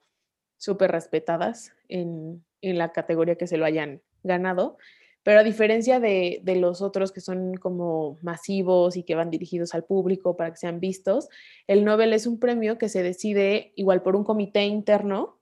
súper 0.58 0.92
respetadas 0.92 1.72
en, 1.88 2.44
en 2.62 2.78
la 2.78 2.92
categoría 2.92 3.36
que 3.36 3.48
se 3.48 3.58
lo 3.58 3.66
hayan 3.66 4.02
ganado. 4.24 4.78
Pero 5.24 5.40
a 5.40 5.44
diferencia 5.44 6.00
de, 6.00 6.40
de 6.44 6.56
los 6.56 6.82
otros 6.82 7.12
que 7.12 7.20
son 7.20 7.56
como 7.56 8.18
masivos 8.22 8.96
y 8.96 9.04
que 9.04 9.16
van 9.16 9.30
dirigidos 9.30 9.74
al 9.74 9.84
público 9.84 10.38
para 10.38 10.52
que 10.52 10.58
sean 10.58 10.80
vistos, 10.80 11.28
el 11.68 11.84
Nobel 11.84 12.14
es 12.14 12.28
un 12.28 12.40
premio 12.40 12.78
que 12.78 12.88
se 12.88 13.04
decide 13.04 13.74
igual 13.76 14.02
por 14.04 14.16
un 14.16 14.24
comité 14.24 14.66
interno 14.66 15.38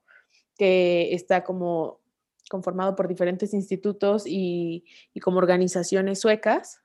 que 0.58 1.14
está 1.14 1.44
como 1.44 2.00
conformado 2.50 2.96
por 2.96 3.08
diferentes 3.08 3.54
institutos 3.54 4.26
y, 4.26 4.84
y 5.14 5.20
como 5.20 5.38
organizaciones 5.38 6.20
suecas. 6.20 6.80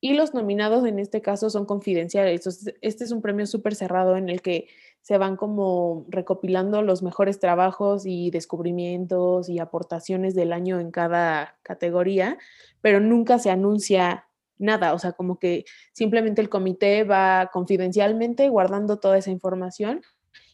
Y 0.00 0.14
los 0.14 0.32
nominados 0.32 0.86
en 0.86 0.98
este 0.98 1.20
caso 1.20 1.50
son 1.50 1.66
confidenciales. 1.66 2.46
Este 2.80 3.04
es 3.04 3.10
un 3.10 3.20
premio 3.20 3.46
súper 3.46 3.74
cerrado 3.74 4.16
en 4.16 4.28
el 4.28 4.42
que 4.42 4.68
se 5.08 5.16
van 5.16 5.36
como 5.36 6.04
recopilando 6.10 6.82
los 6.82 7.02
mejores 7.02 7.40
trabajos 7.40 8.04
y 8.04 8.30
descubrimientos 8.30 9.48
y 9.48 9.58
aportaciones 9.58 10.34
del 10.34 10.52
año 10.52 10.80
en 10.80 10.90
cada 10.90 11.56
categoría, 11.62 12.36
pero 12.82 13.00
nunca 13.00 13.38
se 13.38 13.50
anuncia 13.50 14.26
nada, 14.58 14.92
o 14.92 14.98
sea, 14.98 15.12
como 15.12 15.38
que 15.38 15.64
simplemente 15.94 16.42
el 16.42 16.50
comité 16.50 17.04
va 17.04 17.48
confidencialmente 17.50 18.50
guardando 18.50 18.98
toda 18.98 19.16
esa 19.16 19.30
información 19.30 20.02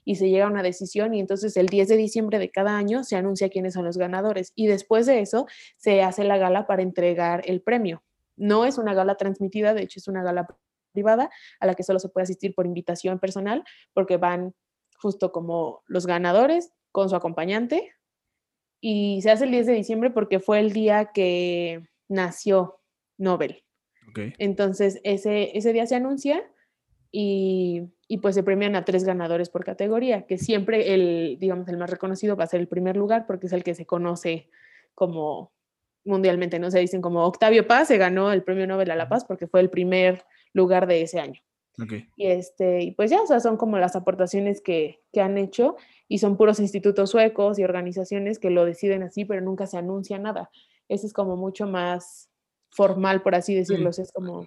y 0.05 0.15
se 0.15 0.31
llega 0.31 0.45
a 0.45 0.51
una 0.51 0.63
decisión 0.63 1.15
y 1.15 1.19
entonces 1.19 1.57
el 1.57 1.67
10 1.67 1.89
de 1.89 1.97
diciembre 1.97 2.39
de 2.39 2.53
cada 2.53 2.77
año 2.77 3.03
se 3.03 3.17
anuncia 3.17 3.49
quiénes 3.49 3.75
son 3.75 3.85
los 3.85 3.99
ganadores 3.99 4.53
y 4.55 4.69
después 4.69 5.05
de 5.07 5.21
eso 5.21 5.49
se 5.79 6.05
hace 6.05 6.23
la 6.23 6.39
gala 6.39 6.69
para 6.69 6.83
entregar 6.83 7.43
el 7.47 7.61
premio. 7.61 8.05
No 8.37 8.67
es 8.67 8.79
una 8.79 8.95
gala 8.95 9.17
transmitida, 9.17 9.75
de 9.75 9.83
hecho 9.83 9.99
es 9.99 10.07
una 10.07 10.23
gala 10.23 10.47
privada 10.95 11.29
a 11.61 11.67
la 11.67 11.75
que 11.75 11.83
solo 11.83 11.99
se 11.99 12.09
puede 12.09 12.23
asistir 12.23 12.55
por 12.55 12.65
invitación 12.65 13.19
personal 13.19 13.65
porque 13.93 14.17
van 14.17 14.55
justo 14.97 15.33
como 15.33 15.83
los 15.87 16.07
ganadores 16.07 16.73
con 16.93 17.11
su 17.11 17.17
acompañante 17.17 17.93
y 18.81 19.21
se 19.23 19.31
hace 19.31 19.45
el 19.45 19.51
10 19.51 19.67
de 19.67 19.73
diciembre 19.75 20.11
porque 20.11 20.41
fue 20.41 20.61
el 20.61 20.73
día 20.73 21.11
que 21.13 21.83
nació 22.09 22.81
Nobel. 23.19 23.65
Ok. 24.09 24.35
Entonces 24.39 25.01
ese, 25.05 25.57
ese 25.57 25.73
día 25.73 25.87
se 25.87 25.97
anuncia 25.97 26.43
y, 27.11 27.83
y, 28.09 28.19
pues 28.19 28.35
se 28.35 28.43
premian 28.43 28.75
a 28.75 28.85
tres 28.85 29.05
ganadores 29.05 29.49
por 29.49 29.65
categoría, 29.65 30.27
que 30.27 30.37
siempre 30.37 30.95
el, 30.95 31.39
digamos, 31.39 31.69
el 31.69 31.77
más 31.77 31.89
reconocido 31.89 32.37
va 32.37 32.45
a 32.45 32.49
ser 32.49 32.61
el 32.61 32.67
primer 32.67 32.97
lugar 32.97 33.27
porque 33.27 33.47
es 33.47 33.53
el 33.53 33.63
que 33.63 33.75
se 33.75 33.87
conoce 33.87 34.49
como 34.95 35.53
mundialmente, 36.05 36.59
¿no? 36.59 36.71
Se 36.71 36.79
dicen 36.79 37.01
como 37.01 37.25
Octavio 37.25 37.67
Paz 37.67 37.89
se 37.89 37.99
ganó 37.99 38.33
el 38.33 38.43
premio 38.43 38.67
Nobel 38.67 38.91
a 38.91 38.97
la 38.97 39.09
Paz 39.09 39.25
porque 39.25 39.47
fue 39.47 39.61
el 39.61 39.71
primer 39.71 40.25
lugar 40.55 40.87
de 40.87 41.03
ese 41.03 41.21
año. 41.21 41.41
Y, 42.17 42.27
este, 42.29 42.83
y 42.83 42.91
pues 42.93 43.11
ya, 43.11 43.21
o 43.21 43.27
sea, 43.27 43.41
son 43.41 43.57
como 43.57 43.79
las 43.79 43.97
aportaciones 43.97 44.61
que, 44.61 45.03
que 45.13 45.21
han 45.21 45.37
hecho 45.37 45.75
y 46.07 46.19
son 46.19 46.37
puros 46.37 46.61
institutos 46.61 47.11
suecos 47.11 47.59
y 47.59 47.65
organizaciones 47.65 48.39
que 48.39 48.51
lo 48.51 48.65
deciden 48.65 49.03
así, 49.03 49.25
pero 49.25 49.41
nunca 49.41 49.67
se 49.67 49.77
anuncia 49.77 50.19
nada. 50.19 50.51
Ese 50.89 51.07
es 51.09 51.13
como 51.13 51.37
mucho 51.37 51.67
más 51.67 52.31
formal, 52.71 53.23
por 53.23 53.35
así 53.35 53.55
decirlo. 53.55 53.91
o 53.91 53.93
sea, 53.93 54.05
Es 54.05 54.13
como 54.13 54.47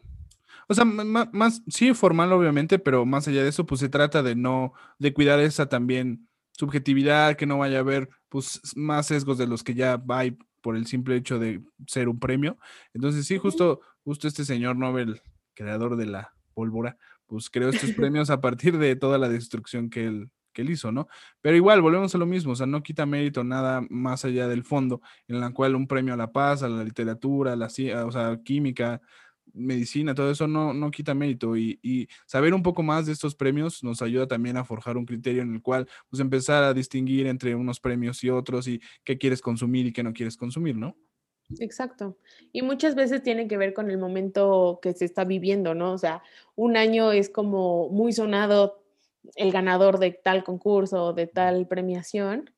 O 0.70 0.74
sea, 0.74 0.86
ma- 0.86 1.30
más, 1.34 1.62
sí, 1.68 1.93
formal 1.93 2.32
obviamente, 2.32 2.80
pero 2.80 3.05
más 3.05 3.28
allá 3.28 3.43
de 3.43 3.49
eso, 3.49 3.66
pues 3.66 3.82
se 3.82 3.89
trata 3.89 4.24
de 4.24 4.36
no, 4.36 4.72
de 4.97 5.14
cuidar 5.14 5.39
esa 5.41 5.68
también 5.68 6.30
subjetividad, 6.53 7.36
que 7.36 7.45
no 7.45 7.58
vaya 7.58 7.78
a 7.78 7.82
haber 7.82 8.10
pues 8.30 8.62
más 8.76 9.08
sesgos 9.08 9.38
de 9.38 9.47
los 9.47 9.64
que 9.64 9.74
ya 9.74 10.01
hay 10.10 10.38
por 10.62 10.78
el 10.78 10.88
simple 10.88 11.16
hecho 11.18 11.39
de 11.39 11.62
ser 11.88 12.08
un 12.08 12.20
premio. 12.20 12.58
Entonces 12.93 13.26
sí, 13.28 13.38
justo, 13.38 13.82
justo 14.05 14.28
este 14.28 14.45
señor 14.45 14.76
Nobel, 14.78 15.22
creador 15.58 15.97
de 15.97 16.05
la 16.05 16.34
pólvora, 16.53 16.97
pues 17.26 17.49
creó 17.49 17.70
estos 17.70 17.91
premios 17.95 18.30
a 18.30 18.39
partir 18.39 18.78
de 18.78 18.95
toda 18.95 19.18
la 19.18 19.28
destrucción 19.28 19.89
que 19.89 20.05
él, 20.05 20.30
que 20.53 20.62
él 20.62 20.70
hizo, 20.70 20.91
¿no? 20.91 21.08
Pero 21.41 21.58
igual, 21.58 21.82
volvemos 21.82 22.14
a 22.16 22.18
lo 22.18 22.26
mismo, 22.26 22.53
o 22.53 22.55
sea, 22.55 22.68
no 22.68 22.84
quita 22.84 23.05
mérito 23.05 23.43
nada 23.43 23.82
más 23.89 24.24
allá 24.24 24.47
del 24.47 24.64
fondo, 24.64 25.01
en 25.28 25.41
la 25.41 25.51
cual 25.51 25.76
un 25.76 25.88
premio 25.88 26.14
a 26.14 26.18
la 26.18 26.32
paz, 26.32 26.64
a 26.64 26.70
la 26.70 26.84
literatura, 26.84 27.53
a 27.53 27.55
la, 27.55 27.68
o 28.05 28.12
sea, 28.12 28.39
química, 28.43 29.01
medicina, 29.53 30.14
todo 30.14 30.30
eso 30.30 30.47
no, 30.47 30.74
no 30.74 30.91
quita 30.91 31.14
mérito 31.14 31.58
y, 31.58 31.80
y 31.82 32.08
saber 32.26 32.53
un 32.53 32.62
poco 32.64 32.84
más 32.84 33.05
de 33.05 33.14
estos 33.14 33.34
premios 33.34 33.84
nos 33.84 34.01
ayuda 34.01 34.28
también 34.28 34.58
a 34.58 34.66
forjar 34.66 34.97
un 34.97 35.05
criterio 35.05 35.41
en 35.41 35.53
el 35.53 35.62
cual 35.62 35.88
pues 36.10 36.20
empezar 36.20 36.64
a 36.64 36.74
distinguir 36.74 37.28
entre 37.28 37.55
unos 37.55 37.80
premios 37.80 38.24
y 38.24 38.30
otros 38.30 38.68
y 38.68 38.82
qué 39.03 39.18
quieres 39.18 39.41
consumir 39.41 39.88
y 39.88 39.93
qué 39.93 40.03
no 40.03 40.14
quieres 40.14 40.38
consumir, 40.38 40.76
¿no? 40.76 40.95
Exacto. 41.60 42.18
Y 42.52 42.62
muchas 42.62 42.95
veces 42.95 43.24
tiene 43.24 43.48
que 43.48 43.58
ver 43.58 43.74
con 43.74 43.89
el 43.89 43.98
momento 43.98 44.80
que 44.82 44.93
se 44.93 45.06
está 45.06 45.24
viviendo, 45.24 45.74
¿no? 45.74 45.93
O 45.93 45.98
sea, 45.98 46.22
un 46.56 46.78
año 46.78 47.12
es 47.12 47.30
como 47.30 47.89
muy 47.89 48.12
sonado 48.12 48.84
el 49.36 49.52
ganador 49.52 50.00
de 50.00 50.12
tal 50.12 50.43
concurso 50.43 51.06
o 51.06 51.14
de 51.14 51.28
tal 51.28 51.68
premiación 51.68 52.52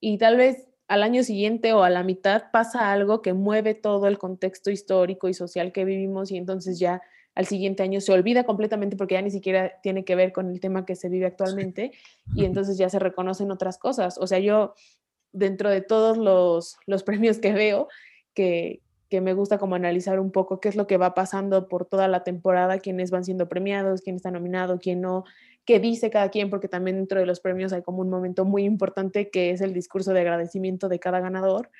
y 0.00 0.18
tal 0.18 0.36
vez 0.36 0.68
al 0.88 1.02
año 1.02 1.22
siguiente 1.22 1.72
o 1.72 1.82
a 1.82 1.90
la 1.90 2.02
mitad 2.02 2.44
pasa 2.50 2.90
algo 2.92 3.22
que 3.22 3.34
mueve 3.34 3.74
todo 3.74 4.06
el 4.06 4.18
contexto 4.18 4.70
histórico 4.70 5.28
y 5.28 5.34
social 5.34 5.72
que 5.72 5.84
vivimos 5.84 6.30
y 6.30 6.38
entonces 6.38 6.78
ya 6.78 7.02
al 7.34 7.46
siguiente 7.46 7.82
año 7.82 8.00
se 8.00 8.12
olvida 8.12 8.44
completamente 8.44 8.96
porque 8.96 9.14
ya 9.14 9.22
ni 9.22 9.30
siquiera 9.30 9.80
tiene 9.82 10.04
que 10.04 10.16
ver 10.16 10.32
con 10.32 10.50
el 10.50 10.60
tema 10.60 10.84
que 10.84 10.96
se 10.96 11.08
vive 11.08 11.26
actualmente 11.26 11.92
y 12.34 12.44
entonces 12.44 12.78
ya 12.78 12.88
se 12.88 12.98
reconocen 12.98 13.52
otras 13.52 13.78
cosas. 13.78 14.18
O 14.18 14.26
sea, 14.26 14.40
yo 14.40 14.74
dentro 15.32 15.70
de 15.70 15.80
todos 15.80 16.18
los, 16.18 16.78
los 16.86 17.02
premios 17.04 17.38
que 17.38 17.52
veo, 17.52 17.88
que, 18.38 18.82
me 19.20 19.32
gusta 19.34 19.58
como 19.58 19.74
analizar 19.74 20.20
un 20.20 20.30
poco 20.30 20.60
qué 20.60 20.68
es 20.68 20.76
lo 20.76 20.86
que 20.86 20.98
va 20.98 21.14
pasando 21.14 21.66
por 21.68 21.86
toda 21.86 22.08
la 22.08 22.24
temporada, 22.24 22.78
quiénes 22.78 23.10
van 23.10 23.24
siendo 23.24 23.48
premiados, 23.48 24.02
quién 24.02 24.16
está 24.16 24.30
nominado, 24.30 24.78
quién 24.78 25.00
no, 25.00 25.24
qué 25.64 25.80
dice 25.80 26.10
cada 26.10 26.28
quien, 26.28 26.50
porque 26.50 26.68
también 26.68 26.96
dentro 26.98 27.18
de 27.18 27.26
los 27.26 27.40
premios 27.40 27.72
hay 27.72 27.82
como 27.82 28.02
un 28.02 28.10
momento 28.10 28.44
muy 28.44 28.64
importante 28.64 29.30
que 29.30 29.50
es 29.50 29.60
el 29.60 29.72
discurso 29.72 30.12
de 30.12 30.20
agradecimiento 30.20 30.88
de 30.88 30.98
cada 31.00 31.20
ganador. 31.20 31.70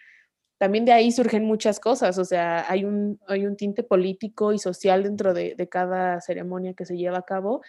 También 0.56 0.84
de 0.84 0.92
ahí 0.92 1.12
surgen 1.12 1.44
muchas 1.44 1.78
cosas, 1.78 2.18
o 2.18 2.24
sea, 2.24 2.64
hay 2.68 2.84
un, 2.84 3.20
hay 3.28 3.46
un 3.46 3.56
tinte 3.56 3.82
político 3.84 4.52
y 4.52 4.58
social 4.58 5.04
dentro 5.04 5.34
de, 5.34 5.54
de 5.54 5.68
cada 5.68 6.20
ceremonia 6.20 6.74
que 6.74 6.86
se 6.86 6.96
lleva 6.96 7.18
a 7.18 7.22
cabo 7.22 7.60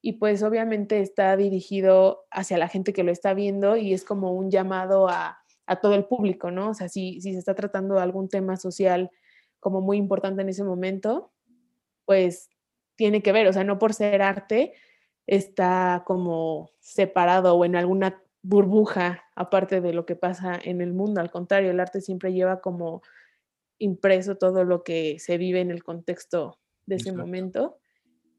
y 0.00 0.14
pues 0.14 0.42
obviamente 0.42 1.00
está 1.00 1.36
dirigido 1.36 2.24
hacia 2.30 2.56
la 2.58 2.68
gente 2.68 2.92
que 2.92 3.04
lo 3.04 3.12
está 3.12 3.34
viendo 3.34 3.76
y 3.76 3.92
es 3.92 4.04
como 4.04 4.32
un 4.32 4.50
llamado 4.50 5.08
a, 5.08 5.39
a 5.70 5.76
todo 5.76 5.94
el 5.94 6.04
público, 6.04 6.50
¿no? 6.50 6.70
O 6.70 6.74
sea, 6.74 6.88
si, 6.88 7.20
si 7.20 7.32
se 7.32 7.38
está 7.38 7.54
tratando 7.54 7.94
de 7.94 8.02
algún 8.02 8.28
tema 8.28 8.56
social 8.56 9.08
como 9.60 9.80
muy 9.80 9.98
importante 9.98 10.42
en 10.42 10.48
ese 10.48 10.64
momento, 10.64 11.32
pues 12.06 12.50
tiene 12.96 13.22
que 13.22 13.30
ver, 13.30 13.46
o 13.46 13.52
sea, 13.52 13.62
no 13.62 13.78
por 13.78 13.94
ser 13.94 14.20
arte 14.20 14.74
está 15.28 16.02
como 16.04 16.72
separado 16.80 17.54
o 17.54 17.64
en 17.64 17.76
alguna 17.76 18.20
burbuja 18.42 19.22
aparte 19.36 19.80
de 19.80 19.92
lo 19.92 20.06
que 20.06 20.16
pasa 20.16 20.58
en 20.60 20.80
el 20.80 20.92
mundo, 20.92 21.20
al 21.20 21.30
contrario, 21.30 21.70
el 21.70 21.78
arte 21.78 22.00
siempre 22.00 22.32
lleva 22.32 22.60
como 22.60 23.02
impreso 23.78 24.34
todo 24.38 24.64
lo 24.64 24.82
que 24.82 25.20
se 25.20 25.38
vive 25.38 25.60
en 25.60 25.70
el 25.70 25.84
contexto 25.84 26.58
de 26.84 26.96
ese 26.96 27.12
momento. 27.12 27.78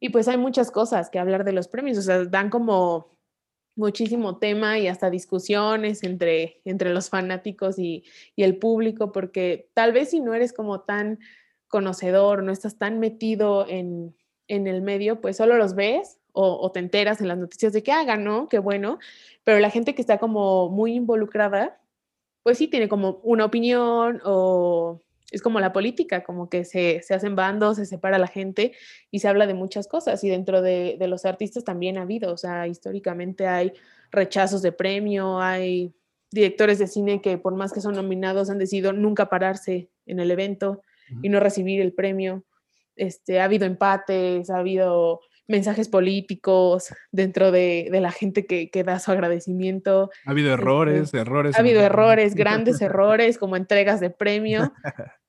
Y 0.01 0.09
pues 0.09 0.27
hay 0.27 0.37
muchas 0.37 0.69
cosas 0.69 1.09
que 1.09 1.17
hablar 1.17 1.45
de 1.45 1.53
los 1.53 1.69
premios, 1.69 1.97
o 1.97 2.01
sea, 2.01 2.25
dan 2.25 2.49
como 2.49 3.17
muchísimo 3.75 4.37
tema 4.37 4.79
y 4.79 4.87
hasta 4.87 5.09
discusiones 5.09 6.03
entre, 6.03 6.61
entre 6.65 6.93
los 6.93 7.09
fanáticos 7.09 7.79
y, 7.79 8.03
el 8.37 8.57
público, 8.57 9.11
porque 9.11 9.69
tal 9.73 9.93
vez 9.93 10.09
si 10.09 10.19
no 10.19 10.33
eres 10.33 10.53
como 10.53 10.81
tan 10.81 11.19
conocedor, 11.67 12.43
no 12.43 12.51
estás 12.51 12.77
tan 12.77 12.99
metido 12.99 13.65
en, 13.67 14.15
el 14.47 14.81
medio, 14.81 15.21
pues 15.21 15.37
solo 15.37 15.55
los 15.55 15.75
ves 15.75 16.19
o, 16.33 16.69
te 16.71 16.79
enteras 16.79 17.21
en 17.21 17.27
las 17.29 17.37
noticias 17.37 17.71
de 17.71 17.83
que 17.83 17.91
hagan, 17.91 18.23
¿no? 18.23 18.49
Qué 18.49 18.59
bueno, 18.59 18.99
pero 19.43 19.59
la 19.59 19.69
gente 19.69 19.95
que 19.95 20.01
está 20.01 20.17
como 20.17 20.69
muy 20.69 20.93
involucrada, 20.95 21.79
pues 22.43 22.57
sí 22.57 22.67
tiene 22.67 22.89
como 22.89 23.21
una 23.23 23.45
opinión 23.45 24.21
o 24.25 25.01
es 25.31 25.41
como 25.41 25.59
la 25.61 25.71
política, 25.71 26.23
como 26.23 26.49
que 26.49 26.65
se, 26.65 27.01
hacen 27.09 27.35
bandos, 27.35 27.77
se 27.77 27.85
separa 27.85 28.19
la 28.19 28.27
gente 28.27 28.73
y 29.09 29.19
se 29.19 29.29
habla 29.29 29.47
de 29.47 29.53
muchas 29.53 29.87
cosas. 29.87 30.23
Y 30.23 30.29
dentro 30.29 30.61
de, 30.61 30.97
los 31.07 31.25
artistas 31.25 31.63
también 31.63 31.97
ha 31.97 32.01
habido, 32.01 32.33
o 32.33 32.37
sea, 32.37 32.67
históricamente 32.67 33.47
hay 33.47 33.71
rechazos 34.11 34.61
de 34.61 34.73
premio, 34.73 35.39
hay 35.39 35.93
directores 36.31 36.79
de 36.79 36.87
cine 36.87 37.21
que 37.21 37.37
por 37.37 37.55
más 37.55 37.71
que 37.71 37.81
son 37.81 37.95
nominados 37.95 38.49
han 38.49 38.57
decidido 38.57 38.93
nunca 38.93 39.29
pararse 39.29 39.89
en 40.05 40.19
el 40.19 40.31
evento 40.31 40.81
y 41.21 41.29
no 41.29 41.39
recibir 41.39 41.81
el 41.81 41.93
premio. 41.93 42.43
Este, 42.97 43.39
ha 43.39 43.45
habido 43.45 43.65
empates, 43.65 44.49
ha 44.49 44.57
habido 44.57 45.21
mensajes 45.47 45.87
políticos 45.87 46.93
dentro 47.11 47.51
de, 47.51 47.89
la 47.91 48.11
gente 48.11 48.45
que, 48.45 48.69
que, 48.69 48.83
da 48.83 48.99
su 48.99 49.11
agradecimiento. 49.11 50.09
Ha 50.25 50.31
habido 50.31 50.51
este, 50.51 50.61
errores, 50.61 51.13
errores. 51.13 51.55
Ha 51.55 51.59
habido 51.59 51.81
errores, 51.81 52.35
grandes 52.35 52.81
errores, 52.81 53.37
como 53.37 53.55
entregas 53.55 53.99
de 53.99 54.09
premio. 54.09 54.73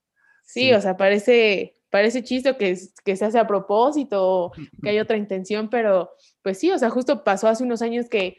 Sí, 0.43 0.73
o 0.73 0.81
sea, 0.81 0.97
parece, 0.97 1.75
parece 1.91 2.23
chiste 2.23 2.57
que, 2.57 2.77
que 3.05 3.17
se 3.17 3.25
hace 3.25 3.39
a 3.39 3.47
propósito, 3.47 4.53
que 4.83 4.91
hay 4.91 4.99
otra 5.01 5.17
intención, 5.17 5.71
pero 5.71 6.11
pues 6.43 6.59
sí, 6.59 6.71
o 6.71 6.79
sea, 6.79 6.91
justo 6.91 7.25
pasó 7.25 7.49
hace 7.49 7.65
unos 7.65 7.83
años 7.83 8.09
que 8.09 8.39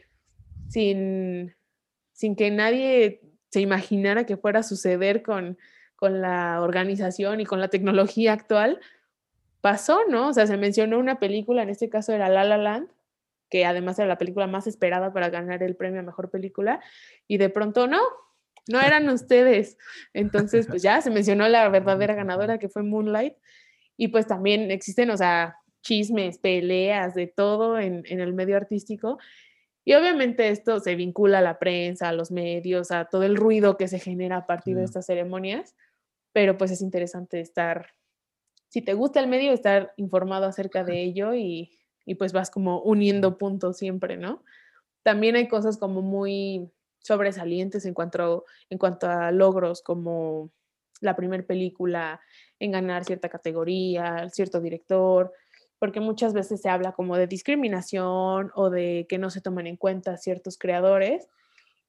sin, 0.68 1.54
sin 2.12 2.36
que 2.36 2.50
nadie 2.50 3.20
se 3.50 3.60
imaginara 3.60 4.26
que 4.26 4.36
fuera 4.36 4.60
a 4.60 4.64
suceder 4.64 5.22
con, 5.22 5.58
con 5.96 6.20
la 6.20 6.60
organización 6.60 7.40
y 7.40 7.46
con 7.46 7.60
la 7.60 7.68
tecnología 7.68 8.32
actual, 8.32 8.80
pasó, 9.60 10.00
¿no? 10.08 10.28
O 10.28 10.32
sea, 10.34 10.46
se 10.46 10.56
mencionó 10.56 10.98
una 10.98 11.18
película, 11.18 11.62
en 11.62 11.70
este 11.70 11.88
caso 11.88 12.12
era 12.12 12.28
La 12.28 12.44
La 12.44 12.58
Land, 12.58 12.90
que 13.48 13.64
además 13.64 13.98
era 13.98 14.08
la 14.08 14.18
película 14.18 14.46
más 14.46 14.66
esperada 14.66 15.12
para 15.12 15.30
ganar 15.30 15.62
el 15.62 15.76
premio 15.76 16.00
a 16.00 16.02
mejor 16.02 16.30
película, 16.30 16.80
y 17.26 17.38
de 17.38 17.48
pronto 17.48 17.86
no, 17.86 18.00
no 18.68 18.80
eran 18.80 19.08
ustedes. 19.08 19.76
Entonces, 20.12 20.66
pues 20.66 20.82
ya 20.82 21.00
se 21.00 21.10
mencionó 21.10 21.48
la 21.48 21.68
verdadera 21.68 22.14
ganadora 22.14 22.58
que 22.58 22.68
fue 22.68 22.82
Moonlight. 22.82 23.34
Y 23.96 24.08
pues 24.08 24.26
también 24.26 24.70
existen, 24.70 25.10
o 25.10 25.16
sea, 25.16 25.56
chismes, 25.82 26.38
peleas, 26.38 27.14
de 27.14 27.26
todo 27.26 27.78
en, 27.78 28.04
el 28.06 28.32
medio 28.32 28.56
artístico. 28.56 29.18
Y 29.84 29.94
obviamente 29.94 30.48
esto 30.48 30.80
se 30.80 30.96
vincula 30.96 31.38
a 31.38 31.42
la 31.42 31.58
prensa, 31.58 32.08
a 32.08 32.12
los 32.12 32.30
medios, 32.30 32.90
a 32.90 33.04
todo 33.04 33.22
el 33.22 33.36
ruido 33.36 33.76
que 33.76 33.86
se 33.86 33.98
genera 33.98 34.38
a 34.38 34.46
partir 34.46 34.76
de 34.76 34.84
estas 34.84 35.06
ceremonias. 35.06 35.76
Pero 36.32 36.56
pues 36.56 36.70
es 36.70 36.80
interesante 36.80 37.40
estar, 37.40 37.90
si 38.68 38.82
te 38.82 38.94
gusta 38.94 39.20
el 39.20 39.28
medio, 39.28 39.52
estar 39.52 39.92
informado 39.96 40.46
acerca 40.46 40.82
de 40.82 41.02
ello 41.02 41.34
y, 41.34 41.78
y 42.06 42.16
pues 42.16 42.32
vas 42.32 42.50
como 42.50 42.80
uniendo 42.80 43.38
puntos 43.38 43.76
siempre, 43.76 44.16
¿no? 44.16 44.42
También 45.02 45.36
hay 45.36 45.48
cosas 45.48 45.76
como 45.76 46.00
muy 46.00 46.72
sobresalientes 47.04 47.84
en 47.84 47.92
cuanto, 47.92 48.46
en 48.70 48.78
cuanto 48.78 49.08
a 49.08 49.30
logros 49.30 49.82
como 49.82 50.50
la 51.00 51.14
primera 51.14 51.44
película 51.44 52.20
en 52.58 52.72
ganar 52.72 53.04
cierta 53.04 53.28
categoría, 53.28 54.28
cierto 54.30 54.60
director, 54.60 55.32
porque 55.78 56.00
muchas 56.00 56.32
veces 56.32 56.62
se 56.62 56.70
habla 56.70 56.92
como 56.92 57.16
de 57.18 57.26
discriminación 57.26 58.50
o 58.54 58.70
de 58.70 59.06
que 59.06 59.18
no 59.18 59.28
se 59.28 59.42
toman 59.42 59.66
en 59.66 59.76
cuenta 59.76 60.16
ciertos 60.16 60.56
creadores. 60.56 61.28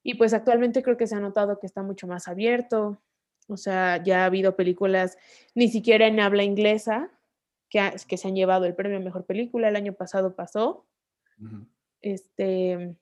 Y 0.04 0.16
pues 0.16 0.34
actualmente 0.34 0.84
creo 0.84 0.98
que 0.98 1.08
se 1.08 1.16
ha 1.16 1.20
notado 1.22 1.60
que 1.60 1.66
está 1.66 1.82
mucho 1.82 2.06
más 2.06 2.28
abierto. 2.28 3.02
O 3.48 3.56
sea, 3.56 4.04
ya 4.04 4.24
ha 4.24 4.26
habido 4.26 4.58
películas 4.58 5.18
ni 5.54 5.70
siquiera 5.70 6.08
en 6.08 6.20
habla 6.20 6.44
inglesa 6.44 7.10
que, 7.70 7.80
que 8.06 8.18
se 8.18 8.28
han 8.28 8.36
llevado 8.36 8.66
el 8.66 8.76
premio 8.76 8.98
a 8.98 9.02
mejor 9.02 9.26
película. 9.26 9.70
El 9.70 9.78
año 9.78 9.94
pasado 9.94 10.36
pasó. 10.36 10.86
Este, 12.02 12.96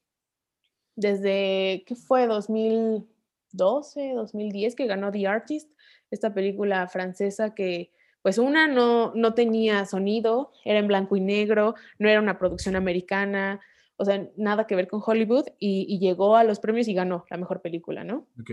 desde, 0.96 1.84
¿qué 1.86 1.96
fue? 1.96 2.28
2012, 2.28 4.14
2010 4.14 4.76
que 4.76 4.88
ganó 4.88 5.12
The 5.12 5.28
Artist, 5.28 5.70
esta 6.12 6.34
película 6.34 6.88
francesa 6.88 7.56
que 7.56 7.92
pues 8.22 8.38
una 8.38 8.68
no, 8.68 9.14
no 9.16 9.34
tenía 9.34 9.86
sonido, 9.86 10.52
era 10.64 10.80
en 10.80 10.88
blanco 10.88 11.18
y 11.18 11.22
negro, 11.22 11.76
no 12.00 12.08
era 12.08 12.22
una 12.22 12.40
producción 12.40 12.78
americana, 12.78 13.60
o 13.98 14.06
sea, 14.06 14.30
nada 14.38 14.66
que 14.66 14.76
ver 14.76 14.88
con 14.88 15.02
Hollywood 15.06 15.46
y, 15.60 16.00
llegó 16.00 16.36
a 16.38 16.44
los 16.44 16.60
premios 16.60 16.88
y 16.88 16.94
ganó 16.94 17.26
la 17.30 17.38
mejor 17.38 17.62
película, 17.62 18.04
¿no? 18.04 18.28
Ok. 18.40 18.52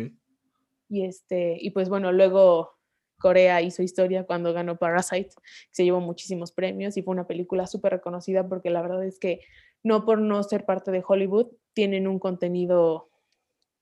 Y, 0.88 1.04
este, 1.04 1.56
y 1.60 1.70
pues 1.70 1.88
bueno, 1.88 2.10
luego 2.10 2.80
Corea 3.18 3.62
hizo 3.62 3.82
historia 3.82 4.24
cuando 4.24 4.52
ganó 4.52 4.76
Parasite, 4.76 5.30
se 5.70 5.84
llevó 5.84 6.00
muchísimos 6.00 6.50
premios 6.50 6.96
y 6.96 7.02
fue 7.02 7.12
una 7.12 7.28
película 7.28 7.68
súper 7.68 7.92
reconocida 7.92 8.48
porque 8.48 8.70
la 8.70 8.82
verdad 8.82 9.04
es 9.04 9.20
que 9.20 9.40
no 9.84 10.04
por 10.04 10.18
no 10.18 10.42
ser 10.42 10.64
parte 10.64 10.90
de 10.90 11.04
Hollywood, 11.06 11.46
tienen 11.72 12.06
un 12.06 12.18
contenido 12.18 13.08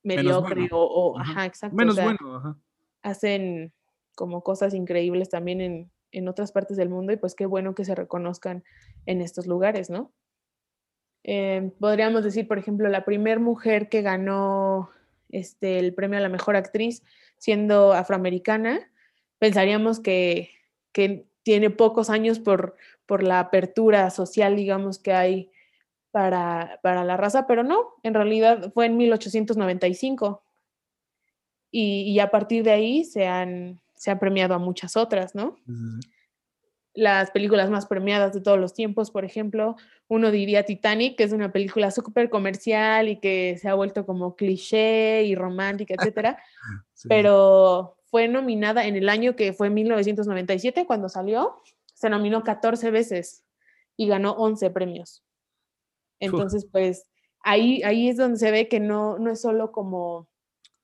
mediocre 0.03 0.69
o, 0.73 1.19
ajá. 1.19 1.47
exacto. 1.47 1.77
Menos 1.77 1.97
bueno, 1.97 2.37
ajá. 2.37 2.57
Hacen 3.03 3.73
como 4.15 4.43
cosas 4.43 4.75
increíbles 4.75 5.29
también 5.29 5.61
en, 5.61 5.91
en, 6.13 6.29
otras 6.29 6.53
partes 6.53 6.77
del 6.77 6.89
mundo 6.89 7.13
y 7.13 7.17
pues 7.17 7.35
qué 7.35 7.47
bueno 7.47 7.75
que 7.75 7.85
se 7.85 7.95
reconozcan 7.95 8.65
en 9.07 9.21
estos 9.21 9.47
lugares, 9.47 9.91
¿no? 9.91 10.13
Em, 11.23 11.71
podríamos 11.71 12.25
decir, 12.25 12.49
por 12.49 12.59
ejemplo, 12.59 12.89
la 12.89 13.05
primera 13.05 13.39
mujer 13.39 13.89
que 13.89 14.03
ganó 14.03 14.91
este, 15.31 15.79
el 15.79 15.95
premio 15.95 16.19
a 16.19 16.23
la 16.23 16.29
mejor 16.29 16.57
actriz 16.57 17.03
siendo 17.37 17.93
afroamericana, 17.93 18.91
pensaríamos 19.39 20.01
que, 20.01 20.51
que 20.93 21.27
tiene 21.43 21.71
pocos 21.71 22.11
años 22.11 22.39
por, 22.39 22.77
por 23.07 23.23
la 23.23 23.41
apertura 23.41 24.11
social, 24.11 24.57
digamos, 24.57 24.99
que 24.99 25.13
hay 25.13 25.51
para, 26.11 26.81
la 26.83 27.17
raza, 27.17 27.47
pero 27.47 27.63
no, 27.63 27.95
en 28.03 28.15
realidad 28.15 28.73
fue 28.73 28.87
en 28.87 28.97
1895. 28.97 30.43
Y, 31.71 32.03
y 32.03 32.21
a 32.21 32.31
partir 32.31 32.65
de 32.65 32.71
ahí 32.71 33.05
se 33.05 33.27
han, 33.27 33.81
se 33.95 34.11
han 34.11 34.19
premiado 34.19 34.55
a 34.55 34.59
muchas 34.59 34.97
otras, 34.97 35.35
¿no? 35.35 35.57
Las 36.95 37.31
películas 37.31 37.71
más 37.71 37.87
premiadas 37.87 38.33
de 38.33 38.41
todos 38.41 38.59
los 38.59 38.73
tiempos, 38.73 39.11
por 39.11 39.25
ejemplo, 39.25 39.77
uno 40.09 40.31
diría 40.31 40.65
Titanic, 40.65 41.17
que 41.17 41.25
es 41.25 41.33
una 41.33 41.53
película 41.53 41.91
súper 41.91 42.31
comercial 42.31 43.09
y 43.09 43.21
que 43.21 43.59
se 43.61 43.69
ha 43.69 43.75
vuelto 43.75 44.07
como 44.07 44.35
cliché 44.35 45.25
y 45.25 45.35
romántica, 45.35 45.95
etcétera, 45.99 46.43
pero 47.09 47.97
fue 48.11 48.27
nominada 48.29 48.87
en 48.87 48.97
el 48.97 49.09
año 49.09 49.37
que 49.37 49.53
fue 49.53 49.69
1997, 49.69 50.87
cuando 50.87 51.09
salió, 51.09 51.61
se 51.93 52.09
nominó 52.09 52.43
14 52.43 52.91
veces 52.91 53.45
y 53.97 54.07
ganó 54.07 54.33
11 54.33 54.71
premios. 54.71 55.23
Entonces, 56.21 56.67
pues 56.71 57.07
ahí, 57.43 57.83
ahí 57.83 58.09
es 58.09 58.17
donde 58.17 58.39
se 58.39 58.51
ve 58.51 58.69
que 58.69 58.81
no, 58.81 59.19
no 59.19 59.31
es 59.31 59.41
solo 59.41 59.73
como 59.73 60.29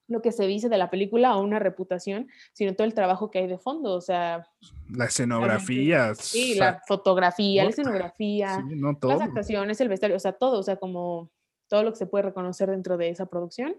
lo 0.07 0.21
que 0.21 0.33
se 0.33 0.47
dice 0.47 0.69
de 0.69 0.79
la 0.79 0.91
película 0.91 1.37
o 1.37 1.43
una 1.43 1.59
reputación, 1.59 2.29
sino 2.53 2.75
todo 2.75 2.87
el 2.87 2.95
trabajo 2.95 3.31
que 3.31 3.39
hay 3.39 3.47
de 3.47 3.59
fondo, 3.59 3.95
o 3.95 4.01
sea... 4.01 4.47
La 4.91 5.07
escenografía. 5.07 6.15
Sí, 6.15 6.55
la 6.57 6.83
fotografía, 6.87 7.65
la 7.65 7.71
escenografía, 7.71 8.63
las 9.03 9.21
actuaciones, 9.21 9.81
el 9.81 9.89
vestuario, 9.89 10.17
o 10.17 10.21
sea, 10.21 10.33
todo, 10.33 10.59
o 10.59 10.63
sea, 10.63 10.77
como 10.77 11.31
todo 11.69 11.83
lo 11.83 11.93
que 11.93 11.99
se 11.99 12.07
puede 12.07 12.25
reconocer 12.25 12.71
dentro 12.71 12.97
de 12.97 13.09
esa 13.09 13.27
producción. 13.27 13.77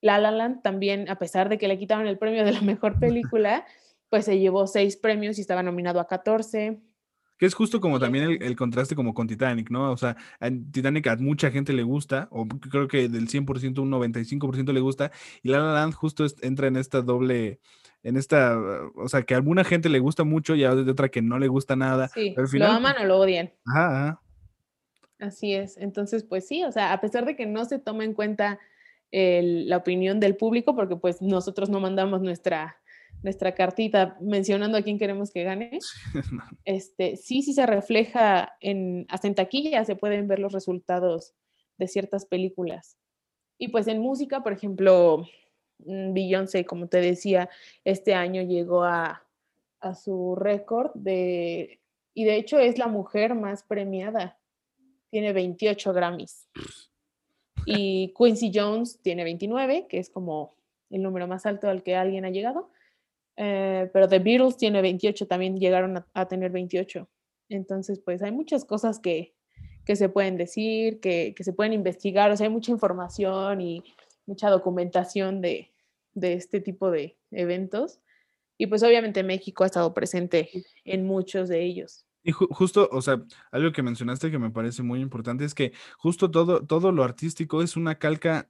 La 0.00 0.18
La 0.18 0.30
Land 0.30 0.62
también, 0.62 1.08
a 1.08 1.18
pesar 1.18 1.48
de 1.48 1.58
que 1.58 1.68
le 1.68 1.78
quitaron 1.78 2.06
el 2.06 2.18
premio 2.18 2.44
de 2.44 2.52
la 2.52 2.62
mejor 2.62 2.98
película, 3.00 3.66
pues 4.08 4.24
se 4.24 4.38
llevó 4.38 4.66
seis 4.66 4.96
premios 4.96 5.38
y 5.38 5.42
estaba 5.42 5.62
nominado 5.62 6.00
a 6.00 6.06
14. 6.06 6.80
Que 7.42 7.46
es 7.46 7.54
justo 7.54 7.80
como 7.80 7.98
también 7.98 8.24
el, 8.30 8.40
el 8.40 8.54
contraste 8.54 8.94
como 8.94 9.14
con 9.14 9.26
Titanic, 9.26 9.68
¿no? 9.68 9.90
O 9.90 9.96
sea, 9.96 10.16
a 10.38 10.48
Titanic 10.48 11.08
a 11.08 11.16
mucha 11.16 11.50
gente 11.50 11.72
le 11.72 11.82
gusta, 11.82 12.28
o 12.30 12.46
creo 12.46 12.86
que 12.86 13.08
del 13.08 13.26
100% 13.26 13.82
un 13.82 13.90
95% 13.90 14.72
le 14.72 14.78
gusta, 14.78 15.10
y 15.42 15.48
La 15.48 15.58
La 15.58 15.72
Land 15.72 15.92
justo 15.94 16.24
es- 16.24 16.36
entra 16.44 16.68
en 16.68 16.76
esta 16.76 17.02
doble, 17.02 17.58
en 18.04 18.16
esta, 18.16 18.56
o 18.94 19.08
sea, 19.08 19.22
que 19.22 19.34
a 19.34 19.38
alguna 19.38 19.64
gente 19.64 19.88
le 19.88 19.98
gusta 19.98 20.22
mucho 20.22 20.54
y 20.54 20.62
a 20.62 20.72
otra 20.72 21.08
que 21.08 21.20
no 21.20 21.40
le 21.40 21.48
gusta 21.48 21.74
nada. 21.74 22.06
Sí, 22.14 22.30
pero 22.32 22.44
al 22.46 22.48
final, 22.48 22.68
lo 22.70 22.74
aman 22.76 22.94
o 23.02 23.04
lo 23.06 23.18
odian. 23.18 23.50
Ajá, 23.66 23.86
ajá. 23.88 24.20
Así 25.18 25.52
es. 25.52 25.76
Entonces, 25.78 26.22
pues 26.22 26.46
sí, 26.46 26.62
o 26.62 26.70
sea, 26.70 26.92
a 26.92 27.00
pesar 27.00 27.24
de 27.26 27.34
que 27.34 27.46
no 27.46 27.64
se 27.64 27.80
toma 27.80 28.04
en 28.04 28.14
cuenta 28.14 28.60
el- 29.10 29.68
la 29.68 29.78
opinión 29.78 30.20
del 30.20 30.36
público, 30.36 30.76
porque 30.76 30.94
pues 30.94 31.20
nosotros 31.20 31.70
no 31.70 31.80
mandamos 31.80 32.22
nuestra, 32.22 32.76
nuestra 33.22 33.54
cartita 33.54 34.16
mencionando 34.20 34.76
a 34.76 34.82
quién 34.82 34.98
queremos 34.98 35.30
que 35.30 35.44
gane, 35.44 35.78
este, 36.64 37.16
sí, 37.16 37.42
sí 37.42 37.52
se 37.52 37.66
refleja 37.66 38.56
en, 38.60 39.06
hasta 39.08 39.28
en 39.28 39.34
taquilla 39.34 39.84
se 39.84 39.96
pueden 39.96 40.28
ver 40.28 40.38
los 40.38 40.52
resultados 40.52 41.34
de 41.78 41.88
ciertas 41.88 42.26
películas. 42.26 42.96
Y 43.58 43.68
pues 43.68 43.86
en 43.86 44.00
música, 44.00 44.42
por 44.42 44.52
ejemplo, 44.52 45.26
mm, 45.78 46.12
Beyoncé, 46.12 46.64
como 46.64 46.88
te 46.88 47.00
decía, 47.00 47.48
este 47.84 48.14
año 48.14 48.42
llegó 48.42 48.84
a, 48.84 49.24
a 49.80 49.94
su 49.94 50.34
récord 50.36 50.90
de, 50.94 51.80
y 52.14 52.24
de 52.24 52.36
hecho 52.36 52.58
es 52.58 52.78
la 52.78 52.88
mujer 52.88 53.34
más 53.34 53.62
premiada, 53.62 54.38
tiene 55.10 55.32
28 55.32 55.92
Grammys. 55.92 56.48
Y 57.64 58.12
Quincy 58.18 58.50
Jones 58.52 58.98
tiene 59.02 59.22
29, 59.22 59.86
que 59.88 59.98
es 59.98 60.10
como 60.10 60.56
el 60.90 61.00
número 61.00 61.28
más 61.28 61.46
alto 61.46 61.68
al 61.68 61.84
que 61.84 61.94
alguien 61.94 62.24
ha 62.24 62.30
llegado. 62.30 62.72
Eh, 63.36 63.90
pero 63.92 64.08
The 64.08 64.18
Beatles 64.18 64.56
tiene 64.56 64.82
28, 64.82 65.26
también 65.26 65.56
llegaron 65.56 65.96
a, 65.98 66.06
a 66.14 66.28
tener 66.28 66.50
28. 66.52 67.08
Entonces, 67.48 68.00
pues 68.04 68.22
hay 68.22 68.32
muchas 68.32 68.64
cosas 68.64 68.98
que, 69.00 69.34
que 69.84 69.96
se 69.96 70.08
pueden 70.08 70.36
decir, 70.36 71.00
que, 71.00 71.34
que 71.36 71.44
se 71.44 71.52
pueden 71.52 71.72
investigar, 71.72 72.30
o 72.30 72.36
sea, 72.36 72.46
hay 72.46 72.52
mucha 72.52 72.72
información 72.72 73.60
y 73.60 73.82
mucha 74.26 74.50
documentación 74.50 75.40
de, 75.40 75.72
de 76.14 76.34
este 76.34 76.60
tipo 76.60 76.90
de 76.90 77.18
eventos. 77.30 78.00
Y 78.58 78.66
pues 78.66 78.82
obviamente 78.82 79.22
México 79.24 79.64
ha 79.64 79.66
estado 79.66 79.92
presente 79.92 80.50
en 80.84 81.04
muchos 81.04 81.48
de 81.48 81.62
ellos. 81.64 82.06
Y 82.22 82.30
ju- 82.32 82.46
justo, 82.50 82.88
o 82.92 83.02
sea, 83.02 83.20
algo 83.50 83.72
que 83.72 83.82
mencionaste 83.82 84.30
que 84.30 84.38
me 84.38 84.50
parece 84.50 84.84
muy 84.84 85.00
importante 85.00 85.44
es 85.44 85.54
que 85.54 85.72
justo 85.98 86.30
todo, 86.30 86.64
todo 86.64 86.92
lo 86.92 87.02
artístico 87.02 87.62
es 87.62 87.76
una 87.76 87.98
calca 87.98 88.48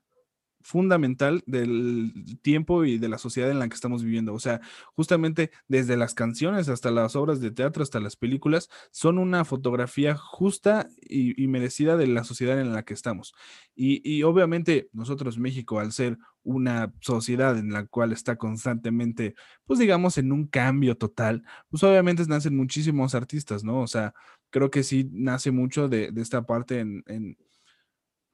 fundamental 0.63 1.43
del 1.47 2.39
tiempo 2.43 2.85
y 2.85 2.99
de 2.99 3.09
la 3.09 3.19
sociedad 3.19 3.51
en 3.51 3.59
la 3.59 3.69
que 3.69 3.75
estamos 3.75 4.03
viviendo. 4.03 4.35
O 4.35 4.39
sea, 4.41 4.61
justamente 4.95 5.51
desde 5.69 5.97
las 5.97 6.15
canciones 6.15 6.69
hasta 6.69 6.91
las 6.91 7.17
obras 7.17 7.41
de 7.41 7.51
teatro, 7.51 7.83
hasta 7.83 8.01
las 8.01 8.17
películas, 8.17 8.69
son 8.91 9.19
una 9.19 9.45
fotografía 9.45 10.17
justa 10.17 10.89
y, 11.01 11.47
merecida 11.49 11.97
de 11.97 12.07
la 12.07 12.25
sociedad 12.25 12.61
en 12.61 12.73
la 12.73 12.83
que 12.85 12.95
estamos. 12.95 13.35
Y, 13.75 14.23
obviamente 14.23 14.89
nosotros, 14.93 15.39
México, 15.39 15.81
al 15.81 15.93
ser 15.93 16.19
una 16.45 16.93
sociedad 17.01 17.57
en 17.59 17.73
la 17.73 17.87
cual 17.87 18.13
está 18.13 18.37
constantemente, 18.37 19.35
pues 19.65 19.79
digamos, 19.79 20.19
en 20.19 20.33
un 20.33 20.47
cambio 20.47 20.97
total, 20.97 21.45
pues 21.71 21.83
obviamente 21.83 22.25
nacen 22.27 22.57
muchísimos 22.57 23.15
artistas, 23.15 23.65
¿no? 23.65 23.81
O 23.81 23.87
sea, 23.87 24.15
creo 24.51 24.71
que 24.71 24.83
sí 24.83 25.09
nace 25.13 25.51
mucho 25.51 25.89
de, 25.89 26.13
esta 26.17 26.43
parte 26.47 26.81
en, 26.81 27.37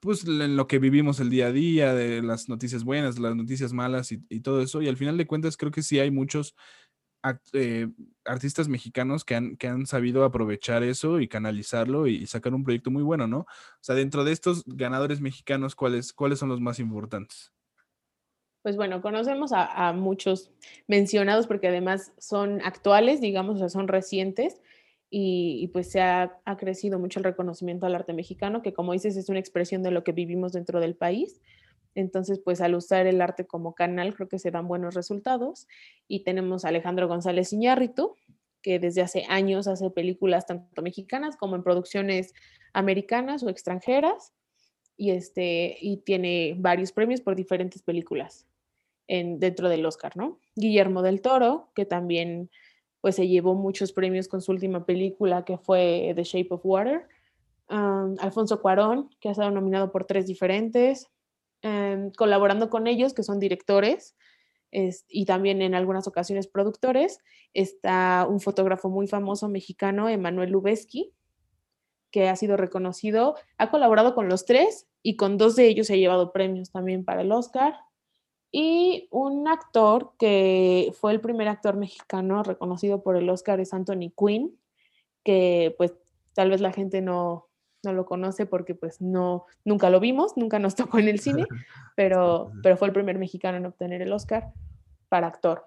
pues 0.00 0.24
en 0.26 0.56
lo 0.56 0.66
que 0.66 0.78
vivimos 0.78 1.20
el 1.20 1.30
día 1.30 1.46
a 1.46 1.52
día, 1.52 1.94
de 1.94 2.22
las 2.22 2.48
noticias 2.48 2.84
buenas, 2.84 3.18
las 3.18 3.34
noticias 3.34 3.72
malas 3.72 4.12
y, 4.12 4.40
todo 4.40 4.62
eso. 4.62 4.80
Y 4.82 4.88
al 4.88 4.96
final 4.96 5.16
de 5.16 5.26
cuentas 5.26 5.56
creo 5.56 5.72
que 5.72 5.82
sí 5.82 5.98
hay 5.98 6.10
muchos 6.10 6.54
eh, 7.52 7.88
artistas 8.24 8.68
mexicanos 8.68 9.24
que 9.24 9.34
han, 9.34 9.56
que 9.56 9.66
han 9.66 9.86
sabido 9.86 10.24
aprovechar 10.24 10.82
eso 10.82 11.20
y 11.20 11.28
canalizarlo 11.28 12.06
y, 12.06 12.16
y 12.16 12.26
sacar 12.26 12.54
un 12.54 12.62
proyecto 12.62 12.90
muy 12.90 13.02
bueno, 13.02 13.26
¿no? 13.26 13.40
O 13.40 13.46
sea, 13.80 13.94
dentro 13.94 14.24
de 14.24 14.32
estos 14.32 14.64
ganadores 14.66 15.20
mexicanos, 15.20 15.74
¿cuáles, 15.74 16.12
cuáles 16.12 16.38
son 16.38 16.48
los 16.48 16.60
más 16.60 16.78
importantes? 16.78 17.52
Pues 18.62 18.76
bueno, 18.76 19.02
conocemos 19.02 19.52
a, 19.52 19.88
a 19.88 19.92
muchos 19.92 20.50
mencionados 20.86 21.46
porque 21.46 21.68
además 21.68 22.12
son 22.18 22.60
actuales, 22.62 23.20
digamos, 23.20 23.56
o 23.56 23.58
sea, 23.58 23.68
son 23.68 23.88
recientes 23.88 24.60
y, 25.10 25.68
pues 25.72 25.90
se 25.90 26.00
ha, 26.00 26.38
ha 26.44 26.56
crecido 26.56 26.98
mucho 26.98 27.20
el 27.20 27.24
reconocimiento 27.24 27.86
al 27.86 27.94
arte 27.94 28.12
mexicano, 28.12 28.60
que 28.62 28.74
como 28.74 28.92
dices 28.92 29.16
es 29.16 29.28
una 29.28 29.38
expresión 29.38 29.82
de 29.82 29.90
lo 29.90 30.04
que 30.04 30.12
vivimos 30.12 30.52
dentro 30.52 30.80
del 30.80 30.96
país. 30.96 31.40
Entonces, 31.94 32.38
pues 32.38 32.60
al 32.60 32.74
usar 32.74 33.06
el 33.06 33.20
arte 33.20 33.46
como 33.46 33.74
canal, 33.74 34.14
creo 34.14 34.28
que 34.28 34.38
se 34.38 34.50
dan 34.50 34.68
buenos 34.68 34.94
resultados. 34.94 35.66
Y 36.06 36.24
tenemos 36.24 36.64
a 36.64 36.68
Alejandro 36.68 37.08
González 37.08 37.52
Iñárritu, 37.52 38.14
que 38.62 38.78
desde 38.78 39.00
hace 39.00 39.24
años 39.28 39.66
hace 39.66 39.90
películas 39.90 40.46
tanto 40.46 40.82
mexicanas 40.82 41.36
como 41.36 41.56
en 41.56 41.62
producciones 41.62 42.34
americanas 42.72 43.42
o 43.42 43.48
extranjeras. 43.48 44.34
Y, 44.96 45.10
este, 45.10 45.76
y 45.80 45.98
tiene 45.98 46.54
varios 46.58 46.92
premios 46.92 47.20
por 47.20 47.34
diferentes 47.34 47.82
películas 47.82 48.46
en, 49.06 49.40
dentro 49.40 49.68
del 49.68 49.86
Oscar, 49.86 50.16
¿no? 50.16 50.38
Guillermo 50.54 51.02
del 51.02 51.22
Toro, 51.22 51.70
que 51.74 51.84
también 51.84 52.50
pues 53.00 53.16
se 53.16 53.28
llevó 53.28 53.54
muchos 53.54 53.92
premios 53.92 54.28
con 54.28 54.40
su 54.40 54.52
última 54.52 54.84
película 54.84 55.44
que 55.44 55.58
fue 55.58 56.12
The 56.14 56.24
Shape 56.24 56.48
of 56.50 56.60
Water. 56.64 57.06
Alfonso 57.68 58.62
Cuarón, 58.62 59.10
que 59.20 59.28
ha 59.28 59.32
estado 59.32 59.50
nominado 59.50 59.92
por 59.92 60.04
tres 60.06 60.26
diferentes, 60.26 61.06
um, 61.62 62.10
colaborando 62.12 62.70
con 62.70 62.86
ellos, 62.86 63.12
que 63.12 63.22
son 63.22 63.38
directores 63.38 64.16
es, 64.70 65.04
y 65.08 65.24
también 65.24 65.62
en 65.62 65.74
algunas 65.74 66.06
ocasiones 66.06 66.46
productores. 66.46 67.20
Está 67.54 68.26
un 68.28 68.40
fotógrafo 68.40 68.88
muy 68.88 69.06
famoso 69.06 69.48
mexicano, 69.48 70.08
Emanuel 70.08 70.50
Lubezki, 70.50 71.12
que 72.10 72.28
ha 72.28 72.36
sido 72.36 72.56
reconocido, 72.56 73.34
ha 73.58 73.70
colaborado 73.70 74.14
con 74.14 74.28
los 74.28 74.44
tres 74.44 74.86
y 75.02 75.16
con 75.16 75.36
dos 75.36 75.56
de 75.56 75.66
ellos 75.66 75.86
se 75.88 75.94
ha 75.94 75.96
llevado 75.96 76.32
premios 76.32 76.70
también 76.70 77.04
para 77.04 77.22
el 77.22 77.32
Oscar. 77.32 77.74
Y 78.50 79.08
un 79.10 79.46
actor 79.46 80.12
que 80.18 80.92
fue 80.98 81.12
el 81.12 81.20
primer 81.20 81.48
actor 81.48 81.76
mexicano 81.76 82.42
reconocido 82.42 83.02
por 83.02 83.16
el 83.16 83.28
Oscar 83.28 83.60
es 83.60 83.74
Anthony 83.74 84.10
Quinn, 84.16 84.58
que 85.22 85.74
pues 85.76 85.92
tal 86.32 86.50
vez 86.50 86.60
la 86.60 86.72
gente 86.72 87.02
no, 87.02 87.48
no 87.82 87.92
lo 87.92 88.06
conoce 88.06 88.46
porque 88.46 88.74
pues 88.74 89.00
no, 89.00 89.44
nunca 89.64 89.90
lo 89.90 90.00
vimos, 90.00 90.36
nunca 90.36 90.58
nos 90.58 90.74
tocó 90.76 90.98
en 90.98 91.08
el 91.08 91.20
cine, 91.20 91.46
pero, 91.96 92.50
pero 92.62 92.76
fue 92.76 92.88
el 92.88 92.94
primer 92.94 93.18
mexicano 93.18 93.58
en 93.58 93.66
obtener 93.66 94.02
el 94.02 94.12
Oscar 94.12 94.52
para 95.08 95.26
actor. 95.26 95.66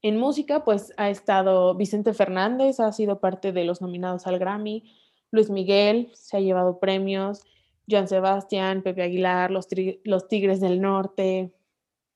En 0.00 0.16
música 0.16 0.64
pues 0.64 0.92
ha 0.96 1.10
estado 1.10 1.74
Vicente 1.74 2.14
Fernández, 2.14 2.78
ha 2.78 2.92
sido 2.92 3.18
parte 3.18 3.52
de 3.52 3.64
los 3.64 3.80
nominados 3.80 4.26
al 4.28 4.38
Grammy, 4.38 4.84
Luis 5.30 5.50
Miguel 5.50 6.10
se 6.14 6.36
ha 6.36 6.40
llevado 6.40 6.78
premios, 6.78 7.42
Joan 7.90 8.06
Sebastián, 8.08 8.82
Pepe 8.82 9.02
Aguilar, 9.02 9.50
los, 9.50 9.66
los 10.04 10.28
Tigres 10.28 10.60
del 10.60 10.80
Norte, 10.80 11.52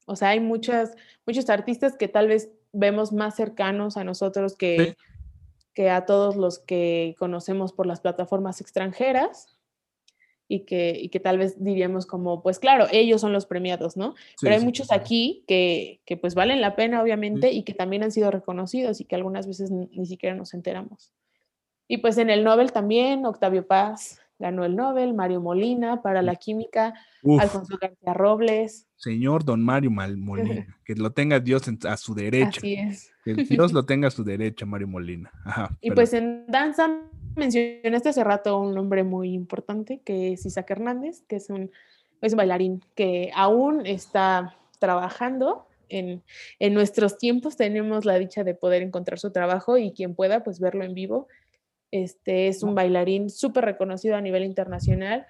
o 0.06 0.16
sea, 0.16 0.30
hay 0.30 0.40
muchas, 0.40 0.94
muchos 1.26 1.48
artistas 1.50 1.96
que 1.96 2.08
tal 2.08 2.28
vez 2.28 2.50
vemos 2.72 3.12
más 3.12 3.36
cercanos 3.36 3.96
a 3.96 4.04
nosotros 4.04 4.56
que, 4.56 4.96
sí. 4.96 5.04
que 5.74 5.90
a 5.90 6.06
todos 6.06 6.36
los 6.36 6.58
que 6.58 7.14
conocemos 7.18 7.72
por 7.72 7.86
las 7.86 8.00
plataformas 8.00 8.60
extranjeras 8.60 9.58
y 10.48 10.60
que, 10.60 10.98
y 11.00 11.08
que 11.08 11.20
tal 11.20 11.38
vez 11.38 11.62
diríamos 11.62 12.06
como, 12.06 12.42
pues 12.42 12.58
claro, 12.58 12.86
ellos 12.92 13.20
son 13.20 13.32
los 13.32 13.46
premiados, 13.46 13.96
¿no? 13.96 14.14
Sí, 14.14 14.36
Pero 14.42 14.54
hay 14.54 14.60
sí, 14.60 14.66
muchos 14.66 14.92
aquí 14.92 15.44
que, 15.46 16.00
que, 16.04 16.16
pues 16.16 16.34
valen 16.34 16.60
la 16.60 16.76
pena, 16.76 17.02
obviamente, 17.02 17.52
y 17.52 17.62
que 17.62 17.74
también 17.74 18.02
han 18.02 18.12
sido 18.12 18.30
reconocidos 18.30 19.00
y 19.00 19.04
que 19.04 19.14
algunas 19.14 19.46
veces 19.46 19.70
ni 19.70 20.06
siquiera 20.06 20.34
nos 20.34 20.52
enteramos. 20.52 21.12
Y 21.88 21.98
pues 21.98 22.18
en 22.18 22.30
el 22.30 22.44
Nobel 22.44 22.72
también, 22.72 23.26
Octavio 23.26 23.66
Paz 23.66 24.21
ganó 24.42 24.64
el 24.64 24.74
Nobel, 24.74 25.14
Mario 25.14 25.40
Molina 25.40 26.02
para 26.02 26.20
la 26.20 26.34
química, 26.34 26.94
Uf. 27.22 27.40
Alfonso 27.40 27.78
García 27.80 28.12
Robles. 28.12 28.88
Señor 28.96 29.44
Don 29.44 29.62
Mario 29.62 29.90
Mal 29.90 30.16
Molina, 30.18 30.66
que 30.84 30.96
lo 30.96 31.12
tenga 31.12 31.40
Dios 31.40 31.62
a 31.88 31.96
su 31.96 32.14
derecha. 32.14 32.58
Así 32.58 32.74
es. 32.74 33.12
Que 33.24 33.34
Dios 33.48 33.72
lo 33.72 33.86
tenga 33.86 34.08
a 34.08 34.10
su 34.10 34.24
derecha, 34.24 34.66
Mario 34.66 34.88
Molina. 34.88 35.30
Ajá, 35.44 35.78
y 35.80 35.92
pues 35.92 36.12
en 36.12 36.44
danza 36.48 36.90
mencionaste 37.36 38.10
hace 38.10 38.24
rato 38.24 38.58
un 38.58 38.74
nombre 38.74 39.04
muy 39.04 39.32
importante 39.32 40.02
que 40.04 40.32
es 40.32 40.44
Isaac 40.44 40.70
Hernández, 40.70 41.22
que 41.28 41.36
es 41.36 41.48
un, 41.48 41.70
es 42.20 42.32
un 42.32 42.36
bailarín 42.36 42.84
que 42.94 43.30
aún 43.34 43.86
está 43.86 44.56
trabajando. 44.78 45.66
En, 45.88 46.22
en 46.58 46.74
nuestros 46.74 47.18
tiempos 47.18 47.56
tenemos 47.56 48.06
la 48.06 48.18
dicha 48.18 48.44
de 48.44 48.54
poder 48.54 48.82
encontrar 48.82 49.18
su 49.18 49.30
trabajo 49.30 49.78
y 49.78 49.92
quien 49.92 50.14
pueda 50.14 50.42
pues 50.42 50.58
verlo 50.58 50.84
en 50.84 50.94
vivo 50.94 51.28
este 51.92 52.48
es 52.48 52.64
un 52.64 52.74
bailarín 52.74 53.30
súper 53.30 53.64
reconocido 53.64 54.16
a 54.16 54.20
nivel 54.20 54.44
internacional. 54.44 55.26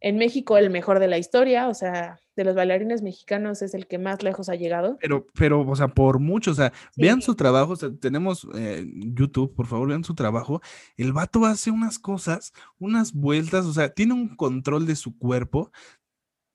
En 0.00 0.18
México, 0.18 0.58
el 0.58 0.68
mejor 0.68 0.98
de 0.98 1.06
la 1.06 1.16
historia, 1.16 1.68
o 1.68 1.74
sea, 1.74 2.18
de 2.34 2.44
los 2.44 2.56
bailarines 2.56 3.02
mexicanos 3.02 3.62
es 3.62 3.72
el 3.72 3.86
que 3.86 3.98
más 3.98 4.22
lejos 4.22 4.48
ha 4.48 4.56
llegado. 4.56 4.98
Pero, 5.00 5.26
pero, 5.38 5.60
o 5.60 5.76
sea, 5.76 5.88
por 5.88 6.18
mucho, 6.18 6.50
o 6.50 6.54
sea, 6.54 6.72
sí. 6.90 7.02
vean 7.02 7.22
su 7.22 7.36
trabajo, 7.36 7.74
o 7.74 7.76
sea, 7.76 7.90
tenemos 8.00 8.48
eh, 8.56 8.84
YouTube, 8.96 9.54
por 9.54 9.66
favor, 9.66 9.88
vean 9.88 10.02
su 10.02 10.14
trabajo. 10.14 10.60
El 10.96 11.12
vato 11.12 11.44
hace 11.44 11.70
unas 11.70 12.00
cosas, 12.00 12.52
unas 12.80 13.12
vueltas, 13.12 13.64
o 13.64 13.72
sea, 13.72 13.90
tiene 13.90 14.14
un 14.14 14.34
control 14.34 14.86
de 14.86 14.96
su 14.96 15.16
cuerpo 15.16 15.70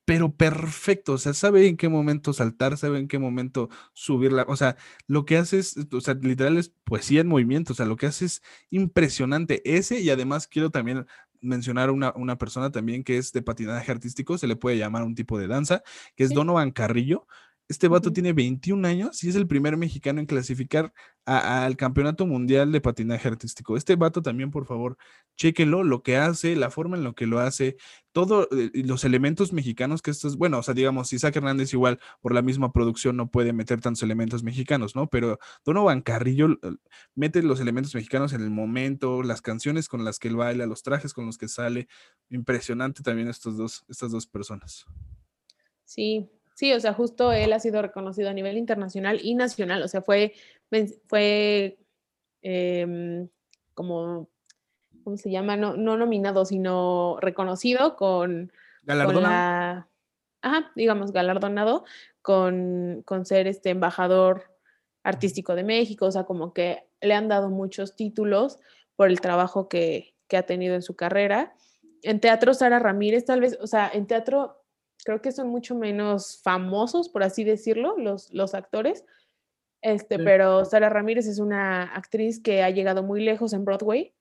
pero 0.08 0.34
perfecto, 0.34 1.14
o 1.14 1.18
sea, 1.18 1.34
sabe 1.34 1.68
en 1.68 1.76
qué 1.76 1.90
momento 1.90 2.32
saltar, 2.32 2.78
sabe 2.78 2.98
en 2.98 3.10
qué 3.10 3.20
momento 3.20 3.68
subirla, 3.92 4.46
o 4.48 4.56
sea, 4.56 4.78
lo 5.06 5.26
que 5.26 5.36
hace 5.36 5.60
es, 5.60 5.76
o 5.92 6.00
sea, 6.00 6.14
literal 6.14 6.58
es 6.58 6.70
poesía 6.86 7.20
en 7.20 7.28
movimiento, 7.28 7.74
o 7.74 7.76
sea, 7.76 7.86
lo 7.86 7.98
que 7.98 8.06
hace 8.06 8.24
es 8.24 8.42
impresionante. 8.70 9.62
Ese 9.66 10.00
y 10.00 10.10
además 10.10 10.48
quiero 10.48 10.70
también 10.70 11.06
mencionar 11.42 11.92
una, 11.92 12.14
una 12.16 12.38
persona 12.38 12.72
también 12.72 13.04
que 13.04 13.18
es 13.18 13.34
de 13.34 13.42
patinaje 13.42 13.92
artístico, 13.92 14.38
se 14.38 14.48
le 14.48 14.56
puede 14.56 14.78
llamar 14.78 15.04
un 15.04 15.14
tipo 15.14 15.38
de 15.38 15.48
danza, 15.48 15.84
que 16.16 16.24
es 16.24 16.30
Donovan 16.30 16.72
Carrillo, 16.72 17.28
este 17.70 17.88
vato 17.90 18.14
tiene 18.14 18.32
21 18.34 18.88
años 18.88 19.24
y 19.24 19.30
es 19.30 19.36
el 19.36 19.48
primer 19.48 19.76
mexicano 19.76 20.20
en 20.20 20.26
clasificar 20.26 20.94
al 21.26 21.76
Campeonato 21.76 22.26
Mundial 22.26 22.72
de 22.72 22.80
Patinaje 22.80 23.28
Artístico. 23.28 23.76
Este 23.76 23.98
vato 23.98 24.22
también, 24.22 24.50
por 24.50 24.66
favor, 24.66 24.98
chéquenlo, 25.36 25.84
lo 25.84 26.02
que 26.02 26.16
hace, 26.16 26.56
la 26.56 26.72
forma 26.72 26.96
en 26.96 27.04
lo 27.04 27.14
que 27.16 27.28
lo 27.28 27.40
hace, 27.40 27.76
todos 28.14 28.48
eh, 28.52 28.72
los 28.74 29.04
elementos 29.04 29.52
mexicanos 29.52 30.02
que 30.02 30.12
estos, 30.12 30.38
bueno, 30.38 30.60
o 30.60 30.64
sea, 30.64 30.74
digamos, 30.74 31.12
Isaac 31.12 31.36
Hernández 31.36 31.74
igual 31.74 32.00
por 32.22 32.34
la 32.34 32.42
misma 32.42 32.72
producción 32.72 33.18
no 33.18 33.30
puede 33.30 33.52
meter 33.52 33.82
tantos 33.82 34.02
elementos 34.04 34.44
mexicanos, 34.44 34.96
¿no? 34.96 35.10
Pero 35.10 35.38
Donovan 35.66 36.02
Carrillo 36.02 36.58
mete 37.16 37.44
los 37.44 37.60
elementos 37.60 37.94
mexicanos 37.94 38.32
en 38.32 38.42
el 38.42 38.50
momento, 38.50 39.24
las 39.24 39.42
canciones 39.42 39.90
con 39.90 40.06
las 40.06 40.20
que 40.20 40.30
él 40.30 40.38
baila, 40.38 40.66
los 40.66 40.84
trajes 40.84 41.14
con 41.14 41.26
los 41.26 41.38
que 41.38 41.50
sale. 41.50 41.90
Impresionante 42.30 43.04
también 43.04 43.28
estos 43.28 43.58
dos, 43.58 43.84
estas 43.90 44.12
dos 44.12 44.26
personas. 44.26 44.86
Sí, 45.84 46.30
Sí, 46.58 46.74
o 46.74 46.80
sea, 46.80 46.92
justo 46.92 47.32
él 47.32 47.54
ha 47.54 47.60
sido 47.60 47.84
reconocido 47.84 48.32
a 48.32 48.34
nivel 48.34 48.58
internacional 48.58 49.20
y 49.22 49.36
nacional, 49.36 49.84
o 49.84 49.88
sea, 49.88 50.02
fue, 50.02 50.34
fue 51.06 51.78
em, 52.42 53.30
como, 53.76 54.28
¿cómo 55.04 55.18
se 55.18 55.30
llama? 55.30 55.56
No, 55.56 55.78
no 55.78 55.98
nominado, 55.98 56.46
sino 56.46 57.20
reconocido 57.22 57.96
con, 57.96 58.52
con 58.88 59.22
la, 59.22 59.88
ajá, 60.42 60.72
digamos, 60.76 61.12
galardonado 61.12 61.86
con, 62.24 63.04
con 63.06 63.28
ser 63.28 63.46
este 63.46 63.70
embajador 63.70 64.58
artístico 65.04 65.54
de 65.54 65.64
México, 65.64 66.08
o 66.08 66.12
sea, 66.12 66.24
como 66.24 66.56
que 66.56 66.88
le 67.02 67.14
han 67.14 67.28
dado 67.28 67.52
muchos 67.52 67.96
títulos 67.96 68.58
por 68.96 69.10
el 69.10 69.22
trabajo 69.22 69.70
que, 69.70 70.16
que 70.28 70.38
ha 70.38 70.48
tenido 70.48 70.74
en 70.74 70.82
su 70.82 70.96
carrera. 70.96 71.54
En 72.02 72.20
teatro, 72.20 72.56
Sara 72.56 72.80
Ramírez, 72.80 73.26
tal 73.26 73.42
vez, 73.42 73.60
o 73.62 73.68
sea, 73.68 73.92
en 73.94 74.08
teatro 74.08 74.57
creo 75.04 75.22
que 75.22 75.32
son 75.32 75.50
mucho 75.50 75.76
menos 75.76 76.40
famosos, 76.42 77.10
por 77.10 77.24
así 77.24 77.44
decirlo, 77.44 77.98
los, 77.98 78.34
los 78.34 78.54
actores. 78.54 79.06
Este, 79.82 80.20
Pero 80.20 80.66
Sara 80.66 80.90
Ramírez 80.90 81.28
es 81.28 81.40
una 81.40 81.84
actriz 81.84 82.40
que 82.42 82.64
ha 82.64 82.70
llegado 82.70 83.04
muy 83.04 83.24
lejos 83.24 83.54
en 83.54 83.64
Broadway 83.64 84.14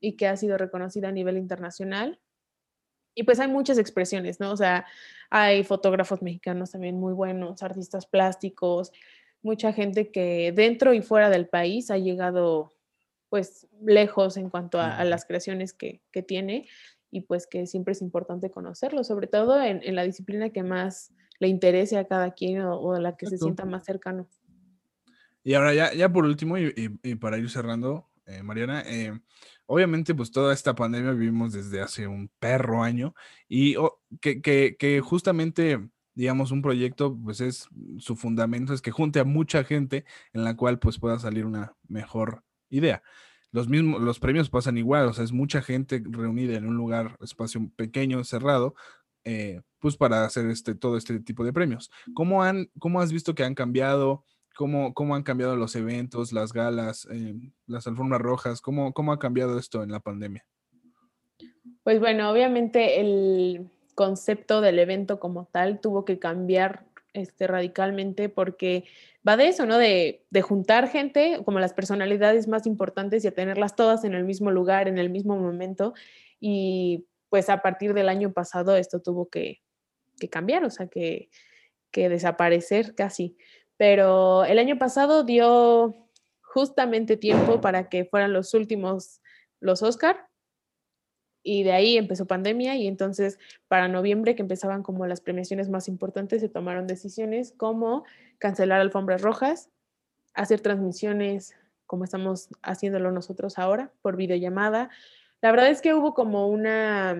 y 0.00 0.16
que 0.16 0.26
ha 0.26 0.36
sido 0.36 0.58
reconocida 0.58 1.08
a 1.08 1.12
nivel 1.12 1.36
internacional. 1.36 2.20
Y 3.14 3.24
pues 3.24 3.40
hay 3.40 3.48
muchas 3.48 3.78
expresiones, 3.78 4.38
¿no? 4.38 4.52
O 4.52 4.56
sea, 4.56 4.86
hay 5.30 5.64
fotógrafos 5.64 6.22
mexicanos 6.22 6.70
también 6.70 6.98
muy 7.00 7.12
buenos, 7.12 7.62
artistas 7.62 8.06
plásticos, 8.06 8.92
mucha 9.42 9.72
gente 9.72 10.10
que 10.10 10.52
dentro 10.52 10.94
y 10.94 11.02
fuera 11.02 11.30
del 11.30 11.48
país 11.48 11.90
ha 11.90 11.98
llegado 11.98 12.74
pues 13.28 13.66
lejos 13.84 14.36
en 14.36 14.50
cuanto 14.50 14.80
a, 14.80 14.96
a 14.96 15.04
las 15.04 15.24
creaciones 15.24 15.72
que, 15.72 16.00
que, 16.12 16.22
tiene 16.22 16.66
y 17.10 17.22
pues 17.22 17.46
que 17.46 17.66
siempre 17.66 17.92
es 17.92 18.02
importante 18.02 18.50
conocerlo, 18.50 19.04
sobre 19.04 19.26
todo 19.26 19.62
en, 19.62 19.94
la 19.94 20.02
disciplina 20.04 20.50
que 20.50 20.62
más 20.62 21.12
le 21.40 21.48
interese 21.48 21.96
a 21.96 22.06
cada 22.06 22.32
quien 22.32 22.60
o, 22.62 22.94
a 22.94 23.00
la 23.00 23.16
que 23.16 23.26
se 23.26 23.38
sienta 23.38 23.64
más 23.64 23.84
cercano. 23.84 24.28
Y 25.42 25.54
ahora 25.54 25.72
ya, 25.72 25.94
ya 25.94 26.12
por 26.12 26.24
último, 26.24 26.58
y, 26.58 27.14
para 27.16 27.38
ir 27.38 27.48
cerrando, 27.48 28.08
eh, 28.26 28.42
Mariana, 28.42 28.82
eh, 28.86 29.18
obviamente 29.66 30.14
pues 30.14 30.30
toda 30.30 30.52
esta 30.52 30.74
pandemia 30.74 31.12
vivimos 31.12 31.52
desde 31.52 31.80
hace 31.80 32.06
un 32.06 32.30
perro 32.38 32.82
año 32.82 33.14
y 33.48 33.76
que, 34.20 34.42
que, 34.42 34.76
que, 34.78 35.00
justamente 35.00 35.88
digamos 36.14 36.50
un 36.50 36.62
proyecto 36.62 37.16
pues 37.22 37.40
es 37.40 37.68
su 37.98 38.16
fundamento 38.16 38.74
es 38.74 38.82
que 38.82 38.90
junte 38.90 39.20
a 39.20 39.24
mucha 39.24 39.62
gente 39.62 40.04
en 40.32 40.42
la 40.42 40.56
cual 40.56 40.78
pues 40.80 40.98
pueda 40.98 41.18
salir 41.18 41.46
una 41.46 41.76
mejor 41.86 42.42
idea 42.70 43.02
los 43.58 43.68
mismos, 43.68 44.00
los 44.00 44.20
premios 44.20 44.50
pasan 44.50 44.78
igual, 44.78 45.08
o 45.08 45.12
sea, 45.12 45.24
es 45.24 45.32
mucha 45.32 45.60
gente 45.62 46.00
reunida 46.04 46.56
en 46.56 46.64
un 46.64 46.76
lugar, 46.76 47.16
espacio 47.20 47.68
pequeño, 47.74 48.22
cerrado, 48.22 48.76
eh, 49.24 49.62
pues 49.80 49.96
para 49.96 50.24
hacer 50.24 50.46
este, 50.46 50.76
todo 50.76 50.96
este 50.96 51.18
tipo 51.18 51.44
de 51.44 51.52
premios. 51.52 51.90
¿Cómo, 52.14 52.44
han, 52.44 52.70
cómo 52.78 53.00
has 53.00 53.12
visto 53.12 53.34
que 53.34 53.42
han 53.42 53.56
cambiado? 53.56 54.24
¿Cómo, 54.56 54.94
cómo 54.94 55.16
han 55.16 55.24
cambiado 55.24 55.56
los 55.56 55.74
eventos, 55.74 56.32
las 56.32 56.52
galas, 56.52 57.08
eh, 57.10 57.34
las 57.66 57.88
alfombras 57.88 58.20
rojas? 58.20 58.60
¿Cómo, 58.60 58.92
¿Cómo 58.92 59.12
ha 59.12 59.18
cambiado 59.18 59.58
esto 59.58 59.82
en 59.82 59.90
la 59.90 59.98
pandemia? 59.98 60.46
Pues 61.82 61.98
bueno, 61.98 62.30
obviamente 62.30 63.00
el 63.00 63.68
concepto 63.96 64.60
del 64.60 64.78
evento 64.78 65.18
como 65.18 65.46
tal 65.46 65.80
tuvo 65.80 66.04
que 66.04 66.20
cambiar 66.20 66.84
este, 67.12 67.46
radicalmente 67.46 68.28
porque 68.28 68.84
va 69.26 69.36
de 69.36 69.48
eso, 69.48 69.66
¿no? 69.66 69.78
De, 69.78 70.24
juntar 70.42 70.88
gente, 70.88 71.40
como 71.44 71.58
las 71.58 71.74
personalidades 71.74 72.48
más 72.48 72.66
importantes 72.66 73.24
y 73.24 73.28
a 73.28 73.34
tenerlas 73.34 73.76
todas 73.76 74.04
en 74.04 74.14
el 74.14 74.24
mismo 74.24 74.50
lugar, 74.50 74.88
en 74.88 74.98
el 74.98 75.10
mismo 75.10 75.36
momento. 75.36 75.94
Y 76.40 77.06
pues 77.28 77.48
a 77.48 77.62
partir 77.62 77.94
del 77.94 78.08
año 78.08 78.32
pasado 78.32 78.76
esto 78.76 79.00
tuvo 79.00 79.28
que, 79.28 79.60
cambiar, 80.30 80.64
o 80.64 80.70
sea, 80.70 80.88
que, 80.88 81.30
que 81.90 82.08
desaparecer 82.08 82.94
casi. 82.94 83.36
Pero 83.76 84.44
el 84.44 84.58
año 84.58 84.78
pasado 84.78 85.24
dio 85.24 86.08
justamente 86.42 87.16
tiempo 87.16 87.60
para 87.60 87.88
que 87.88 88.04
fueran 88.04 88.32
los 88.32 88.54
últimos, 88.54 89.20
los 89.60 89.82
Oscar, 89.82 90.27
y 91.48 91.62
de 91.62 91.72
ahí 91.72 91.96
empezó 91.96 92.26
pandemia 92.26 92.76
y 92.76 92.86
entonces 92.86 93.38
para 93.68 93.88
noviembre 93.88 94.36
que 94.36 94.42
empezaban 94.42 94.82
como 94.82 95.06
las 95.06 95.22
premiaciones 95.22 95.70
más 95.70 95.88
importantes 95.88 96.42
se 96.42 96.50
tomaron 96.50 96.86
decisiones 96.86 97.54
como 97.56 98.04
cancelar 98.36 98.82
alfombras 98.82 99.22
rojas, 99.22 99.70
hacer 100.34 100.60
transmisiones 100.60 101.54
como 101.86 102.04
estamos 102.04 102.50
haciéndolo 102.62 103.12
nosotros 103.12 103.58
ahora 103.58 103.90
por 104.02 104.16
videollamada. 104.16 104.90
La 105.40 105.50
verdad 105.50 105.70
es 105.70 105.80
que 105.80 105.94
hubo 105.94 106.12
como 106.12 106.48
una 106.48 107.16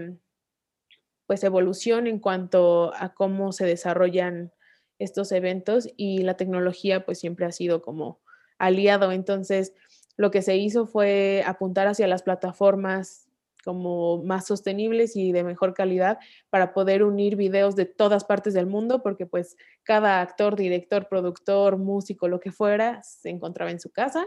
pues 1.26 1.42
evolución 1.42 2.06
en 2.06 2.18
cuanto 2.18 2.92
a 2.96 3.14
cómo 3.14 3.52
se 3.52 3.64
desarrollan 3.64 4.52
estos 4.98 5.32
eventos 5.32 5.88
y 5.96 6.18
la 6.18 6.36
tecnología 6.36 7.06
pues 7.06 7.18
siempre 7.18 7.46
ha 7.46 7.52
sido 7.52 7.80
como 7.80 8.20
aliado. 8.58 9.10
Entonces, 9.10 9.72
lo 10.18 10.30
que 10.30 10.42
se 10.42 10.56
hizo 10.58 10.84
fue 10.84 11.42
apuntar 11.46 11.86
hacia 11.86 12.06
las 12.08 12.22
plataformas 12.22 13.27
como 13.68 14.22
más 14.22 14.46
sostenibles 14.46 15.14
y 15.14 15.30
de 15.30 15.44
mejor 15.44 15.74
calidad 15.74 16.18
para 16.48 16.72
poder 16.72 17.02
unir 17.02 17.36
videos 17.36 17.76
de 17.76 17.84
todas 17.84 18.24
partes 18.24 18.54
del 18.54 18.64
mundo, 18.64 19.02
porque 19.02 19.26
pues 19.26 19.58
cada 19.82 20.22
actor, 20.22 20.56
director, 20.56 21.06
productor, 21.06 21.76
músico, 21.76 22.28
lo 22.28 22.40
que 22.40 22.50
fuera, 22.50 23.02
se 23.02 23.28
encontraba 23.28 23.70
en 23.70 23.78
su 23.78 23.90
casa. 23.90 24.26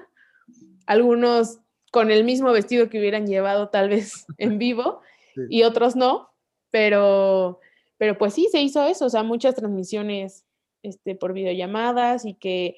Algunos 0.85 1.59
con 1.91 2.11
el 2.11 2.23
mismo 2.23 2.51
vestido 2.51 2.87
que 2.87 2.99
hubieran 2.99 3.25
llevado 3.25 3.69
tal 3.69 3.89
vez 3.89 4.27
en 4.37 4.59
vivo 4.59 5.01
y 5.49 5.63
otros 5.63 5.95
no, 5.95 6.29
pero, 6.69 7.61
pero 7.97 8.19
pues 8.19 8.35
sí, 8.35 8.47
se 8.51 8.61
hizo 8.61 8.85
eso, 8.85 9.07
o 9.07 9.09
sea, 9.09 9.23
muchas 9.23 9.55
transmisiones 9.55 10.45
este, 10.83 11.15
por 11.15 11.33
videollamadas 11.33 12.25
y 12.25 12.35
que 12.35 12.75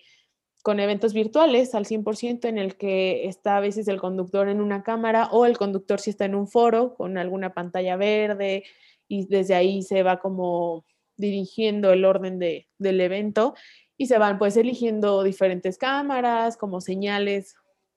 con 0.64 0.80
eventos 0.80 1.14
virtuales 1.14 1.76
al 1.76 1.86
100% 1.86 2.46
en 2.46 2.58
el 2.58 2.78
que 2.78 3.28
está 3.28 3.58
a 3.58 3.60
veces 3.60 3.90
el 3.90 4.00
conductor 4.00 4.48
en 4.48 4.62
una 4.62 4.82
cámara 4.82 5.28
o 5.32 5.46
el 5.46 5.58
conductor 5.58 6.00
si 6.00 6.10
está 6.10 6.24
en 6.24 6.36
un 6.36 6.48
foro 6.48 6.96
con 6.96 7.18
alguna 7.18 7.54
pantalla 7.54 7.98
verde 7.98 8.64
y 9.10 9.28
desde 9.28 9.56
ahí 9.56 9.84
se 9.84 10.04
va 10.04 10.22
como 10.22 10.86
dirigiendo 11.18 11.92
el 11.92 12.06
orden 12.06 12.40
de, 12.40 12.70
del 12.80 13.02
evento 13.02 13.56
y 13.98 14.08
se 14.08 14.18
van 14.18 14.40
pues 14.40 14.56
eligiendo 14.56 15.22
diferentes 15.24 15.78
cámaras 15.78 16.56
como 16.56 16.80
señales 16.80 17.56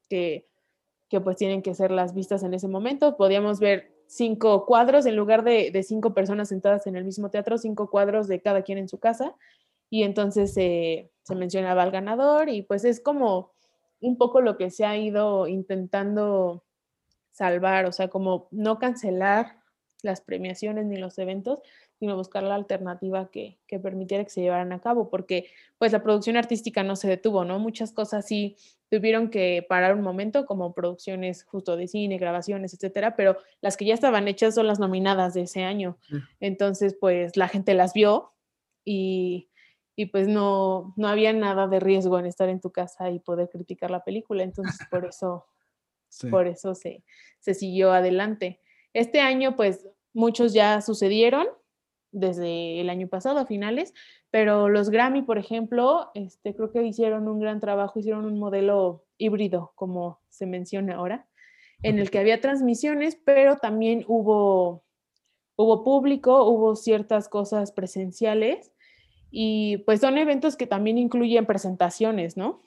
que, 0.09 0.49
que 1.09 1.21
pues 1.21 1.37
tienen 1.37 1.62
que 1.62 1.73
ser 1.73 1.93
las 1.93 2.14
vistas 2.14 2.43
en 2.43 2.53
ese 2.53 2.67
momento. 2.67 3.17
Podíamos 3.17 3.61
ver 3.61 3.93
cinco 4.09 4.67
cuadros 4.67 5.07
en 5.07 5.14
lugar 5.14 5.45
de, 5.45 5.71
de 5.71 5.83
cinco 5.85 6.14
personas 6.14 6.49
sentadas 6.49 6.89
en 6.89 6.97
el 6.97 7.05
mismo 7.05 7.31
teatro, 7.31 7.59
cinco 7.59 7.91
cuadros 7.91 8.27
de 8.27 8.41
cada 8.41 8.62
quien 8.62 8.79
en 8.79 8.89
su 8.89 8.99
casa 8.99 9.37
y 9.91 10.03
entonces 10.03 10.53
se 10.55 11.11
mencionaba 11.34 11.82
al 11.82 11.91
ganador 11.91 12.49
y 12.49 12.62
pues 12.62 12.84
es 12.84 13.01
como 13.01 13.53
un 14.01 14.16
poco 14.18 14.41
lo 14.41 14.57
que 14.57 14.70
se 14.70 14.84
ha 14.84 14.97
ido 14.97 15.47
intentando 15.47 16.64
salvar, 17.32 17.87
o 17.87 17.93
sea, 17.93 18.09
como 18.09 18.49
no 18.51 18.78
cancelar 18.78 19.59
las 20.03 20.20
premiaciones 20.20 20.87
ni 20.87 20.97
los 20.97 21.18
eventos, 21.18 21.61
sino 21.99 22.16
buscar 22.16 22.43
la 22.43 22.55
alternativa 22.55 23.30
que, 23.30 23.59
que, 23.66 23.78
permitiera 23.78 24.24
que 24.24 24.30
se 24.30 24.43
llevaran 24.43 24.72
a 24.72 24.80
cabo, 24.80 25.09
porque 25.11 25.51
pues 25.78 25.93
la 25.93 26.03
producción 26.03 26.37
artística 26.37 26.82
no 26.82 26.97
se 26.97 27.09
detuvo, 27.09 27.45
¿no? 27.45 27.59
Muchas 27.59 27.93
cosas 27.93 28.26
sí 28.26 28.57
tuvieron 28.91 29.30
que 29.30 29.64
parar 29.68 29.95
un 29.95 30.03
momento, 30.03 30.47
como 30.47 30.74
producciones 30.74 31.45
justo 31.45 31.76
de 31.76 31.89
cine, 31.89 32.18
grabaciones, 32.18 32.74
etcétera, 32.74 33.16
pero 33.16 33.39
las 33.61 33.76
que 33.76 33.87
ya 33.87 33.95
estaban 33.95 34.28
hechas 34.28 34.55
son 34.55 34.66
las 34.66 34.78
nominadas 34.78 35.34
de 35.34 35.43
ese 35.43 35.64
año. 35.64 35.99
Entonces, 36.41 36.97
pues 36.99 37.37
la 37.37 37.49
gente 37.49 37.74
las 37.74 37.95
vio 37.95 38.32
y, 38.84 39.49
y 39.97 40.07
pues 40.07 40.28
no, 40.28 40.92
no 40.97 41.09
había 41.09 41.32
nada 41.32 41.66
de 41.66 41.80
riesgo 41.80 42.18
en 42.18 42.26
estar 42.26 42.51
en 42.51 42.61
tu 42.61 42.70
casa 42.70 43.11
y 43.11 43.18
poder 43.18 43.49
criticar 43.49 43.90
la 43.90 44.05
película, 44.05 44.44
entonces 44.44 44.86
por 44.90 45.07
eso, 45.09 45.47
por 46.30 46.47
eso 46.47 46.74
se, 46.74 47.03
se 47.40 47.55
siguió 47.55 47.92
adelante. 47.92 48.61
Este 48.92 49.20
año 49.20 49.57
pues 49.57 49.88
muchos 50.12 50.53
ya 50.53 50.82
sucedieron, 50.82 51.47
desde 52.12 52.80
el 52.80 52.88
año 52.88 53.09
pasado 53.09 53.38
a 53.38 53.47
finales, 53.47 53.92
pero 54.30 54.68
los 54.68 54.90
Grammy, 54.90 55.22
por 55.22 55.38
ejemplo, 55.38 56.11
este, 56.14 56.55
creo 56.55 56.72
que 56.72 56.82
hicieron 56.82 57.28
un 57.28 57.40
gran 57.40 57.61
trabajo, 57.61 57.99
hicieron 57.99 58.24
un 58.24 58.38
modelo 58.38 59.05
híbrido, 59.18 59.72
como 59.74 60.20
se 60.28 60.47
menciona 60.47 60.97
ahora, 60.97 61.28
en 61.82 61.99
el 61.99 62.11
que 62.11 62.18
había 62.18 62.40
transmisiones, 62.40 63.16
pero 63.16 63.57
también 63.57 64.05
hubo, 64.09 64.82
hubo 65.57 65.84
público, 65.84 66.44
hubo 66.44 66.74
ciertas 66.74 67.28
cosas 67.28 67.72
presenciales 67.72 68.72
y 69.39 69.76
pues 69.84 70.01
son 70.01 70.16
eventos 70.16 70.57
que 70.57 70.66
también 70.66 70.97
incluyen 70.97 71.45
presentaciones, 71.45 72.39
¿no? 72.39 72.62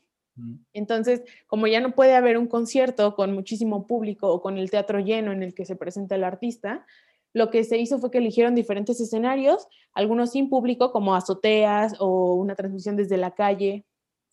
Entonces, 0.71 1.23
como 1.47 1.65
ya 1.65 1.81
no 1.81 1.95
puede 1.95 2.13
haber 2.13 2.37
un 2.37 2.45
concierto 2.45 3.15
con 3.15 3.33
muchísimo 3.33 3.87
público 3.87 4.31
o 4.31 4.39
con 4.39 4.59
el 4.59 4.69
teatro 4.69 4.99
lleno 4.99 5.31
en 5.31 5.41
el 5.41 5.55
que 5.55 5.65
se 5.65 5.75
presenta 5.75 6.13
el 6.13 6.23
artista, 6.23 6.85
lo 7.33 7.49
que 7.49 7.63
se 7.63 7.79
hizo 7.79 7.97
fue 7.97 8.11
que 8.11 8.19
eligieron 8.19 8.53
diferentes 8.53 9.01
escenarios, 9.01 9.67
algunos 9.93 10.29
sin 10.33 10.47
público, 10.47 10.91
como 10.91 11.15
azoteas 11.15 11.95
o 11.97 12.35
una 12.35 12.53
transmisión 12.53 12.95
desde 12.95 13.17
la 13.17 13.31
calle, 13.31 13.83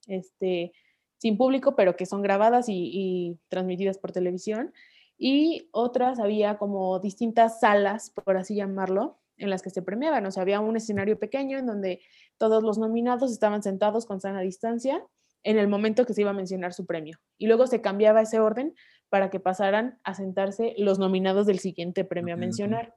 este, 0.06 0.72
sin 1.16 1.38
público, 1.38 1.74
pero 1.74 1.96
que 1.96 2.04
son 2.04 2.20
grabadas 2.20 2.66
y, 2.68 3.38
transmitidas 3.48 3.96
por 3.96 4.12
televisión. 4.12 4.74
Y 5.16 5.70
otras 5.72 6.20
había 6.20 6.58
como 6.58 6.98
distintas 6.98 7.60
salas, 7.60 8.10
por 8.10 8.36
así 8.36 8.56
llamarlo, 8.56 9.16
en 9.36 9.50
las 9.50 9.62
que 9.62 9.70
se 9.70 9.82
premiaban. 9.82 10.24
O 10.26 10.30
sea, 10.30 10.42
había 10.42 10.60
un 10.60 10.76
escenario 10.76 11.18
pequeño 11.18 11.58
en 11.58 11.66
donde 11.66 12.00
todos 12.38 12.62
los 12.62 12.78
nominados 12.78 13.32
estaban 13.32 13.62
sentados 13.62 14.06
con 14.06 14.20
sana 14.20 14.40
distancia 14.40 15.04
en 15.42 15.58
el 15.58 15.68
momento 15.68 16.06
que 16.06 16.14
se 16.14 16.22
iba 16.22 16.30
a 16.30 16.34
mencionar 16.34 16.72
su 16.72 16.86
premio. 16.86 17.18
Y 17.38 17.46
luego 17.46 17.66
se 17.66 17.80
cambiaba 17.80 18.22
ese 18.22 18.40
orden 18.40 18.74
para 19.08 19.30
que 19.30 19.40
pasaran 19.40 20.00
a 20.02 20.14
sentarse 20.14 20.74
los 20.78 20.98
nominados 20.98 21.46
del 21.46 21.60
siguiente 21.60 22.04
premio 22.04 22.34
a 22.34 22.38
mencionar. 22.38 22.94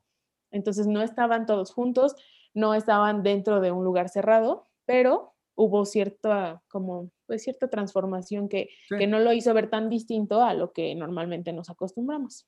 Entonces 0.52 0.88
no 0.88 1.02
estaban 1.02 1.46
todos 1.46 1.72
juntos, 1.72 2.16
no 2.54 2.74
estaban 2.74 3.22
dentro 3.22 3.62
de 3.62 3.72
un 3.72 3.84
lugar 3.84 4.10
cerrado, 4.10 4.68
pero 4.86 5.36
hubo 5.56 5.86
cierta, 5.86 6.64
como, 6.70 7.12
pues 7.28 7.44
cierta 7.44 7.70
transformación 7.70 8.50
que, 8.50 8.70
que 8.98 9.06
no 9.06 9.20
lo 9.20 9.34
hizo 9.34 9.54
ver 9.54 9.70
tan 9.70 9.90
distinto 9.90 10.42
a 10.42 10.54
lo 10.54 10.72
que 10.72 10.96
normalmente 10.96 11.54
nos 11.54 11.70
acostumbramos. 11.70 12.48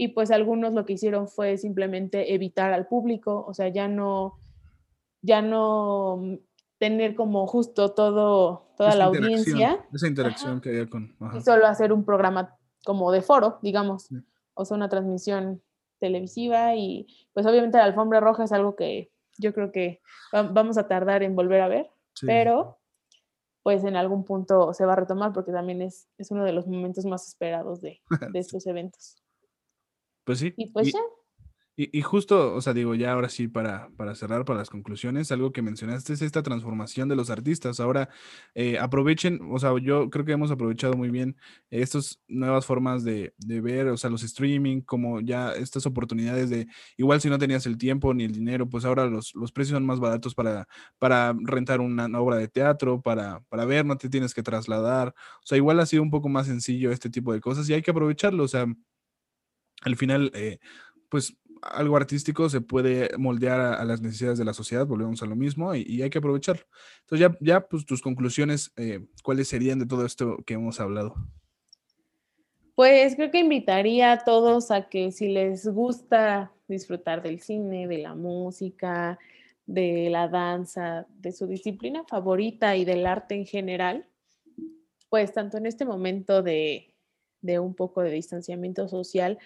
Y 0.00 0.08
pues 0.08 0.30
algunos 0.30 0.74
lo 0.74 0.84
que 0.84 0.92
hicieron 0.92 1.26
fue 1.26 1.58
simplemente 1.58 2.32
evitar 2.32 2.72
al 2.72 2.86
público, 2.86 3.44
o 3.48 3.52
sea, 3.52 3.66
ya 3.66 3.88
no, 3.88 4.38
ya 5.22 5.42
no 5.42 6.38
tener 6.78 7.16
como 7.16 7.48
justo 7.48 7.94
todo, 7.94 8.70
toda 8.76 8.94
la 8.94 9.06
audiencia. 9.06 9.84
Esa 9.92 10.06
interacción 10.06 10.60
que 10.60 10.68
había 10.68 10.88
con... 10.88 11.16
Y 11.34 11.40
solo 11.40 11.66
hacer 11.66 11.92
un 11.92 12.04
programa 12.04 12.56
como 12.84 13.10
de 13.10 13.22
foro, 13.22 13.58
digamos, 13.60 14.08
o 14.54 14.64
sea, 14.64 14.76
una 14.76 14.88
transmisión 14.88 15.64
televisiva 15.98 16.76
y 16.76 17.08
pues 17.32 17.44
obviamente 17.44 17.78
la 17.78 17.84
alfombra 17.84 18.20
roja 18.20 18.44
es 18.44 18.52
algo 18.52 18.76
que 18.76 19.10
yo 19.36 19.52
creo 19.52 19.72
que 19.72 20.00
vamos 20.32 20.78
a 20.78 20.86
tardar 20.86 21.24
en 21.24 21.34
volver 21.34 21.60
a 21.60 21.66
ver, 21.66 21.90
pero 22.22 22.78
pues 23.64 23.82
en 23.82 23.96
algún 23.96 24.24
punto 24.24 24.72
se 24.74 24.86
va 24.86 24.92
a 24.92 24.96
retomar 24.96 25.32
porque 25.32 25.50
también 25.50 25.82
es, 25.82 26.08
es 26.18 26.30
uno 26.30 26.44
de 26.44 26.52
los 26.52 26.68
momentos 26.68 27.04
más 27.04 27.26
esperados 27.26 27.80
de, 27.80 28.00
de 28.32 28.38
estos 28.38 28.64
eventos. 28.68 29.16
Pues 30.28 30.40
sí. 30.40 30.52
Y 30.58 30.70
pues 30.70 30.92
ya. 30.92 31.00
Y, 31.80 32.02
justo, 32.02 32.56
o 32.56 32.60
sea, 32.60 32.74
digo, 32.74 32.96
ya 32.96 33.12
ahora 33.12 33.28
sí, 33.28 33.46
para, 33.46 33.88
para 33.96 34.16
cerrar, 34.16 34.44
para 34.44 34.58
las 34.58 34.68
conclusiones, 34.68 35.30
algo 35.30 35.52
que 35.52 35.62
mencionaste 35.62 36.12
es 36.12 36.22
esta 36.22 36.42
transformación 36.42 37.08
de 37.08 37.14
los 37.14 37.30
artistas. 37.30 37.78
Ahora, 37.78 38.08
eh, 38.56 38.80
aprovechen, 38.80 39.38
o 39.52 39.60
sea, 39.60 39.72
yo 39.80 40.10
creo 40.10 40.24
que 40.24 40.32
hemos 40.32 40.50
aprovechado 40.50 40.94
muy 40.94 41.08
bien 41.10 41.36
estas 41.70 42.20
nuevas 42.26 42.66
formas 42.66 43.04
de, 43.04 43.32
de, 43.38 43.60
ver, 43.60 43.86
o 43.86 43.96
sea, 43.96 44.10
los 44.10 44.24
streaming, 44.24 44.80
como 44.80 45.20
ya 45.20 45.52
estas 45.52 45.86
oportunidades 45.86 46.50
de, 46.50 46.66
igual 46.96 47.20
si 47.20 47.30
no 47.30 47.38
tenías 47.38 47.64
el 47.64 47.78
tiempo 47.78 48.12
ni 48.12 48.24
el 48.24 48.32
dinero, 48.32 48.68
pues 48.68 48.84
ahora 48.84 49.06
los, 49.06 49.32
los 49.36 49.52
precios 49.52 49.76
son 49.76 49.86
más 49.86 50.00
baratos 50.00 50.34
para, 50.34 50.66
para 50.98 51.32
rentar 51.44 51.80
una, 51.80 52.06
obra 52.20 52.36
de 52.38 52.48
teatro, 52.48 53.00
para, 53.00 53.40
para 53.48 53.64
ver, 53.64 53.86
no 53.86 53.96
te 53.96 54.08
tienes 54.08 54.34
que 54.34 54.42
trasladar. 54.42 55.14
O 55.44 55.46
sea, 55.46 55.56
igual 55.56 55.78
ha 55.78 55.86
sido 55.86 56.02
un 56.02 56.10
poco 56.10 56.28
más 56.28 56.48
sencillo 56.48 56.90
este 56.90 57.08
tipo 57.08 57.32
de 57.32 57.40
cosas 57.40 57.70
y 57.70 57.74
hay 57.74 57.82
que 57.82 57.92
aprovecharlo, 57.92 58.42
o 58.42 58.48
sea, 58.48 58.66
al 59.82 59.96
final, 59.96 60.30
eh, 60.34 60.58
pues 61.08 61.36
algo 61.62 61.96
artístico 61.96 62.48
se 62.48 62.60
puede 62.60 63.10
moldear 63.18 63.60
a, 63.60 63.84
las 63.84 64.00
necesidades 64.00 64.38
de 64.38 64.44
la 64.44 64.54
sociedad, 64.54 64.86
volvemos 64.86 65.22
a 65.22 65.26
lo 65.26 65.36
mismo, 65.36 65.74
y, 65.74 66.02
hay 66.02 66.10
que 66.10 66.18
aprovecharlo. 66.18 66.64
Entonces, 67.00 67.28
ya, 67.28 67.36
ya 67.40 67.60
pues 67.66 67.84
tus 67.84 68.00
conclusiones, 68.00 68.72
eh, 68.76 69.00
¿cuáles 69.22 69.48
serían 69.48 69.78
de 69.78 69.86
todo 69.86 70.06
esto 70.06 70.36
que 70.46 70.54
hemos 70.54 70.80
hablado? 70.80 71.14
Pues 72.74 73.16
creo 73.16 73.30
que 73.30 73.40
invitaría 73.40 74.12
a 74.12 74.18
todos 74.24 74.70
a 74.70 74.88
que 74.88 75.10
si 75.10 75.28
les 75.28 75.66
gusta 75.66 76.52
disfrutar 76.68 77.22
del 77.22 77.40
cine, 77.40 77.88
de 77.88 77.98
la 77.98 78.14
música, 78.14 79.18
de 79.66 80.08
la 80.10 80.28
danza, 80.28 81.06
de 81.08 81.32
su 81.32 81.46
disciplina 81.46 82.04
favorita 82.04 82.76
y 82.76 82.84
del 82.84 83.04
arte 83.06 83.34
en 83.34 83.46
general, 83.46 84.06
pues 85.08 85.32
tanto 85.32 85.56
en 85.56 85.66
este 85.66 85.84
momento 85.84 86.42
de, 86.42 86.94
de 87.40 87.58
un 87.58 87.74
poco 87.74 88.02
de 88.02 88.10
distanciamiento 88.10 88.88
social, 88.88 89.38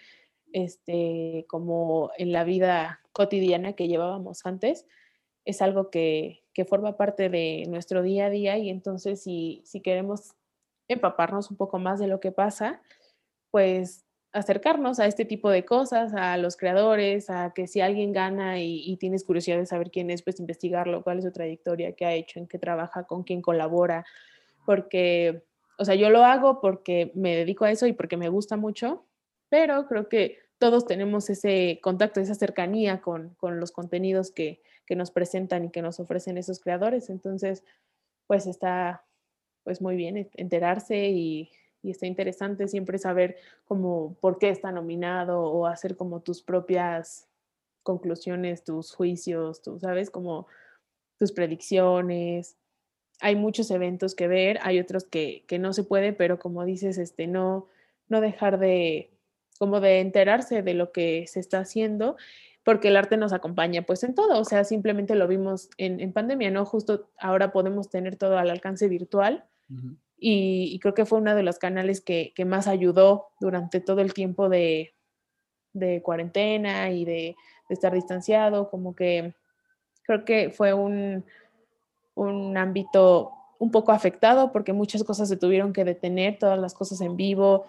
este, 0.53 1.47
como 1.49 2.11
en 2.17 2.33
la 2.33 2.45
vida 2.45 3.01
cotidiana 3.13 3.75
que 3.75 3.89
llevábamos 3.89 4.45
antes, 4.47 4.87
es 5.45 5.63
algo 5.63 5.91
que, 5.91 6.41
forma 6.69 6.97
parte 6.97 7.29
de 7.29 7.65
nuestro 7.69 8.03
día 8.03 8.27
a 8.27 8.31
día 8.31 8.59
y 8.59 8.69
entonces 8.69 9.23
si, 9.23 9.63
si 9.65 9.81
queremos 9.81 10.35
empaparnos 10.87 11.51
un 11.51 11.57
poco 11.57 11.79
más 11.79 11.99
de 11.99 12.07
lo 12.07 12.21
que 12.21 12.31
pasa, 12.31 12.83
pues 13.51 14.05
acercarnos 14.33 14.99
a 14.99 15.07
este 15.07 15.25
tipo 15.25 15.51
de 15.51 15.65
cosas, 15.65 16.15
a 16.15 16.37
los 16.39 16.57
creadores, 16.57 17.29
a 17.29 17.53
que 17.55 17.67
si 17.67 17.81
alguien 17.81 18.13
gana 18.13 18.61
y, 18.61 18.97
tienes 18.97 19.25
curiosidad 19.25 19.59
de 19.59 19.67
saber 19.67 19.91
quién 19.91 20.11
es, 20.11 20.23
pues 20.23 20.41
investigarlo, 20.41 21.03
cuál 21.03 21.19
es 21.19 21.25
su 21.25 21.33
trayectoria, 21.33 21.93
qué 21.93 22.07
ha 22.07 22.15
hecho, 22.15 22.39
en 22.39 22.47
qué 22.47 22.59
trabaja, 22.59 23.05
con 23.05 23.25
quién 23.25 23.43
colabora, 23.43 24.05
porque, 24.65 25.45
o 25.79 25.85
sea, 25.85 25.95
yo 25.95 26.09
lo 26.09 26.25
hago 26.25 26.61
porque 26.61 27.13
me 27.15 27.37
dedico 27.37 27.67
a 27.67 27.71
eso 27.71 27.87
y 27.87 27.93
porque 27.93 28.17
me 28.17 28.31
gusta 28.31 28.57
mucho, 28.57 29.05
pero 29.51 29.87
creo 29.87 30.09
que 30.09 30.39
todos 30.63 30.87
tenemos 30.87 31.29
ese 31.29 31.81
contacto, 31.83 32.21
esa 32.21 32.37
cercanía 32.37 33.01
con, 33.01 33.37
los 33.41 33.73
contenidos 33.73 34.31
que, 34.31 34.63
nos 34.91 35.11
presentan 35.11 35.65
y 35.65 35.71
que 35.71 35.83
nos 35.83 35.99
ofrecen 35.99 36.39
esos 36.39 36.61
creadores. 36.61 37.11
Entonces, 37.11 37.65
pues 38.29 38.47
está 38.47 39.05
pues 39.65 39.81
muy 39.81 39.97
bien 39.97 40.31
enterarse 40.35 41.09
y, 41.09 41.51
está 41.83 42.07
interesante 42.07 42.69
siempre 42.69 42.99
saber 42.99 43.39
cómo, 43.65 44.17
por 44.21 44.39
qué 44.39 44.51
está 44.51 44.71
nominado 44.71 45.41
o 45.41 45.67
hacer 45.67 45.97
como 45.97 46.21
tus 46.21 46.43
propias 46.43 47.27
conclusiones, 47.83 48.63
tus 48.63 48.95
juicios, 48.95 49.63
tú 49.63 49.81
sabes, 49.81 50.11
como 50.11 50.47
tus 51.19 51.33
predicciones. 51.33 52.57
Hay 53.21 53.35
muchos 53.35 53.73
eventos 53.73 54.15
que 54.15 54.29
ver, 54.29 54.61
hay 54.63 54.79
otros 54.79 55.03
que, 55.03 55.45
que 55.49 55.59
no 55.59 55.73
se 55.73 55.83
puede, 55.83 56.13
pero 56.13 56.39
como 56.39 56.65
dices, 56.65 56.99
este, 56.99 57.27
no, 57.27 57.67
no 58.09 58.21
dejar 58.21 58.61
de, 58.61 59.12
como 59.63 59.79
de 59.79 60.01
enterarse 60.01 60.61
de 60.63 60.75
lo 60.75 60.91
que 60.91 61.25
se 61.29 61.39
está 61.39 61.61
haciendo, 61.61 62.17
porque 62.65 62.89
el 62.89 62.97
arte 62.97 63.17
nos 63.17 63.33
acompaña 63.33 63.83
pues 63.83 64.03
en 64.03 64.13
todo, 64.13 64.41
o 64.41 64.45
sea, 64.45 64.65
simplemente 64.65 65.15
lo 65.15 65.29
vimos 65.29 65.71
en, 65.79 66.13
pandemia, 66.13 66.51
¿no? 66.51 66.65
Justo 66.65 67.11
ahora 67.17 67.53
podemos 67.53 67.89
tener 67.89 68.17
todo 68.17 68.39
al 68.39 68.51
alcance 68.51 68.89
virtual 68.89 69.45
y, 70.19 70.81
creo 70.81 70.95
que 70.95 71.07
fue 71.07 71.21
uno 71.21 71.37
de 71.37 71.45
los 71.45 71.61
canales 71.61 72.01
que, 72.01 72.35
más 72.45 72.67
ayudó 72.67 73.29
durante 73.39 73.79
todo 73.79 74.01
el 74.01 74.15
tiempo 74.15 74.49
de, 74.49 74.95
cuarentena 76.03 76.91
y 76.91 77.05
de, 77.05 77.37
estar 77.69 77.95
distanciado, 77.95 78.69
como 78.69 78.97
que 78.97 79.33
creo 80.03 80.25
que 80.25 80.51
fue 80.51 80.75
un, 80.75 81.25
un 82.17 82.57
ámbito 82.57 83.31
un 83.61 83.71
poco 83.71 83.93
afectado 83.93 84.51
porque 84.51 84.73
muchas 84.73 85.05
cosas 85.05 85.29
se 85.29 85.37
tuvieron 85.37 85.73
que 85.73 85.85
detener, 85.85 86.37
todas 86.37 86.59
las 86.59 86.75
cosas 86.75 87.01
en 87.01 87.17
vivo, 87.17 87.67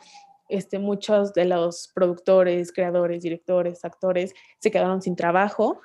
este, 0.54 0.80
muchos 0.80 1.34
de 1.34 1.46
los 1.46 1.90
productores, 1.94 2.72
creadores, 2.72 3.24
directores, 3.24 3.84
actores 3.84 4.34
se 4.60 4.72
quedaron 4.72 5.02
sin 5.02 5.16
trabajo, 5.16 5.82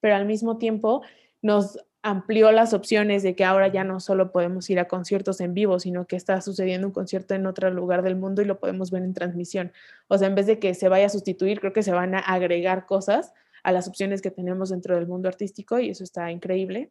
pero 0.00 0.14
al 0.14 0.26
mismo 0.26 0.58
tiempo 0.58 1.02
nos 1.42 1.78
amplió 2.02 2.50
las 2.52 2.72
opciones 2.74 3.22
de 3.22 3.34
que 3.36 3.44
ahora 3.44 3.68
ya 3.68 3.84
no 3.84 4.00
solo 4.00 4.32
podemos 4.32 4.68
ir 4.70 4.80
a 4.80 4.88
conciertos 4.88 5.40
en 5.40 5.54
vivo, 5.54 5.78
sino 5.78 6.06
que 6.06 6.16
está 6.16 6.40
sucediendo 6.40 6.86
un 6.86 6.92
concierto 6.92 7.34
en 7.34 7.46
otro 7.46 7.70
lugar 7.70 8.02
del 8.02 8.16
mundo 8.16 8.42
y 8.42 8.44
lo 8.44 8.58
podemos 8.58 8.90
ver 8.90 9.02
en 9.02 9.14
transmisión. 9.14 9.72
O 10.08 10.18
sea, 10.18 10.28
en 10.28 10.34
vez 10.34 10.46
de 10.46 10.58
que 10.58 10.74
se 10.74 10.88
vaya 10.88 11.06
a 11.06 11.10
sustituir, 11.10 11.60
creo 11.60 11.72
que 11.72 11.82
se 11.82 11.92
van 11.92 12.14
a 12.14 12.18
agregar 12.18 12.86
cosas 12.86 13.32
a 13.62 13.72
las 13.72 13.86
opciones 13.86 14.22
que 14.22 14.30
tenemos 14.30 14.70
dentro 14.70 14.96
del 14.96 15.06
mundo 15.06 15.28
artístico 15.28 15.78
y 15.78 15.90
eso 15.90 16.02
está 16.02 16.30
increíble. 16.32 16.90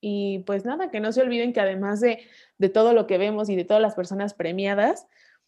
Y 0.00 0.40
pues 0.40 0.66
nada, 0.66 0.90
que 0.90 1.00
no 1.00 1.12
se 1.12 1.22
olviden 1.22 1.54
que 1.54 1.60
además 1.60 2.00
de, 2.00 2.20
de 2.58 2.68
todo 2.68 2.92
lo 2.92 3.06
que 3.06 3.16
vemos 3.16 3.48
y 3.48 3.56
de 3.56 3.64
todas 3.64 3.82
las 3.82 3.94
personas 3.94 4.34
premiadas, 4.34 5.06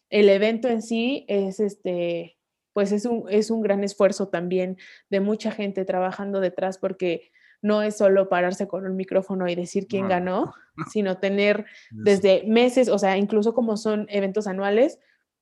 el 0.09 0.29
evento 0.29 0.67
en 0.67 0.81
sí 0.81 1.25
es 1.27 1.59
este, 1.59 2.37
pues 2.73 2.91
es 2.91 3.05
un, 3.05 3.25
es 3.29 3.49
un 3.51 3.61
gran 3.61 3.83
esfuerzo 3.83 4.27
también 4.27 4.77
de 5.09 5.19
mucha 5.19 5.51
gente 5.51 5.85
trabajando 5.85 6.39
detrás 6.39 6.77
porque 6.77 7.31
no 7.61 7.81
es 7.81 7.97
solo 7.97 8.29
pararse 8.29 8.67
con 8.67 8.85
un 8.85 8.95
micrófono 8.95 9.47
y 9.47 9.55
decir 9.55 9.87
quién 9.87 10.07
ganó, 10.07 10.53
sino 10.91 11.17
tener 11.17 11.65
desde 11.89 12.43
meses, 12.45 12.87
o 12.89 12.99
sea, 12.99 13.17
incluso 13.17 13.53
como 13.53 13.77
son 13.77 14.05
eventos 14.09 14.47
anuales, 14.47 14.99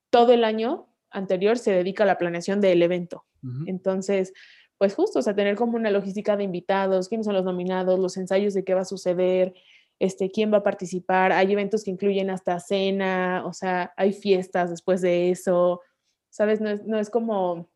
todo 0.10 0.32
el 0.32 0.44
año 0.44 0.88
anterior 1.10 1.58
se 1.58 1.72
dedica 1.72 2.04
a 2.04 2.08
la 2.08 2.18
planeación 2.18 2.62
del 2.62 2.82
evento. 2.82 3.26
Entonces, 3.68 4.34
pues 4.80 4.96
justo, 4.96 5.20
o 5.20 5.22
sea, 5.22 5.36
tener 5.36 5.56
como 5.56 5.78
una 5.78 5.92
logística 5.92 6.36
de 6.36 6.44
invitados, 6.44 7.10
quiénes 7.10 7.26
son 7.26 7.36
los 7.36 7.46
nominados, 7.46 8.00
los 8.00 8.18
ensayos 8.18 8.56
de 8.56 8.64
qué 8.64 8.74
va 8.74 8.82
a 8.82 8.86
suceder, 8.86 9.54
este, 10.00 10.32
quién 10.32 10.52
va 10.52 10.58
a 10.58 10.64
participar. 10.64 11.32
Hay 11.32 11.52
eventos 11.52 11.84
que 11.84 11.92
incluyen 11.92 12.30
hasta 12.30 12.60
cena, 12.60 13.44
o 13.46 13.54
sea, 13.54 13.94
hay 13.98 14.14
fiestas 14.14 14.70
después 14.70 15.02
de 15.02 15.32
eso, 15.32 15.82
¿sabes? 16.30 16.62
No 16.62 16.70
es, 16.70 16.84
no 16.86 17.00
es 17.00 17.10
como 17.10 17.70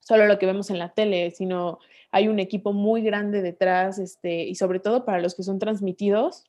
solo 0.00 0.26
lo 0.26 0.38
que 0.38 0.46
vemos 0.46 0.70
en 0.70 0.78
la 0.78 0.92
tele, 0.92 1.30
sino 1.30 1.78
hay 2.10 2.28
un 2.28 2.40
equipo 2.40 2.72
muy 2.72 3.02
grande 3.02 3.42
detrás, 3.42 3.98
este, 3.98 4.44
y 4.44 4.54
sobre 4.56 4.80
todo 4.80 5.04
para 5.04 5.20
los 5.20 5.34
que 5.34 5.44
son 5.44 5.58
transmitidos, 5.58 6.44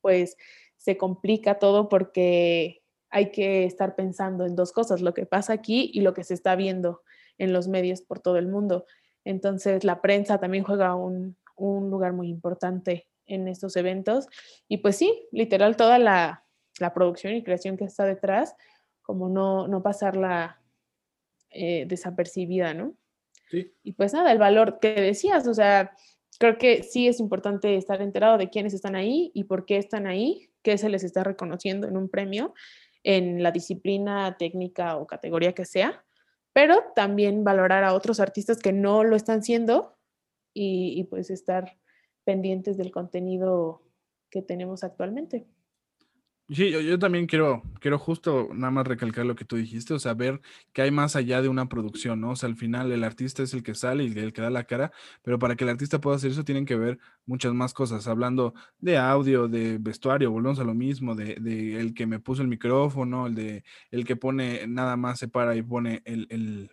pues 0.00 0.36
se 0.76 0.96
complica 0.96 1.58
todo 1.58 1.88
porque 1.88 2.82
hay 3.10 3.30
que 3.30 3.64
estar 3.64 3.94
pensando 3.96 4.44
en 4.44 4.54
dos 4.54 4.72
cosas, 4.72 5.00
lo 5.00 5.14
que 5.14 5.24
pasa 5.24 5.54
aquí 5.54 5.90
y 5.94 6.02
lo 6.02 6.12
que 6.12 6.24
se 6.24 6.34
está 6.34 6.56
viendo 6.56 7.02
en 7.38 7.52
los 7.52 7.68
medios 7.68 8.02
por 8.02 8.20
todo 8.20 8.36
el 8.36 8.48
mundo. 8.48 8.84
Entonces, 9.24 9.84
la 9.84 10.02
prensa 10.02 10.38
también 10.38 10.64
juega 10.64 10.94
un, 10.94 11.36
un 11.56 11.90
lugar 11.90 12.12
muy 12.12 12.28
importante 12.28 13.07
en 13.28 13.46
estos 13.46 13.76
eventos. 13.76 14.26
Y 14.66 14.78
pues 14.78 14.96
sí, 14.96 15.28
literal, 15.30 15.76
toda 15.76 15.98
la, 15.98 16.44
la 16.80 16.92
producción 16.92 17.34
y 17.34 17.44
creación 17.44 17.76
que 17.76 17.84
está 17.84 18.04
detrás, 18.04 18.56
como 19.02 19.28
no, 19.28 19.68
no 19.68 19.82
pasarla 19.82 20.60
eh, 21.50 21.86
desapercibida, 21.86 22.74
¿no? 22.74 22.94
Sí. 23.50 23.72
Y 23.82 23.92
pues 23.92 24.12
nada, 24.12 24.32
el 24.32 24.38
valor 24.38 24.78
que 24.80 24.94
decías, 24.94 25.46
o 25.46 25.54
sea, 25.54 25.92
creo 26.38 26.58
que 26.58 26.82
sí 26.82 27.08
es 27.08 27.20
importante 27.20 27.76
estar 27.76 28.02
enterado 28.02 28.36
de 28.38 28.50
quiénes 28.50 28.74
están 28.74 28.96
ahí 28.96 29.30
y 29.34 29.44
por 29.44 29.64
qué 29.64 29.78
están 29.78 30.06
ahí, 30.06 30.50
qué 30.62 30.76
se 30.76 30.88
les 30.88 31.04
está 31.04 31.24
reconociendo 31.24 31.88
en 31.88 31.96
un 31.96 32.08
premio, 32.08 32.54
en 33.02 33.42
la 33.42 33.50
disciplina 33.50 34.36
técnica 34.38 34.96
o 34.96 35.06
categoría 35.06 35.54
que 35.54 35.64
sea, 35.64 36.04
pero 36.52 36.84
también 36.94 37.44
valorar 37.44 37.84
a 37.84 37.94
otros 37.94 38.20
artistas 38.20 38.58
que 38.58 38.72
no 38.72 39.04
lo 39.04 39.16
están 39.16 39.42
siendo 39.42 39.96
y, 40.52 40.94
y 40.98 41.04
pues 41.04 41.30
estar 41.30 41.78
pendientes 42.28 42.76
del 42.76 42.90
contenido 42.90 43.80
que 44.28 44.42
tenemos 44.42 44.84
actualmente. 44.84 45.46
Sí, 46.50 46.70
yo, 46.70 46.98
también 46.98 47.26
quiero, 47.26 47.62
quiero 47.80 47.98
justo 47.98 48.50
nada 48.52 48.70
más 48.70 48.86
recalcar 48.86 49.24
lo 49.24 49.34
que 49.34 49.46
tú 49.46 49.56
dijiste, 49.56 49.94
o 49.94 49.98
sea, 49.98 50.12
ver 50.12 50.42
que 50.74 50.82
hay 50.82 50.90
más 50.90 51.16
allá 51.16 51.40
de 51.40 51.48
una 51.48 51.70
producción, 51.70 52.20
¿no? 52.20 52.32
O 52.32 52.36
sea, 52.36 52.50
al 52.50 52.56
final 52.56 52.92
el 52.92 53.02
artista 53.02 53.42
es 53.42 53.54
el 53.54 53.62
que 53.62 53.74
sale 53.74 54.04
y 54.04 54.18
el 54.18 54.34
que 54.34 54.42
da 54.42 54.50
la 54.50 54.64
cara, 54.64 54.92
pero 55.22 55.38
para 55.38 55.56
que 55.56 55.64
el 55.64 55.70
artista 55.70 56.02
pueda 56.02 56.16
hacer 56.16 56.32
eso 56.32 56.44
tienen 56.44 56.66
que 56.66 56.76
ver 56.76 56.98
muchas 57.24 57.54
más 57.54 57.72
cosas, 57.72 58.06
hablando 58.06 58.52
de 58.78 58.98
audio, 58.98 59.48
de 59.48 59.78
vestuario, 59.78 60.30
volvemos 60.30 60.58
a 60.58 60.64
lo 60.64 60.74
mismo, 60.74 61.14
de, 61.14 61.36
de 61.36 61.80
el 61.80 61.94
que 61.94 62.06
me 62.06 62.20
puso 62.20 62.42
el 62.42 62.48
micrófono, 62.48 63.26
el 63.26 63.34
de 63.34 63.64
el 63.90 64.04
que 64.04 64.16
pone, 64.16 64.66
nada 64.66 64.98
más 64.98 65.18
se 65.18 65.28
para 65.28 65.56
y 65.56 65.62
pone 65.62 66.02
el 66.04 66.70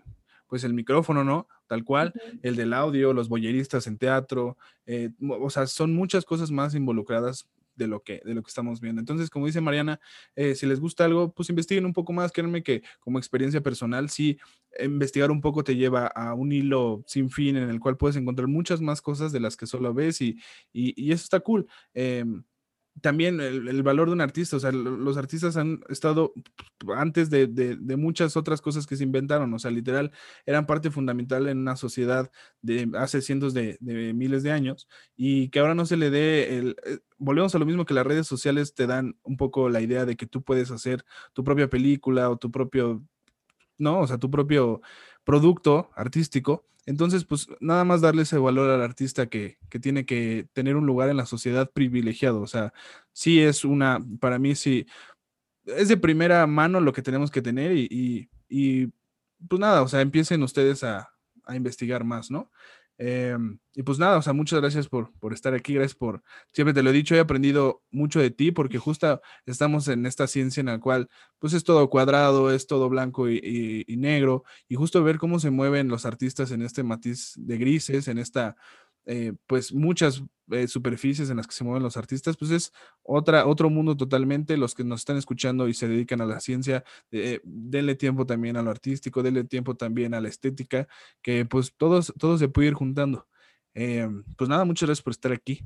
pues 0.55 0.63
el 0.63 0.73
micrófono, 0.73 1.25
¿no? 1.25 1.49
Tal 1.67 1.83
cual, 1.83 2.13
uh 2.15 2.17
-huh. 2.17 2.39
el 2.43 2.55
del 2.55 2.71
audio, 2.71 3.11
los 3.11 3.27
boyeristas 3.27 3.87
en 3.87 3.97
teatro, 3.97 4.55
eh, 4.85 5.09
o 5.19 5.49
sea, 5.49 5.67
son 5.67 5.93
muchas 5.93 6.23
cosas 6.23 6.49
más 6.49 6.75
involucradas 6.75 7.49
de 7.75 7.87
lo 7.87 7.99
que, 8.03 8.21
de 8.23 8.33
lo 8.33 8.41
que 8.41 8.47
estamos 8.47 8.79
viendo. 8.79 9.01
Entonces, 9.01 9.29
como 9.29 9.47
dice 9.47 9.59
Mariana, 9.59 9.99
eh, 10.33 10.55
si 10.55 10.65
les 10.65 10.79
gusta 10.79 11.03
algo, 11.03 11.33
pues 11.33 11.49
investiguen 11.49 11.85
un 11.85 11.91
poco 11.91 12.13
más. 12.13 12.31
Créanme 12.31 12.63
que 12.63 12.83
como 13.01 13.19
experiencia 13.19 13.59
personal, 13.59 14.09
sí, 14.09 14.37
investigar 14.81 15.29
un 15.29 15.41
poco 15.41 15.61
te 15.61 15.75
lleva 15.75 16.07
a 16.07 16.33
un 16.35 16.53
hilo 16.53 17.03
sin 17.05 17.29
fin 17.29 17.57
en 17.57 17.69
el 17.69 17.81
cual 17.81 17.97
puedes 17.97 18.15
encontrar 18.15 18.47
muchas 18.47 18.79
más 18.79 19.01
cosas 19.01 19.33
de 19.33 19.41
las 19.41 19.57
que 19.57 19.65
solo 19.67 19.93
ves 19.93 20.21
y, 20.21 20.37
y, 20.71 20.93
y 20.95 21.11
eso 21.11 21.25
está 21.25 21.41
cool. 21.41 21.67
Eh, 21.93 22.23
también 23.01 23.39
el, 23.41 23.67
el, 23.67 23.83
valor 23.83 24.07
de 24.07 24.13
un 24.13 24.21
artista, 24.21 24.55
o 24.55 24.59
sea, 24.59 24.71
los 24.71 25.17
artistas 25.17 25.57
han 25.57 25.81
estado 25.89 26.33
antes 26.95 27.29
de, 27.29 27.47
de, 27.47 27.75
de, 27.75 27.97
muchas 27.97 28.37
otras 28.37 28.61
cosas 28.61 28.87
que 28.87 28.95
se 28.95 29.03
inventaron, 29.03 29.53
o 29.53 29.59
sea, 29.59 29.71
literal, 29.71 30.11
eran 30.45 30.65
parte 30.65 30.91
fundamental 30.91 31.47
en 31.47 31.59
una 31.59 31.75
sociedad 31.75 32.31
de 32.61 32.89
hace 32.97 33.21
cientos 33.21 33.53
de, 33.53 33.77
de 33.81 34.13
miles 34.13 34.43
de 34.43 34.51
años 34.51 34.87
y 35.15 35.49
que 35.49 35.59
ahora 35.59 35.75
no 35.75 35.85
se 35.85 35.97
le 35.97 36.09
dé 36.09 36.57
el... 36.57 36.75
Eh, 36.85 36.99
volvemos 37.17 37.53
a 37.55 37.59
lo 37.59 37.65
mismo 37.65 37.85
que 37.85 37.93
las 37.93 38.07
redes 38.07 38.27
sociales 38.27 38.73
te 38.73 38.87
dan 38.87 39.17
un 39.23 39.37
poco 39.37 39.69
la 39.69 39.81
idea 39.81 40.05
de 40.05 40.15
que 40.15 40.27
tú 40.27 40.41
puedes 40.41 40.71
hacer 40.71 41.05
tu 41.33 41.43
propia 41.43 41.69
película 41.69 42.29
o 42.29 42.37
tu 42.37 42.51
propio, 42.51 43.03
no, 43.77 43.99
o 43.99 44.07
sea, 44.07 44.17
tu 44.17 44.31
propio 44.31 44.81
producto 45.23 45.89
artístico. 45.95 46.65
Entonces, 46.85 47.25
pues 47.25 47.47
nada 47.59 47.83
más 47.83 48.01
darle 48.01 48.23
ese 48.23 48.37
valor 48.37 48.69
al 48.69 48.81
artista 48.81 49.27
que, 49.27 49.57
que, 49.69 49.79
tiene 49.79 50.05
que 50.05 50.47
tener 50.53 50.75
un 50.75 50.85
lugar 50.85 51.09
en 51.09 51.17
la 51.17 51.25
sociedad 51.25 51.71
privilegiado. 51.71 52.41
O 52.41 52.47
sea, 52.47 52.73
sí 53.11 53.41
es 53.41 53.65
una, 53.65 53.99
para 54.19 54.37
mí 54.39 54.55
sí, 54.55 54.85
es 55.65 55.87
de 55.87 55.97
primera 55.97 56.45
mano 56.47 56.79
lo 56.79 56.93
que 56.93 57.01
tenemos 57.01 57.31
que 57.31 57.41
tener 57.41 57.71
y, 57.71 57.87
y, 57.89 58.29
y 58.49 58.87
pues 59.47 59.59
nada, 59.59 59.81
o 59.81 59.87
sea, 59.87 60.01
empiecen 60.01 60.43
ustedes 60.43 60.83
a, 60.83 61.09
a 61.45 61.55
investigar 61.55 62.03
más, 62.03 62.29
¿no? 62.31 62.51
Eh, 62.97 63.37
y 63.73 63.83
pues 63.83 63.99
nada, 63.99 64.17
o 64.17 64.21
sea, 64.21 64.31
muchas 64.31 64.61
gracias 64.61 64.87
por, 64.87 65.11
por, 65.19 65.33
estar 65.33 65.53
aquí, 65.53 65.73
gracias 65.73 65.95
por, 65.95 66.23
siempre 66.53 66.73
te 66.73 66.81
lo 66.81 66.91
he 66.91 66.93
dicho, 66.93 67.13
he 67.13 67.19
aprendido 67.19 67.83
mucho 67.91 68.21
de 68.21 68.31
ti 68.31 68.51
porque 68.51 68.77
justo 68.77 69.21
estamos 69.45 69.89
en 69.89 70.05
esta 70.05 70.27
ciencia 70.27 70.61
en 70.61 70.67
la 70.67 70.79
cual 70.79 71.09
pues 71.39 71.51
es 71.51 71.65
todo 71.65 71.89
cuadrado, 71.89 72.51
es 72.51 72.67
todo 72.67 72.87
blanco 72.87 73.29
y 73.29 73.83
negro, 73.97 74.45
y 74.69 74.75
justo 74.75 75.03
ver 75.03 75.17
cómo 75.17 75.39
se 75.39 75.49
mueven 75.49 75.89
los 75.89 76.05
artistas 76.05 76.51
en 76.51 76.61
este 76.61 76.83
matiz 76.83 77.33
de 77.35 77.57
grises, 77.57 78.07
en 78.07 78.17
esta, 78.17 78.55
eh, 79.05 79.33
pues 79.47 79.73
muchas 79.73 80.23
eh, 80.51 80.67
superficies 80.67 81.31
en 81.31 81.37
las 81.37 81.47
que 81.47 81.55
se 81.55 81.63
mueven 81.63 81.81
los 81.81 81.97
artistas, 81.97 82.37
pues 82.37 82.51
es 82.51 82.71
otra, 83.01 83.47
otro 83.47 83.71
mundo 83.71 83.97
totalmente. 83.97 84.57
Los 84.57 84.75
que 84.75 84.83
nos 84.83 85.01
están 85.01 85.17
escuchando 85.17 85.67
y 85.67 85.73
se 85.73 85.87
dedican 85.87 86.21
a 86.21 86.25
la 86.25 86.39
ciencia, 86.39 86.83
eh, 87.11 87.39
denle 87.43 87.95
tiempo 87.95 88.27
también 88.27 88.55
a 88.55 88.61
lo 88.61 88.69
artístico, 88.69 89.23
denle 89.23 89.43
tiempo 89.43 89.75
también 89.75 90.13
a 90.13 90.21
la 90.21 90.29
estética, 90.29 90.87
que 91.23 91.45
pues 91.45 91.73
todos, 91.75 92.13
todos 92.19 92.39
se 92.39 92.47
puede 92.47 92.67
ir 92.67 92.73
juntando. 92.75 93.27
Eh, 93.73 94.07
pues 94.37 94.47
nada, 94.47 94.65
muchas 94.65 94.87
gracias 94.87 95.03
por 95.03 95.11
estar 95.11 95.31
aquí. 95.31 95.65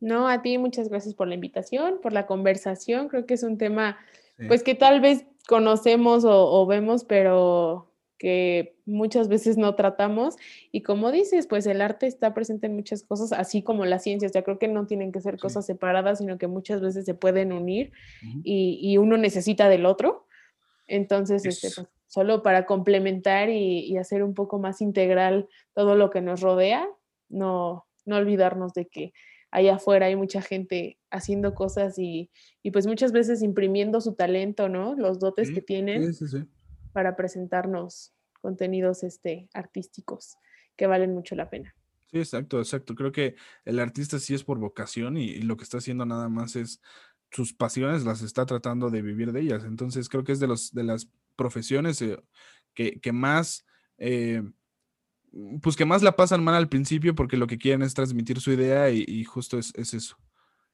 No, 0.00 0.26
a 0.26 0.40
ti 0.40 0.56
muchas 0.56 0.88
gracias 0.88 1.14
por 1.14 1.28
la 1.28 1.34
invitación, 1.34 2.00
por 2.02 2.14
la 2.14 2.26
conversación. 2.26 3.08
Creo 3.08 3.26
que 3.26 3.34
es 3.34 3.42
un 3.42 3.58
tema, 3.58 3.98
sí. 4.38 4.46
pues 4.48 4.62
que 4.62 4.74
tal 4.74 5.02
vez 5.02 5.26
conocemos 5.46 6.24
o, 6.24 6.50
o 6.50 6.66
vemos, 6.66 7.04
pero 7.04 7.91
que 8.22 8.76
muchas 8.86 9.26
veces 9.26 9.58
no 9.58 9.74
tratamos. 9.74 10.36
Y 10.70 10.82
como 10.82 11.10
dices, 11.10 11.48
pues 11.48 11.66
el 11.66 11.80
arte 11.80 12.06
está 12.06 12.34
presente 12.34 12.68
en 12.68 12.76
muchas 12.76 13.02
cosas, 13.02 13.32
así 13.32 13.64
como 13.64 13.84
la 13.84 13.98
ciencia. 13.98 14.28
O 14.28 14.30
sea, 14.30 14.44
creo 14.44 14.60
que 14.60 14.68
no 14.68 14.86
tienen 14.86 15.10
que 15.10 15.20
ser 15.20 15.34
sí. 15.34 15.40
cosas 15.40 15.66
separadas, 15.66 16.18
sino 16.18 16.38
que 16.38 16.46
muchas 16.46 16.80
veces 16.80 17.04
se 17.04 17.14
pueden 17.14 17.52
unir 17.52 17.90
uh 18.22 18.26
-huh. 18.26 18.40
y, 18.44 18.78
y, 18.80 18.96
uno 18.96 19.16
necesita 19.16 19.68
del 19.68 19.86
otro. 19.86 20.28
Entonces, 20.86 21.44
este, 21.44 21.68
pues, 21.74 21.88
solo 22.06 22.44
para 22.44 22.64
complementar 22.64 23.50
y, 23.50 23.80
y, 23.80 23.96
hacer 23.96 24.22
un 24.22 24.34
poco 24.34 24.60
más 24.60 24.80
integral 24.80 25.48
todo 25.74 25.96
lo 25.96 26.10
que 26.10 26.20
nos 26.20 26.42
rodea, 26.42 26.86
no, 27.28 27.86
no 28.04 28.16
olvidarnos 28.18 28.72
de 28.72 28.86
que 28.86 29.12
allá 29.50 29.74
afuera 29.74 30.06
hay 30.06 30.14
mucha 30.14 30.42
gente 30.42 30.96
haciendo 31.10 31.56
cosas 31.56 31.98
y, 31.98 32.30
y 32.62 32.70
pues 32.70 32.86
muchas 32.86 33.10
veces 33.10 33.42
imprimiendo 33.42 34.00
su 34.00 34.14
talento, 34.14 34.68
¿no? 34.68 34.94
Los 34.94 35.18
dotes 35.18 35.48
sí, 35.48 35.54
que 35.54 35.60
tienen. 35.60 36.14
Sí, 36.14 36.28
sí, 36.28 36.38
para 36.92 37.16
presentarnos 37.16 38.14
contenidos 38.40 39.02
este, 39.02 39.48
artísticos 39.54 40.36
que 40.76 40.86
valen 40.86 41.14
mucho 41.14 41.34
la 41.34 41.48
pena. 41.48 41.74
Sí, 42.10 42.18
exacto, 42.18 42.58
exacto. 42.58 42.94
Creo 42.94 43.12
que 43.12 43.36
el 43.64 43.78
artista 43.78 44.18
sí 44.18 44.34
es 44.34 44.44
por 44.44 44.58
vocación 44.58 45.16
y, 45.16 45.24
y, 45.24 45.42
lo 45.42 45.56
que 45.56 45.64
está 45.64 45.78
haciendo 45.78 46.04
nada 46.04 46.28
más 46.28 46.56
es 46.56 46.80
sus 47.30 47.54
pasiones, 47.54 48.04
las 48.04 48.20
está 48.22 48.44
tratando 48.44 48.90
de 48.90 49.00
vivir 49.00 49.32
de 49.32 49.40
ellas. 49.40 49.64
Entonces 49.64 50.08
creo 50.08 50.22
que 50.24 50.32
es 50.32 50.40
de, 50.40 50.46
los, 50.46 50.74
de 50.74 50.84
las 50.84 51.08
profesiones 51.36 52.02
eh, 52.02 52.18
que, 52.74 53.00
que, 53.00 53.12
más... 53.12 53.64
Eh, 53.98 54.42
pues 55.62 55.76
que 55.76 55.86
más 55.86 56.02
la 56.02 56.14
pasan 56.14 56.44
mal 56.44 56.54
al 56.54 56.68
principio 56.68 57.14
porque 57.14 57.38
lo 57.38 57.46
que 57.46 57.56
quieren 57.56 57.80
es 57.80 57.94
transmitir 57.94 58.38
su 58.38 58.52
idea 58.52 58.90
y, 58.90 59.02
y 59.08 59.24
justo 59.24 59.58
es, 59.58 59.72
es 59.76 59.94
eso. 59.94 60.18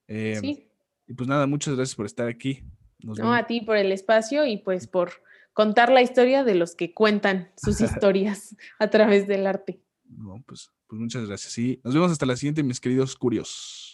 Eh, 0.09 0.39
sí. 0.41 0.69
Y 1.07 1.15
pues 1.15 1.29
nada, 1.29 1.47
muchas 1.47 1.77
gracias 1.77 1.95
por 1.95 2.07
estar 2.07 2.27
aquí. 2.27 2.65
Nos 2.99 3.19
no, 3.19 3.27
vemos. 3.27 3.39
a 3.39 3.47
ti 3.47 3.61
por 3.61 3.77
el 3.77 3.93
espacio 3.93 4.45
y 4.45 4.59
pues 4.59 4.89
por 4.89 5.13
contar 5.59 5.91
la 5.91 6.03
historia 6.03 6.45
de 6.45 6.55
los 6.55 6.77
que 6.77 6.95
cuentan 6.95 7.51
sus 7.57 7.81
historias 7.81 8.55
a 8.79 8.91
través 8.91 9.27
del 9.27 9.45
arte. 9.45 9.83
No, 10.05 10.41
pues, 10.47 10.71
pues 10.87 11.01
muchas 11.01 11.27
gracias. 11.27 11.59
Y 11.59 11.81
nos 11.83 11.95
vemos 11.95 12.13
hasta 12.13 12.27
la 12.27 12.37
siguiente, 12.37 12.63
mis 12.63 12.79
queridos 12.79 13.17
curiosos. 13.17 13.88